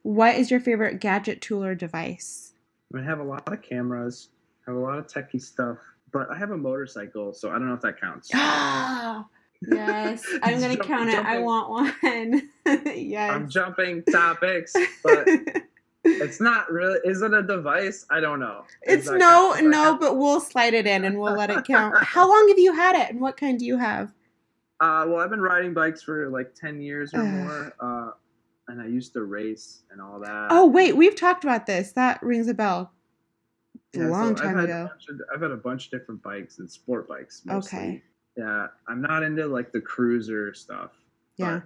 What 0.04 0.36
is 0.36 0.50
your 0.50 0.60
favorite 0.60 1.00
gadget, 1.02 1.42
tool, 1.42 1.64
or 1.64 1.76
device? 1.76 2.54
I, 2.96 3.02
have 3.02 3.20
a 3.20 3.24
lot 3.24 3.52
of 3.52 3.62
cameras, 3.62 4.30
I 4.66 4.72
have 4.72 4.78
a 4.78 4.82
lot 4.82 4.98
of 4.98 5.08
techie 5.08 5.42
stuff, 5.42 5.78
but 6.14 6.30
I 6.32 6.38
have 6.38 6.52
a 6.52 6.58
motorcycle, 6.58 7.34
so 7.34 7.50
I 7.50 7.54
don't 7.54 7.68
know 7.68 7.74
if 7.74 7.82
that 7.82 8.00
counts. 8.00 8.30
Ah, 8.34 9.26
yes. 9.62 10.24
I'm 10.42 10.62
gonna 10.62 10.76
Jump- 10.78 10.88
count 10.88 11.10
it. 11.10 11.20
I 11.26 11.40
want 11.40 11.70
one. 11.70 12.50
yes. 12.96 13.32
I'm 13.34 13.50
jumping 13.50 14.04
topics, 14.04 14.74
but 15.04 15.28
it's 16.04 16.40
not 16.40 16.72
really. 16.72 17.00
Is 17.04 17.22
it 17.22 17.34
a 17.34 17.44
device? 17.44 18.06
I 18.10 18.20
don't 18.20 18.40
know. 18.40 18.64
It's 18.84 19.10
no, 19.10 19.54
count? 19.56 19.68
No, 19.68 19.98
but 20.00 20.18
we'll 20.18 20.40
slide 20.40 20.74
it 20.74 20.88
in 20.88 21.04
and 21.06 21.20
we'll 21.20 21.36
let 21.36 21.50
it 21.50 21.66
count. 21.66 21.96
How 22.04 22.28
long 22.30 22.48
have 22.50 22.60
you 22.60 22.74
had 22.74 22.96
it, 22.96 23.10
and 23.12 23.20
what 23.22 23.38
kind 23.38 23.60
do 23.60 23.66
you 23.66 23.78
have? 23.78 24.10
Uh, 24.80 25.06
well, 25.08 25.18
I've 25.20 25.30
been 25.32 25.42
riding 25.42 25.74
bikes 25.74 26.04
for 26.04 26.30
like 26.30 26.54
ten 26.56 26.80
years 26.82 27.14
or 27.14 27.24
more, 27.24 27.74
uh, 27.80 28.12
and 28.68 28.82
I 28.82 28.86
used 28.88 29.14
to 29.14 29.24
race 29.24 29.82
and 29.92 30.02
all 30.02 30.20
that. 30.20 30.48
Oh 30.52 30.66
wait, 30.68 30.96
we've 30.96 31.16
talked 31.16 31.44
about 31.44 31.66
this. 31.66 31.92
That 31.94 32.22
rings 32.22 32.48
a 32.48 32.54
bell. 32.54 32.92
A 33.96 34.00
Yeah, 34.00 34.06
so 34.06 34.12
long 34.12 34.30
I've 34.32 34.36
time 34.42 34.56
had 34.56 34.66
ago. 34.66 34.90
of- 35.10 35.22
I've 35.34 35.42
had 35.42 35.52
a 35.52 35.58
bunch 35.58 35.86
of 35.86 35.92
different 36.00 36.22
bikes 36.22 36.60
and 36.60 36.70
sport 36.70 37.08
bikes 37.08 37.42
mostly. 37.46 37.80
Okay. 37.80 38.04
Yeah, 38.38 38.68
I'm 38.88 39.02
not 39.02 39.24
into 39.24 39.48
like 39.48 39.72
the 39.72 39.82
cruiser 39.82 40.54
stuff. 40.54 40.92
Yeah. 41.38 41.62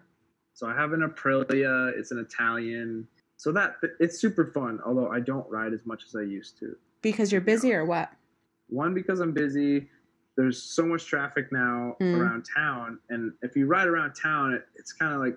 so 0.54 0.68
I 0.68 0.74
have 0.76 0.94
an 0.94 1.02
Aprilia. 1.02 1.92
It's 1.98 2.12
an 2.12 2.20
Italian. 2.20 3.08
So 3.42 3.52
that 3.54 3.78
it's 4.00 4.20
super 4.20 4.46
fun. 4.46 4.80
Although 4.86 5.10
I 5.10 5.20
don't 5.20 5.50
ride 5.50 5.74
as 5.74 5.84
much 5.88 6.04
as 6.08 6.16
I 6.16 6.22
used 6.22 6.60
to. 6.60 6.76
Because 7.02 7.32
you're 7.32 7.42
busy 7.42 7.74
or 7.74 7.86
what? 7.86 8.12
One 8.70 8.94
because 8.94 9.20
I'm 9.20 9.34
busy. 9.34 9.89
There's 10.38 10.62
so 10.62 10.86
much 10.86 11.08
traffic 11.08 11.52
now 11.52 11.96
Mm. 12.00 12.20
around 12.20 12.46
town, 12.56 13.00
and 13.10 13.34
if 13.42 13.56
you 13.56 13.66
ride 13.66 13.88
around 13.88 14.14
town, 14.14 14.54
it, 14.54 14.64
it's 14.76 14.94
kind 14.94 15.16
of 15.16 15.22
like 15.22 15.36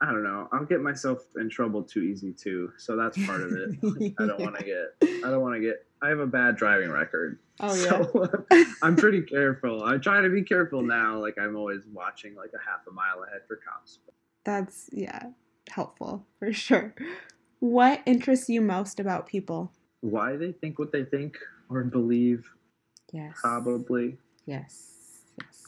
I 0.00 0.06
don't 0.06 0.24
know. 0.24 0.48
I'll 0.50 0.64
get 0.64 0.80
myself 0.80 1.20
in 1.36 1.48
trouble 1.48 1.84
too 1.84 2.02
easy 2.02 2.32
too. 2.32 2.72
So 2.76 2.96
that's 2.96 3.24
part 3.24 3.40
of 3.40 3.52
it. 3.52 3.70
I 4.18 4.26
don't 4.26 4.40
want 4.40 4.58
to 4.58 4.64
get. 4.64 5.08
I 5.24 5.30
don't 5.30 5.40
want 5.40 5.54
to 5.54 5.60
get. 5.60 5.86
I 6.02 6.08
have 6.08 6.18
a 6.18 6.26
bad 6.26 6.56
driving 6.56 6.90
record. 6.90 7.38
Oh 7.60 7.72
yeah. 7.76 8.04
So 8.04 8.44
I'm 8.82 8.96
pretty 8.96 9.22
careful. 9.22 9.84
I 9.84 9.96
try 9.98 10.20
to 10.20 10.28
be 10.28 10.42
careful 10.42 10.82
now. 10.82 11.20
Like 11.20 11.36
I'm 11.40 11.54
always 11.54 11.82
watching 11.92 12.34
like 12.34 12.50
a 12.52 12.68
half 12.68 12.80
a 12.90 12.92
mile 12.92 13.22
ahead 13.28 13.42
for 13.46 13.60
cops. 13.64 14.00
That's 14.42 14.90
yeah, 14.92 15.28
helpful 15.70 16.26
for 16.40 16.52
sure. 16.52 16.96
What 17.64 18.02
interests 18.04 18.50
you 18.50 18.60
most 18.60 19.00
about 19.00 19.26
people? 19.26 19.72
Why 20.02 20.36
they 20.36 20.52
think 20.52 20.78
what 20.78 20.92
they 20.92 21.02
think 21.02 21.38
or 21.70 21.82
believe, 21.82 22.46
Yes. 23.10 23.38
probably. 23.40 24.18
Yes. 24.44 25.22
Yes. 25.40 25.62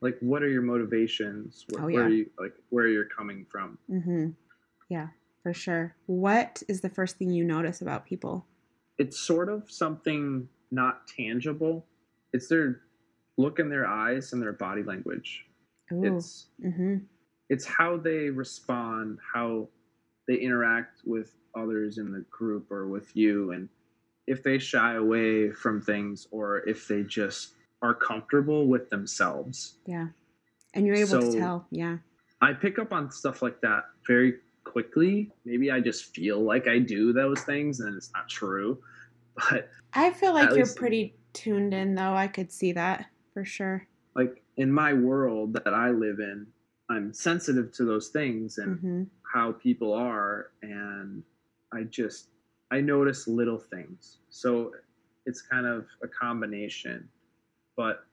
Like, 0.00 0.18
what 0.18 0.42
are 0.42 0.48
your 0.48 0.62
motivations? 0.62 1.66
Where, 1.70 1.84
Oh, 1.84 1.86
where 1.86 1.94
yeah. 1.94 2.00
are 2.00 2.08
you 2.08 2.30
like 2.36 2.54
where 2.70 2.88
you're 2.88 3.04
coming 3.04 3.46
from? 3.48 3.78
Mm-hmm. 3.88 4.30
Yeah, 4.88 5.10
for 5.44 5.54
sure. 5.54 5.94
What 6.06 6.64
is 6.66 6.80
the 6.80 6.88
first 6.88 7.16
thing 7.16 7.30
you 7.30 7.44
notice 7.44 7.80
about 7.80 8.04
people? 8.04 8.44
It's 8.98 9.16
sort 9.16 9.48
of 9.48 9.70
something 9.70 10.48
not 10.72 11.06
tangible. 11.06 11.86
It's 12.32 12.48
their 12.48 12.80
look 13.36 13.60
in 13.60 13.68
their 13.68 13.86
eyes 13.86 14.32
and 14.32 14.42
their 14.42 14.52
body 14.52 14.82
language. 14.82 15.46
Ooh. 15.92 16.16
It's 16.16 16.46
mm-hmm. 16.60 17.04
it's 17.48 17.66
how 17.66 17.98
they 17.98 18.30
respond, 18.30 19.20
how 19.32 19.68
they 20.26 20.34
interact 20.36 21.00
with 21.04 21.34
others 21.56 21.98
in 21.98 22.12
the 22.12 22.24
group 22.30 22.70
or 22.70 22.88
with 22.88 23.14
you, 23.16 23.52
and 23.52 23.68
if 24.26 24.42
they 24.42 24.58
shy 24.58 24.94
away 24.94 25.50
from 25.50 25.80
things 25.80 26.26
or 26.30 26.66
if 26.68 26.88
they 26.88 27.02
just 27.02 27.52
are 27.82 27.94
comfortable 27.94 28.66
with 28.66 28.88
themselves. 28.90 29.76
Yeah. 29.86 30.06
And 30.74 30.86
you're 30.86 30.96
able 30.96 31.20
to 31.20 31.38
tell. 31.38 31.66
Yeah. 31.70 31.98
I 32.40 32.52
pick 32.54 32.78
up 32.78 32.92
on 32.92 33.10
stuff 33.10 33.42
like 33.42 33.60
that 33.60 33.84
very 34.06 34.34
quickly. 34.64 35.30
Maybe 35.44 35.70
I 35.70 35.80
just 35.80 36.14
feel 36.16 36.40
like 36.40 36.66
I 36.66 36.78
do 36.78 37.12
those 37.12 37.40
things 37.42 37.80
and 37.80 37.94
it's 37.96 38.10
not 38.14 38.28
true. 38.28 38.78
But 39.50 39.68
I 39.92 40.10
feel 40.10 40.32
like 40.32 40.50
you're 40.50 40.58
least- 40.60 40.76
pretty 40.76 41.16
tuned 41.32 41.74
in, 41.74 41.94
though. 41.94 42.14
I 42.14 42.28
could 42.28 42.50
see 42.52 42.72
that 42.72 43.06
for 43.32 43.44
sure. 43.44 43.86
like 44.14 44.42
in 44.56 44.70
my 44.72 44.92
world 44.94 45.52
that 45.54 45.74
I 45.74 45.90
live 45.90 46.20
in, 46.20 46.46
I'm 46.88 47.12
sensitive 47.12 47.72
to 47.72 47.84
those 47.84 48.08
things 48.08 48.58
and 48.58 48.78
Mm-hmm. 48.78 49.02
How 49.34 49.52
people 49.52 49.92
are 49.92 50.50
and 50.62 51.22
i 51.72 51.82
just 51.82 52.28
i 52.70 52.80
notice 52.80 53.26
little 53.26 53.58
things. 53.58 54.18
So 54.30 54.70
it's 55.26 55.42
kind 55.42 55.66
of 55.66 55.86
a 56.02 56.08
combination 56.08 57.08
but 57.76 58.04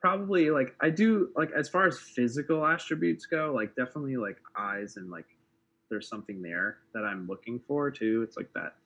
probably 0.00 0.50
like 0.50 0.74
i 0.80 0.88
do 0.90 1.30
like 1.36 1.50
as 1.52 1.68
far 1.68 1.86
as 1.86 1.98
physical 1.98 2.64
attributes 2.64 3.26
go 3.26 3.52
like 3.54 3.74
definitely 3.76 4.16
like 4.16 4.38
eyes 4.58 4.96
and 4.96 5.10
like 5.10 5.26
there's 5.90 6.08
something 6.08 6.40
there 6.42 6.78
that 6.94 7.04
i'm 7.04 7.26
looking 7.26 7.60
for 7.66 7.90
too. 7.90 8.22
It's 8.22 8.36
like 8.36 8.50
that 8.54 8.76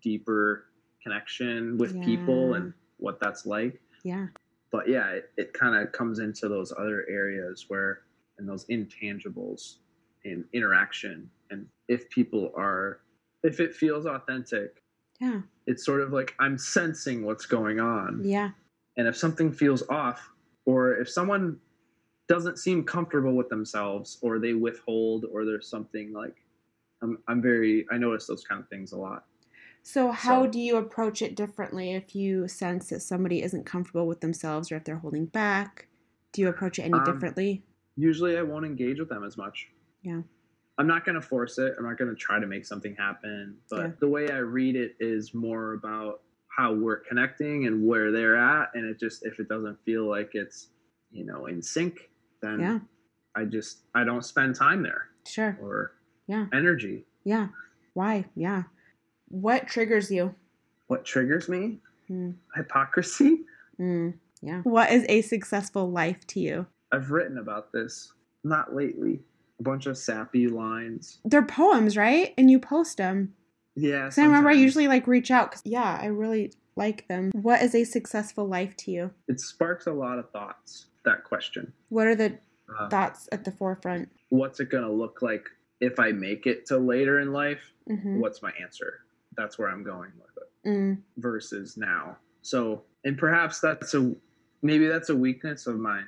deeper 0.00 0.66
connection 1.02 1.76
with 1.78 2.00
people 2.04 2.54
and 2.54 2.72
what 2.98 3.18
that's 3.20 3.46
like. 3.46 3.80
Yeah. 4.04 4.26
but 4.70 4.88
yeah, 4.88 5.08
it, 5.10 5.30
it 5.36 5.52
kind 5.52 5.74
of 5.74 5.92
comes 5.92 6.18
into 6.20 6.48
those 6.48 6.72
other 6.72 7.04
areas 7.08 7.66
where, 7.68 8.02
and 8.38 8.48
those 8.48 8.64
intangibles 8.66 9.76
in 10.24 10.44
interaction. 10.52 11.30
And 11.50 11.66
if 11.88 12.08
people 12.10 12.52
are, 12.56 13.00
if 13.42 13.60
it 13.60 13.74
feels 13.74 14.06
authentic, 14.06 14.82
Yeah. 15.20 15.42
it's 15.66 15.84
sort 15.84 16.00
of 16.00 16.12
like 16.12 16.34
I'm 16.38 16.56
sensing 16.58 17.24
what's 17.24 17.46
going 17.46 17.80
on. 17.80 18.22
Yeah. 18.24 18.50
And 18.96 19.06
if 19.08 19.16
something 19.16 19.52
feels 19.52 19.82
off, 19.88 20.30
or 20.66 20.94
if 20.96 21.08
someone 21.08 21.58
doesn't 22.28 22.58
seem 22.58 22.84
comfortable 22.84 23.34
with 23.34 23.48
themselves, 23.48 24.18
or 24.22 24.38
they 24.38 24.54
withhold, 24.54 25.24
or 25.32 25.44
there's 25.44 25.68
something 25.68 26.12
like, 26.12 26.36
I'm, 27.02 27.18
I'm 27.28 27.40
very, 27.42 27.86
I 27.90 27.98
notice 27.98 28.26
those 28.26 28.44
kind 28.44 28.60
of 28.60 28.68
things 28.68 28.92
a 28.92 28.96
lot. 28.98 29.24
So, 29.82 30.10
how 30.12 30.44
So- 30.44 30.50
do 30.50 30.60
you 30.60 30.76
approach 30.76 31.22
it 31.22 31.34
differently 31.34 31.92
if 31.94 32.14
you 32.14 32.46
sense 32.46 32.90
that 32.90 33.00
somebody 33.00 33.42
isn't 33.42 33.64
comfortable 33.64 34.06
with 34.06 34.20
themselves 34.20 34.70
or 34.70 34.76
if 34.76 34.84
they're 34.84 34.98
holding 34.98 35.26
back? 35.26 35.88
Do 36.32 36.42
you 36.42 36.48
approach 36.48 36.78
it 36.78 36.82
any 36.82 36.94
Um, 36.98 37.04
differently? 37.04 37.64
usually 37.96 38.36
I 38.38 38.42
won't 38.42 38.64
engage 38.64 38.98
with 39.00 39.08
them 39.08 39.24
as 39.24 39.36
much. 39.36 39.70
Yeah. 40.02 40.22
I'm 40.78 40.86
not 40.86 41.04
going 41.04 41.14
to 41.16 41.20
force 41.22 41.58
it. 41.58 41.74
I'm 41.78 41.84
not 41.84 41.98
going 41.98 42.10
to 42.10 42.16
try 42.16 42.40
to 42.40 42.46
make 42.46 42.64
something 42.64 42.94
happen. 42.96 43.56
But 43.68 43.80
Yeah. 43.80 43.90
the 44.00 44.08
way 44.08 44.30
I 44.30 44.38
read 44.38 44.76
it 44.76 44.96
is 44.98 45.34
more 45.34 45.74
about 45.74 46.22
how 46.48 46.72
we're 46.74 46.96
connecting 47.00 47.66
and 47.66 47.86
where 47.86 48.10
they're 48.10 48.36
at. 48.36 48.70
And 48.74 48.84
it 48.86 48.98
just, 48.98 49.24
if 49.26 49.38
it 49.40 49.48
doesn't 49.48 49.78
feel 49.84 50.08
like 50.08 50.30
it's, 50.34 50.68
you 51.10 51.24
know, 51.24 51.46
in 51.46 51.60
sync, 51.62 52.10
then 52.40 52.60
Yeah. 52.60 52.78
I 53.34 53.44
just, 53.44 53.82
I 53.94 54.04
don't 54.04 54.24
spend 54.24 54.54
time 54.56 54.82
there 54.82 55.08
Sure. 55.26 55.58
or 55.60 55.92
Yeah. 56.26 56.46
energy. 56.52 57.04
Yeah. 57.24 57.48
Why? 57.94 58.24
Yeah. 58.34 58.64
What 59.28 59.68
triggers 59.68 60.10
you? 60.10 60.34
What 60.86 61.04
triggers 61.04 61.48
me? 61.48 61.80
Hmm. 62.08 62.30
Hypocrisy. 62.56 63.44
Mm, 63.78 64.14
yeah. 64.42 64.60
What 64.62 64.90
is 64.92 65.06
a 65.08 65.22
successful 65.22 65.90
life 65.90 66.26
to 66.28 66.40
you? 66.40 66.66
I've 66.92 67.10
written 67.10 67.38
about 67.38 67.72
this, 67.72 68.12
not 68.44 68.74
lately. 68.74 69.22
A 69.60 69.62
bunch 69.62 69.86
of 69.86 69.96
sappy 69.98 70.48
lines. 70.48 71.18
They're 71.24 71.44
poems, 71.44 71.96
right? 71.96 72.32
And 72.38 72.50
you 72.50 72.58
post 72.58 72.96
them. 72.96 73.34
Yeah. 73.76 74.04
Because 74.04 74.18
I 74.18 74.24
remember 74.24 74.48
I 74.48 74.54
usually 74.54 74.88
like 74.88 75.06
reach 75.06 75.30
out 75.30 75.50
because 75.50 75.62
yeah, 75.64 75.98
I 76.00 76.06
really 76.06 76.52
like 76.76 77.06
them. 77.08 77.30
What 77.34 77.60
is 77.62 77.74
a 77.74 77.84
successful 77.84 78.46
life 78.46 78.74
to 78.78 78.90
you? 78.90 79.10
It 79.28 79.38
sparks 79.40 79.86
a 79.86 79.92
lot 79.92 80.18
of 80.18 80.30
thoughts, 80.30 80.86
that 81.04 81.24
question. 81.24 81.72
What 81.90 82.06
are 82.06 82.14
the 82.14 82.38
Uh, 82.78 82.88
thoughts 82.88 83.28
at 83.32 83.44
the 83.44 83.50
forefront? 83.52 84.08
what's 84.30 84.60
it 84.60 84.70
going 84.70 84.84
to 84.84 84.90
look 84.92 85.22
like 85.22 85.44
if 85.80 85.98
I 85.98 86.12
make 86.12 86.46
it 86.46 86.64
to 86.66 86.78
later 86.78 87.18
in 87.20 87.32
life? 87.32 87.72
Mm-hmm. 87.88 88.20
What's 88.20 88.42
my 88.42 88.52
answer? 88.62 89.00
That's 89.36 89.58
where 89.58 89.68
I'm 89.68 89.82
going 89.82 90.12
with 90.18 90.30
it 90.36 90.68
Mm, 90.68 90.98
versus 91.16 91.76
now. 91.76 92.16
So, 92.42 92.82
and 93.04 93.18
perhaps 93.18 93.60
that's 93.60 93.92
a 93.94 94.14
maybe 94.62 94.86
that's 94.86 95.08
a 95.10 95.16
weakness 95.16 95.66
of 95.66 95.78
mine. 95.78 96.06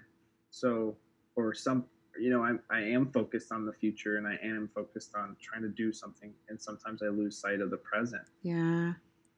So, 0.51 0.97
or 1.37 1.53
some, 1.55 1.85
you 2.21 2.31
know, 2.31 2.43
I'm 2.45 2.61
I 2.71 2.81
am 2.81 3.11
focused 3.11 3.53
on 3.53 3.65
the 3.67 3.73
future 3.73 4.17
and 4.19 4.27
I 4.27 4.39
am 4.43 4.69
focused 4.75 5.15
on 5.15 5.37
trying 5.41 5.63
to 5.63 5.69
do 5.69 5.93
something, 5.93 6.33
and 6.49 6.61
sometimes 6.61 7.03
I 7.03 7.07
lose 7.09 7.37
sight 7.39 7.61
of 7.61 7.71
the 7.71 7.77
present. 7.79 8.23
yeah, 8.43 8.95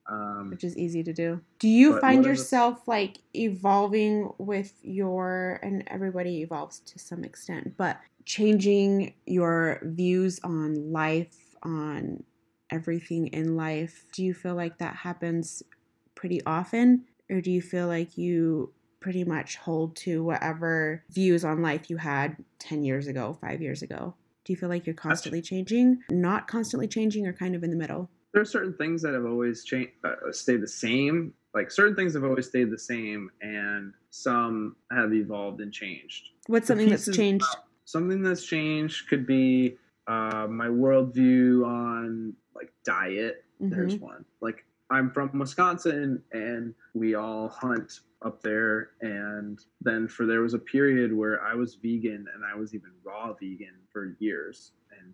Um, 0.07 0.51
which 0.51 0.65
is 0.65 0.77
easy 0.77 1.03
to 1.03 1.13
do. 1.13 1.41
Do 1.59 1.69
you 1.69 1.99
find 2.01 2.21
are 2.21 2.23
the- 2.23 2.29
yourself 2.31 2.87
like 2.89 3.19
evolving 3.35 4.33
with 4.39 4.79
your, 4.83 5.61
and 5.63 5.83
everybody 5.87 6.43
evolves 6.43 6.81
to 6.81 6.99
some 6.99 7.25
extent, 7.25 7.77
but 7.77 8.01
changing 8.25 9.15
your 9.27 9.81
views 9.83 10.41
on 10.45 10.93
life, 10.93 11.55
on 11.63 12.25
everything 12.71 13.29
in 13.29 13.57
life? 13.57 14.05
Do 14.13 14.25
you 14.25 14.35
feel 14.35 14.55
like 14.55 14.79
that 14.79 14.97
happens 14.97 15.63
pretty 16.15 16.43
often? 16.45 17.05
Or 17.31 17.41
do 17.41 17.51
you 17.51 17.63
feel 17.63 17.87
like 17.87 18.19
you 18.19 18.73
pretty 19.05 19.23
much 19.23 19.57
hold 19.57 19.95
to 19.95 20.25
whatever 20.25 21.05
views 21.11 21.45
on 21.45 21.61
life 21.61 21.91
you 21.91 21.99
had 21.99 22.43
10 22.59 22.83
years 22.85 23.07
ago, 23.07 23.37
five 23.39 23.61
years 23.61 23.83
ago? 23.83 24.15
Do 24.47 24.53
you 24.55 24.57
feel 24.57 24.71
like 24.71 24.87
you're 24.87 24.95
constantly 24.95 25.43
changing, 25.43 26.01
not 26.09 26.49
constantly 26.49 26.89
changing, 26.89 27.27
or 27.27 27.35
kind 27.35 27.55
of 27.55 27.63
in 27.63 27.69
the 27.71 27.77
middle? 27.77 28.09
there 28.33 28.41
are 28.43 28.47
certain 28.47 28.73
things 28.75 29.01
that 29.03 29.15
have 29.15 29.27
always 29.27 29.63
changed, 29.63 29.93
uh, 30.03 30.33
stayed 30.33 30.61
the 30.61 30.67
same. 30.67 31.33
Like 31.55 31.71
certain 31.71 31.95
things 31.95 32.15
have 32.15 32.25
always 32.25 32.49
stayed 32.49 32.71
the 32.71 32.79
same, 32.79 33.31
and 33.43 33.93
some 34.11 34.75
have 34.91 35.13
evolved 35.13 35.61
and 35.61 35.73
changed. 35.73 36.31
What's 36.49 36.67
something 36.67 36.89
that's 36.89 37.09
changed? 37.15 37.45
something 37.85 38.23
that's 38.23 38.45
changed 38.45 39.09
could 39.09 39.25
be 39.27 39.77
uh, 40.09 40.47
my 40.51 40.67
worldview 40.67 41.65
on 41.67 42.33
like 42.57 42.73
diet. 42.85 43.45
There's 43.61 43.95
Mm-hmm. 43.97 44.05
one. 44.05 44.25
Like 44.41 44.65
I'm 44.91 45.11
from 45.13 45.39
Wisconsin, 45.39 46.23
and 46.33 46.75
we 46.95 47.15
all 47.15 47.49
hunt 47.51 48.01
up 48.25 48.43
there. 48.43 48.91
And 49.01 49.61
then 49.83 50.09
for 50.09 50.27
there 50.27 50.41
was 50.41 50.55
a 50.55 50.59
period 50.59 51.13
where 51.13 51.43
I 51.43 51.55
was 51.55 51.75
vegan, 51.77 52.27
and 52.35 52.45
I 52.45 52.57
was 52.57 52.75
even 52.75 52.91
raw 53.05 53.33
vegan 53.35 53.75
for 53.93 54.17
years, 54.19 54.73
and 54.99 55.13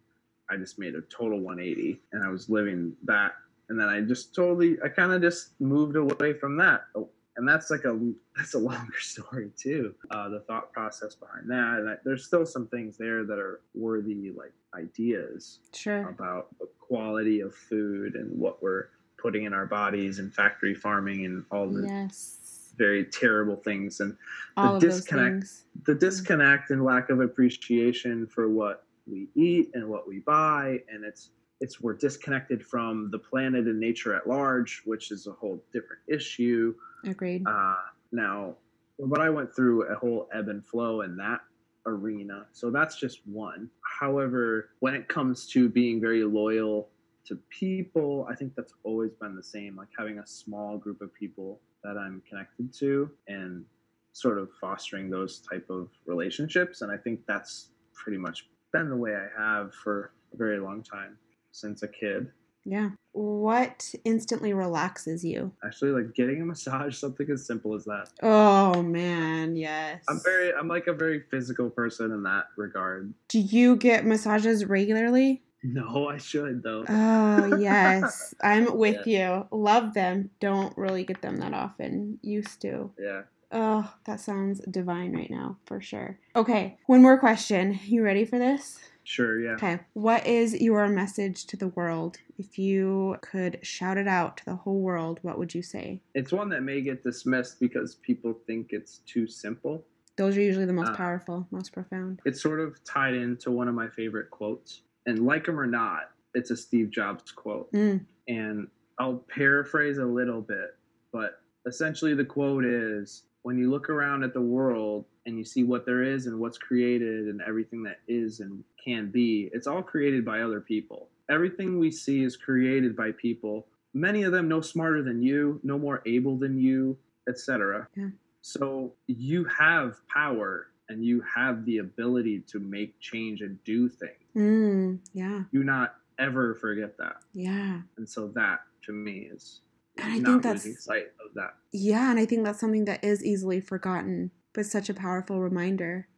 I 0.49 0.57
just 0.57 0.79
made 0.79 0.95
a 0.95 1.03
total 1.03 1.41
180, 1.41 2.01
and 2.13 2.25
I 2.25 2.29
was 2.29 2.49
living 2.49 2.95
that. 3.05 3.33
And 3.69 3.79
then 3.79 3.89
I 3.89 4.01
just 4.01 4.35
totally, 4.35 4.79
I 4.85 4.89
kind 4.89 5.13
of 5.13 5.21
just 5.23 5.61
moved 5.61 5.97
away 5.97 6.33
from 6.33 6.57
that. 6.57 6.85
Oh, 6.97 7.09
and 7.37 7.49
that's 7.49 7.71
like 7.71 7.85
a 7.85 7.99
that's 8.37 8.55
a 8.55 8.59
longer 8.71 8.99
story 8.99 9.51
too. 9.57 9.95
Uh, 10.11 10.29
the 10.29 10.41
thought 10.41 10.73
process 10.73 11.15
behind 11.15 11.49
that, 11.51 11.79
and 11.79 11.91
I, 11.91 11.95
there's 12.05 12.25
still 12.27 12.45
some 12.47 12.67
things 12.69 12.97
there 12.97 13.25
that 13.25 13.39
are 13.39 13.61
worthy 13.75 14.33
like 14.37 14.53
ideas 14.75 15.61
Sure. 15.73 16.09
about 16.09 16.49
the 16.59 16.69
quality 16.81 17.41
of 17.41 17.55
food 17.55 18.15
and 18.15 18.37
what 18.39 18.63
we're 18.63 18.87
putting 19.17 19.45
in 19.45 19.53
our 19.53 19.67
bodies 19.67 20.19
and 20.19 20.35
factory 20.35 20.75
farming 20.75 21.25
and 21.27 21.45
all 21.53 21.69
the 21.69 21.87
Yes. 21.87 22.40
Very 22.81 23.05
terrible 23.05 23.57
things. 23.57 24.01
And 24.01 24.17
All 24.57 24.81
the 24.81 24.89
disconnect 24.89 25.45
the 25.85 25.95
disconnect 25.95 26.71
and 26.71 26.83
lack 26.83 27.11
of 27.11 27.21
appreciation 27.21 28.27
for 28.27 28.49
what 28.49 28.85
we 29.07 29.29
eat 29.35 29.71
and 29.75 29.87
what 29.89 30.09
we 30.09 30.21
buy. 30.21 30.81
And 30.91 31.05
it's 31.05 31.31
it's 31.61 31.81
we're 31.81 31.95
disconnected 31.95 32.67
from 32.67 33.11
the 33.13 33.19
planet 33.19 33.67
and 33.67 33.79
nature 33.79 34.15
at 34.15 34.27
large 34.27 34.83
which 34.87 35.11
is 35.11 35.27
a 35.27 35.33
whole 35.33 35.63
different 35.73 36.03
issue. 36.09 36.75
Agreed. 37.05 37.47
uh, 37.47 37.77
now 38.13 38.57
but 38.99 39.21
i 39.21 39.31
went 39.31 39.55
through 39.55 39.85
a 39.85 39.95
whole 39.95 40.29
ebb 40.35 40.49
and 40.49 40.67
flow 40.67 41.03
in 41.03 41.17
that 41.17 41.41
arena. 41.87 42.47
So 42.53 42.71
that's 42.71 42.97
just 42.97 43.21
one. 43.27 43.71
However 44.01 44.71
when 44.81 44.95
it 44.95 45.09
comes 45.09 45.47
to 45.53 45.69
being 45.69 46.01
very 46.01 46.25
loyal 46.25 46.89
to 47.27 47.37
people 47.51 48.27
i 48.31 48.35
think 48.35 48.55
that's 48.57 48.73
always 48.83 49.13
been 49.21 49.37
the 49.37 49.43
same 49.43 49.77
like 49.77 49.89
having 49.97 50.19
a 50.21 50.27
small 50.27 50.79
group 50.79 51.03
of 51.03 51.13
people 51.13 51.61
that 51.85 51.97
i'm 51.97 52.23
connected 52.29 52.73
to 52.73 53.11
and 53.29 53.65
sort 54.13 54.39
of 54.39 54.49
fostering 54.61 55.09
those 55.11 55.41
type 55.41 55.67
of 55.71 55.89
relationships 56.07 56.83
and 56.83 56.91
i 56.91 56.97
think 56.97 57.21
that's 57.27 57.69
pretty 57.95 58.19
much 58.19 58.47
been 58.73 58.89
the 58.89 58.97
way 58.97 59.15
i 59.15 59.27
have 59.41 59.73
for 59.75 60.13
a 60.33 60.37
very 60.37 60.59
long 60.59 60.83
time 60.83 61.17
since 61.53 61.83
a 61.83 61.89
kid 61.89 62.29
yeah. 62.67 62.91
What 63.13 63.91
instantly 64.05 64.53
relaxes 64.53 65.25
you? 65.25 65.51
actually 65.65 65.93
like 65.93 66.15
getting 66.15 66.43
a 66.43 66.45
massage 66.45 66.95
something 67.05 67.29
as 67.31 67.47
simple 67.47 67.75
as 67.75 67.87
that 67.87 68.11
Oh 68.23 68.83
man, 68.83 69.57
yes. 69.57 70.05
i'm 70.11 70.21
very 70.23 70.53
i'm 70.53 70.69
like 70.69 70.87
a 70.87 70.93
very 70.93 71.21
physical 71.31 71.71
person 71.71 72.13
in 72.13 72.23
that 72.25 72.49
regard 72.59 73.15
Do 73.29 73.41
you 73.41 73.77
get 73.77 74.05
massages 74.05 74.67
regularly? 74.67 75.43
no 75.65 76.09
i 76.09 76.17
should 76.17 76.63
though 76.63 76.85
Oh 76.89 77.45
yes, 77.59 78.35
I'm 78.43 78.77
with 78.77 79.07
you. 79.07 79.47
Love 79.53 79.95
them. 79.95 80.31
Don't 80.41 80.77
really 80.77 81.05
get 81.05 81.21
them 81.23 81.37
that 81.39 81.53
often. 81.55 82.19
Used 82.23 82.61
to. 82.63 82.91
yeah 82.99 83.23
Oh, 83.53 83.93
that 84.07 84.21
sounds 84.21 84.61
divine 84.71 85.13
right 85.13 85.31
now, 85.31 85.59
for 85.67 85.81
sure. 85.81 86.19
Okay, 86.37 86.79
one 86.87 87.03
more 87.03 87.19
question. 87.19 87.79
You 87.85 88.03
ready 88.05 88.25
for 88.25 88.39
this? 88.39 88.79
sure 89.03 89.41
yeah 89.41 89.53
Okay. 89.55 89.81
What 89.95 90.27
is 90.27 90.55
your 90.61 90.87
message 90.89 91.47
to 91.47 91.57
the 91.57 91.69
world? 91.69 92.19
If 92.39 92.59
you 92.59 93.17
could 93.23 93.59
shout 93.63 93.99
it 93.99 94.07
out 94.07 94.37
to 94.39 94.45
the 94.45 94.55
whole 94.55 94.81
world, 94.81 95.19
what 95.23 95.39
would 95.39 95.55
you 95.55 95.63
say? 95.63 96.01
it's 96.15 96.33
one 96.33 96.49
that 96.51 96.63
may 96.63 96.81
get 96.81 97.03
dismissed 97.03 97.59
because 97.61 97.97
people 97.97 98.33
think 98.47 98.69
it's 98.71 98.99
too 99.07 99.27
simple 99.27 99.85
Those 100.17 100.37
are 100.37 100.43
usually 100.43 100.67
the 100.67 100.73
most 100.81 100.93
Uh, 100.93 100.97
powerful, 100.97 101.47
most 101.51 101.73
profound. 101.73 102.21
it's 102.25 102.41
sort 102.43 102.61
of 102.61 102.83
tied 102.85 103.15
into 103.15 103.51
one 103.51 103.69
of 103.69 103.75
my 103.75 103.89
favorite 103.89 104.31
quotes 104.31 104.83
and 105.07 105.25
like 105.27 105.47
him 105.47 105.59
or 105.59 105.67
not 105.67 106.11
it's 106.35 106.51
a 106.51 106.57
steve 106.57 106.91
jobs 106.91 107.31
quote. 107.33 107.73
Mm, 107.73 108.05
and 108.29 108.69
i'll 108.99 109.25
paraphrase 109.35 109.99
a 109.99 110.05
little 110.05 110.41
bit 110.41 110.77
but 111.13 111.41
essentially 111.67 112.15
the 112.15 112.25
quote 112.25 112.65
is 112.65 113.25
when 113.43 113.57
you 113.59 113.71
look 113.71 113.89
around 113.89 114.23
at 114.23 114.35
the 114.35 114.41
world 114.41 115.05
and 115.27 115.39
you 115.39 115.45
see 115.45 115.65
what 115.65 115.87
there 115.87 116.03
is 116.03 116.27
and 116.27 116.39
what's 116.39 116.59
created 116.59 117.27
and 117.29 117.41
everything 117.47 117.83
that 117.83 117.99
is 118.09 118.41
and 118.41 118.63
can 118.83 119.11
be 119.11 119.51
it's 119.53 119.67
all 119.67 119.83
created 119.83 120.25
by 120.25 120.41
other 120.41 120.61
people. 120.61 121.09
Everything 121.31 121.79
we 121.79 121.91
see 121.91 122.23
is 122.25 122.37
created 122.37 122.97
by 122.97 123.13
people. 123.13 123.67
Many 123.95 124.23
of 124.25 124.33
them 124.33 124.49
no 124.49 124.61
smarter 124.61 125.03
than 125.03 125.23
you 125.23 125.61
no 125.63 125.79
more 125.79 126.03
able 126.07 126.37
than 126.39 126.59
you 126.59 126.97
etc 127.29 127.89
Yeah. 127.97 128.09
so 128.43 128.93
you 129.07 129.45
have 129.45 129.97
power 130.09 130.69
and 130.91 131.05
you 131.05 131.23
have 131.35 131.65
the 131.65 131.79
ability 131.79 132.41
to 132.49 132.59
make 132.59 132.99
change 133.01 133.41
and 133.41 133.63
do 133.65 133.89
things 133.89 134.13
mm, 134.37 134.99
yeah, 135.15 135.45
do 135.53 135.65
not 135.65 135.95
ever 136.19 136.55
forget 136.55 136.99
that 136.99 137.17
yeah. 137.33 137.81
and 137.97 138.07
so 138.09 138.29
that 138.29 138.61
to 138.83 138.93
me 138.93 139.29
is 139.33 139.61
And 139.97 140.13
I 140.13 140.21
think 140.31 140.43
that's- 140.43 140.85
sight 140.85 141.09
of 141.25 141.35
that. 141.35 141.55
Yeah, 141.73 142.11
and 142.11 142.19
I 142.19 142.25
think 142.27 142.45
that's 142.45 142.59
something 142.61 142.85
that 142.87 143.05
is 143.05 143.25
easily 143.25 143.61
forgotten, 143.61 144.31
but 144.53 144.67
such 144.67 144.89
a 144.89 144.95
powerful 144.95 145.41
reminder. 145.41 146.09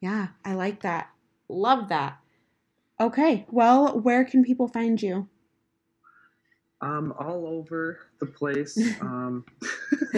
Yeah, 0.00 0.28
I 0.44 0.54
like 0.54 0.82
that. 0.82 1.08
Love 1.48 1.88
that. 1.88 2.18
Okay, 3.00 3.46
well, 3.50 3.98
where 4.00 4.24
can 4.24 4.42
people 4.44 4.68
find 4.68 5.00
you? 5.00 5.28
Um, 6.80 7.14
all 7.18 7.46
over 7.46 8.00
the 8.20 8.26
place. 8.26 8.76
Um, 9.00 9.44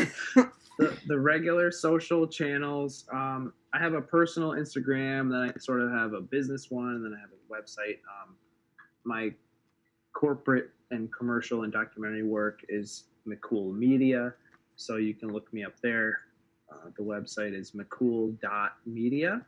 the, 0.79 0.97
the 1.07 1.19
regular 1.19 1.71
social 1.71 2.27
channels. 2.27 3.05
Um, 3.13 3.53
I 3.75 3.79
have 3.79 3.95
a 3.95 4.01
personal 4.01 4.51
Instagram, 4.51 5.31
then 5.31 5.53
I 5.55 5.59
sort 5.59 5.81
of 5.81 5.91
have 5.91 6.13
a 6.15 6.21
business 6.21 6.71
one, 6.71 6.95
and 6.95 7.05
then 7.05 7.15
I 7.15 7.21
have 7.21 7.31
a 7.31 7.53
website. 7.53 7.99
Um, 8.09 8.37
my 9.05 9.33
corporate 10.15 10.71
and 10.91 11.13
commercial 11.13 11.65
and 11.65 11.73
documentary 11.73 12.23
work 12.23 12.61
is 12.69 13.05
McCool 13.27 13.77
Media, 13.77 14.33
so 14.77 14.97
you 14.97 15.15
can 15.15 15.33
look 15.33 15.53
me 15.53 15.65
up 15.65 15.75
there. 15.83 16.21
Uh, 16.73 16.91
the 16.97 17.03
website 17.03 17.59
is 17.59 17.73
mccool.media 17.73 19.43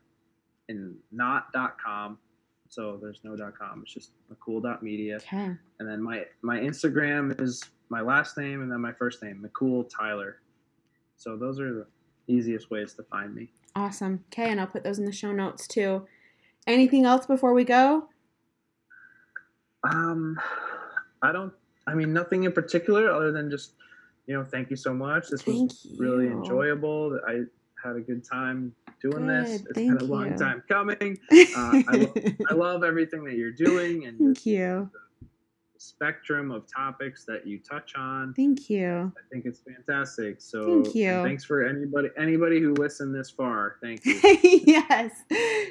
and 0.69 0.97
not 1.13 1.53
.com. 1.83 2.19
So 2.69 2.99
there's 3.01 3.21
no 3.25 3.37
.com. 3.59 3.83
It's 3.83 3.93
just 3.93 4.13
mccool.media. 4.33 5.17
Okay. 5.17 5.57
And 5.79 5.89
then 5.89 6.01
my 6.03 6.25
my 6.43 6.59
Instagram 6.59 7.41
is 7.41 7.63
my 7.89 8.01
last 8.01 8.39
name 8.39 8.63
and 8.63 8.71
then 8.71 8.81
my 8.81 8.93
first 8.93 9.23
name, 9.23 9.45
McCool 9.45 9.89
Tyler. 9.91 10.41
So 11.21 11.37
those 11.37 11.61
are 11.61 11.71
the 11.75 11.87
easiest 12.29 12.71
ways 12.71 12.95
to 12.95 13.03
find 13.03 13.35
me. 13.35 13.51
Awesome. 13.77 14.25
Okay, 14.33 14.51
and 14.51 14.59
I'll 14.59 14.67
put 14.67 14.83
those 14.83 14.99
in 14.99 15.05
the 15.05 15.13
show 15.13 15.33
notes 15.33 15.67
too. 15.67 16.07
Anything 16.67 17.05
else 17.05 17.27
before 17.27 17.53
we 17.53 17.63
go? 17.63 18.09
Um, 19.85 20.41
I 21.23 21.31
don't. 21.31 21.53
I 21.87 21.93
mean, 21.95 22.15
nothing 22.15 22.45
in 22.45 22.53
particular 22.53 23.11
other 23.11 23.33
than 23.33 23.51
just, 23.51 23.73
you 24.27 24.35
know, 24.35 24.45
thank 24.45 24.71
you 24.71 24.77
so 24.77 24.95
much. 24.95 25.29
This 25.29 25.45
was 25.45 25.57
Thank 25.85 26.01
really 26.01 26.29
enjoyable. 26.29 27.21
I 27.29 27.43
had 27.85 27.97
a 27.97 28.01
good 28.01 28.25
time 28.25 28.75
doing 29.03 29.27
this. 29.27 29.61
Good, 29.61 29.67
It's 29.71 29.79
been 29.79 29.99
a 29.99 30.05
long 30.05 30.33
you. 30.33 30.39
time 30.39 30.63
coming. 30.69 31.19
Uh, 31.55 31.83
I, 31.89 31.97
lo- 31.97 32.15
I 32.51 32.55
love 32.55 32.83
everything 32.85 33.25
that 33.25 33.35
you're 33.35 33.51
doing 33.53 34.07
and 34.07 34.19
Thank 34.19 34.47
you. 34.47 34.89
Spectrum 35.81 36.51
of 36.51 36.65
topics 36.67 37.25
that 37.25 37.47
you 37.47 37.59
touch 37.59 37.95
on. 37.97 38.35
Thank 38.35 38.69
you. 38.69 39.13
I 39.17 39.21
think 39.33 39.47
it's 39.47 39.61
fantastic. 39.61 40.41
So 40.41 40.83
Thank 40.83 40.95
you. 40.95 41.23
thanks 41.23 41.43
for 41.45 41.67
anybody 41.67 42.09
anybody 42.19 42.61
who 42.61 42.75
listened 42.75 43.15
this 43.15 43.31
far. 43.31 43.77
Thank 43.83 44.05
you. 44.05 44.21
yes. 44.67 45.13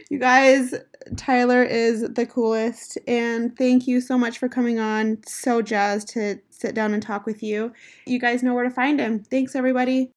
You 0.10 0.18
guys, 0.18 0.74
Tyler 1.16 1.64
is 1.64 2.02
the 2.10 2.26
coolest. 2.26 2.98
And 3.08 3.56
thank 3.58 3.88
you 3.88 4.02
so 4.02 4.18
much 4.18 4.40
for 4.40 4.50
coming 4.50 4.80
on. 4.80 5.20
So 5.26 5.62
jazzed 5.62 6.10
to 6.10 6.40
sit 6.50 6.74
down 6.74 6.94
and 6.94 7.04
talk 7.04 7.26
with 7.26 7.44
you. 7.44 7.72
You 8.06 8.20
guys 8.20 8.42
know 8.42 8.56
where 8.56 8.64
to 8.64 8.72
find 8.72 9.00
him. 9.00 9.20
Thanks, 9.20 9.56
everybody. 9.56 10.12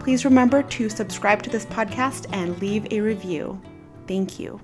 Please 0.00 0.24
remember 0.24 0.62
to 0.62 0.88
subscribe 0.88 1.42
to 1.42 1.50
this 1.50 1.66
podcast 1.66 2.26
and 2.32 2.58
leave 2.60 2.86
a 2.92 3.00
review. 3.00 3.60
Thank 4.06 4.38
you. 4.38 4.60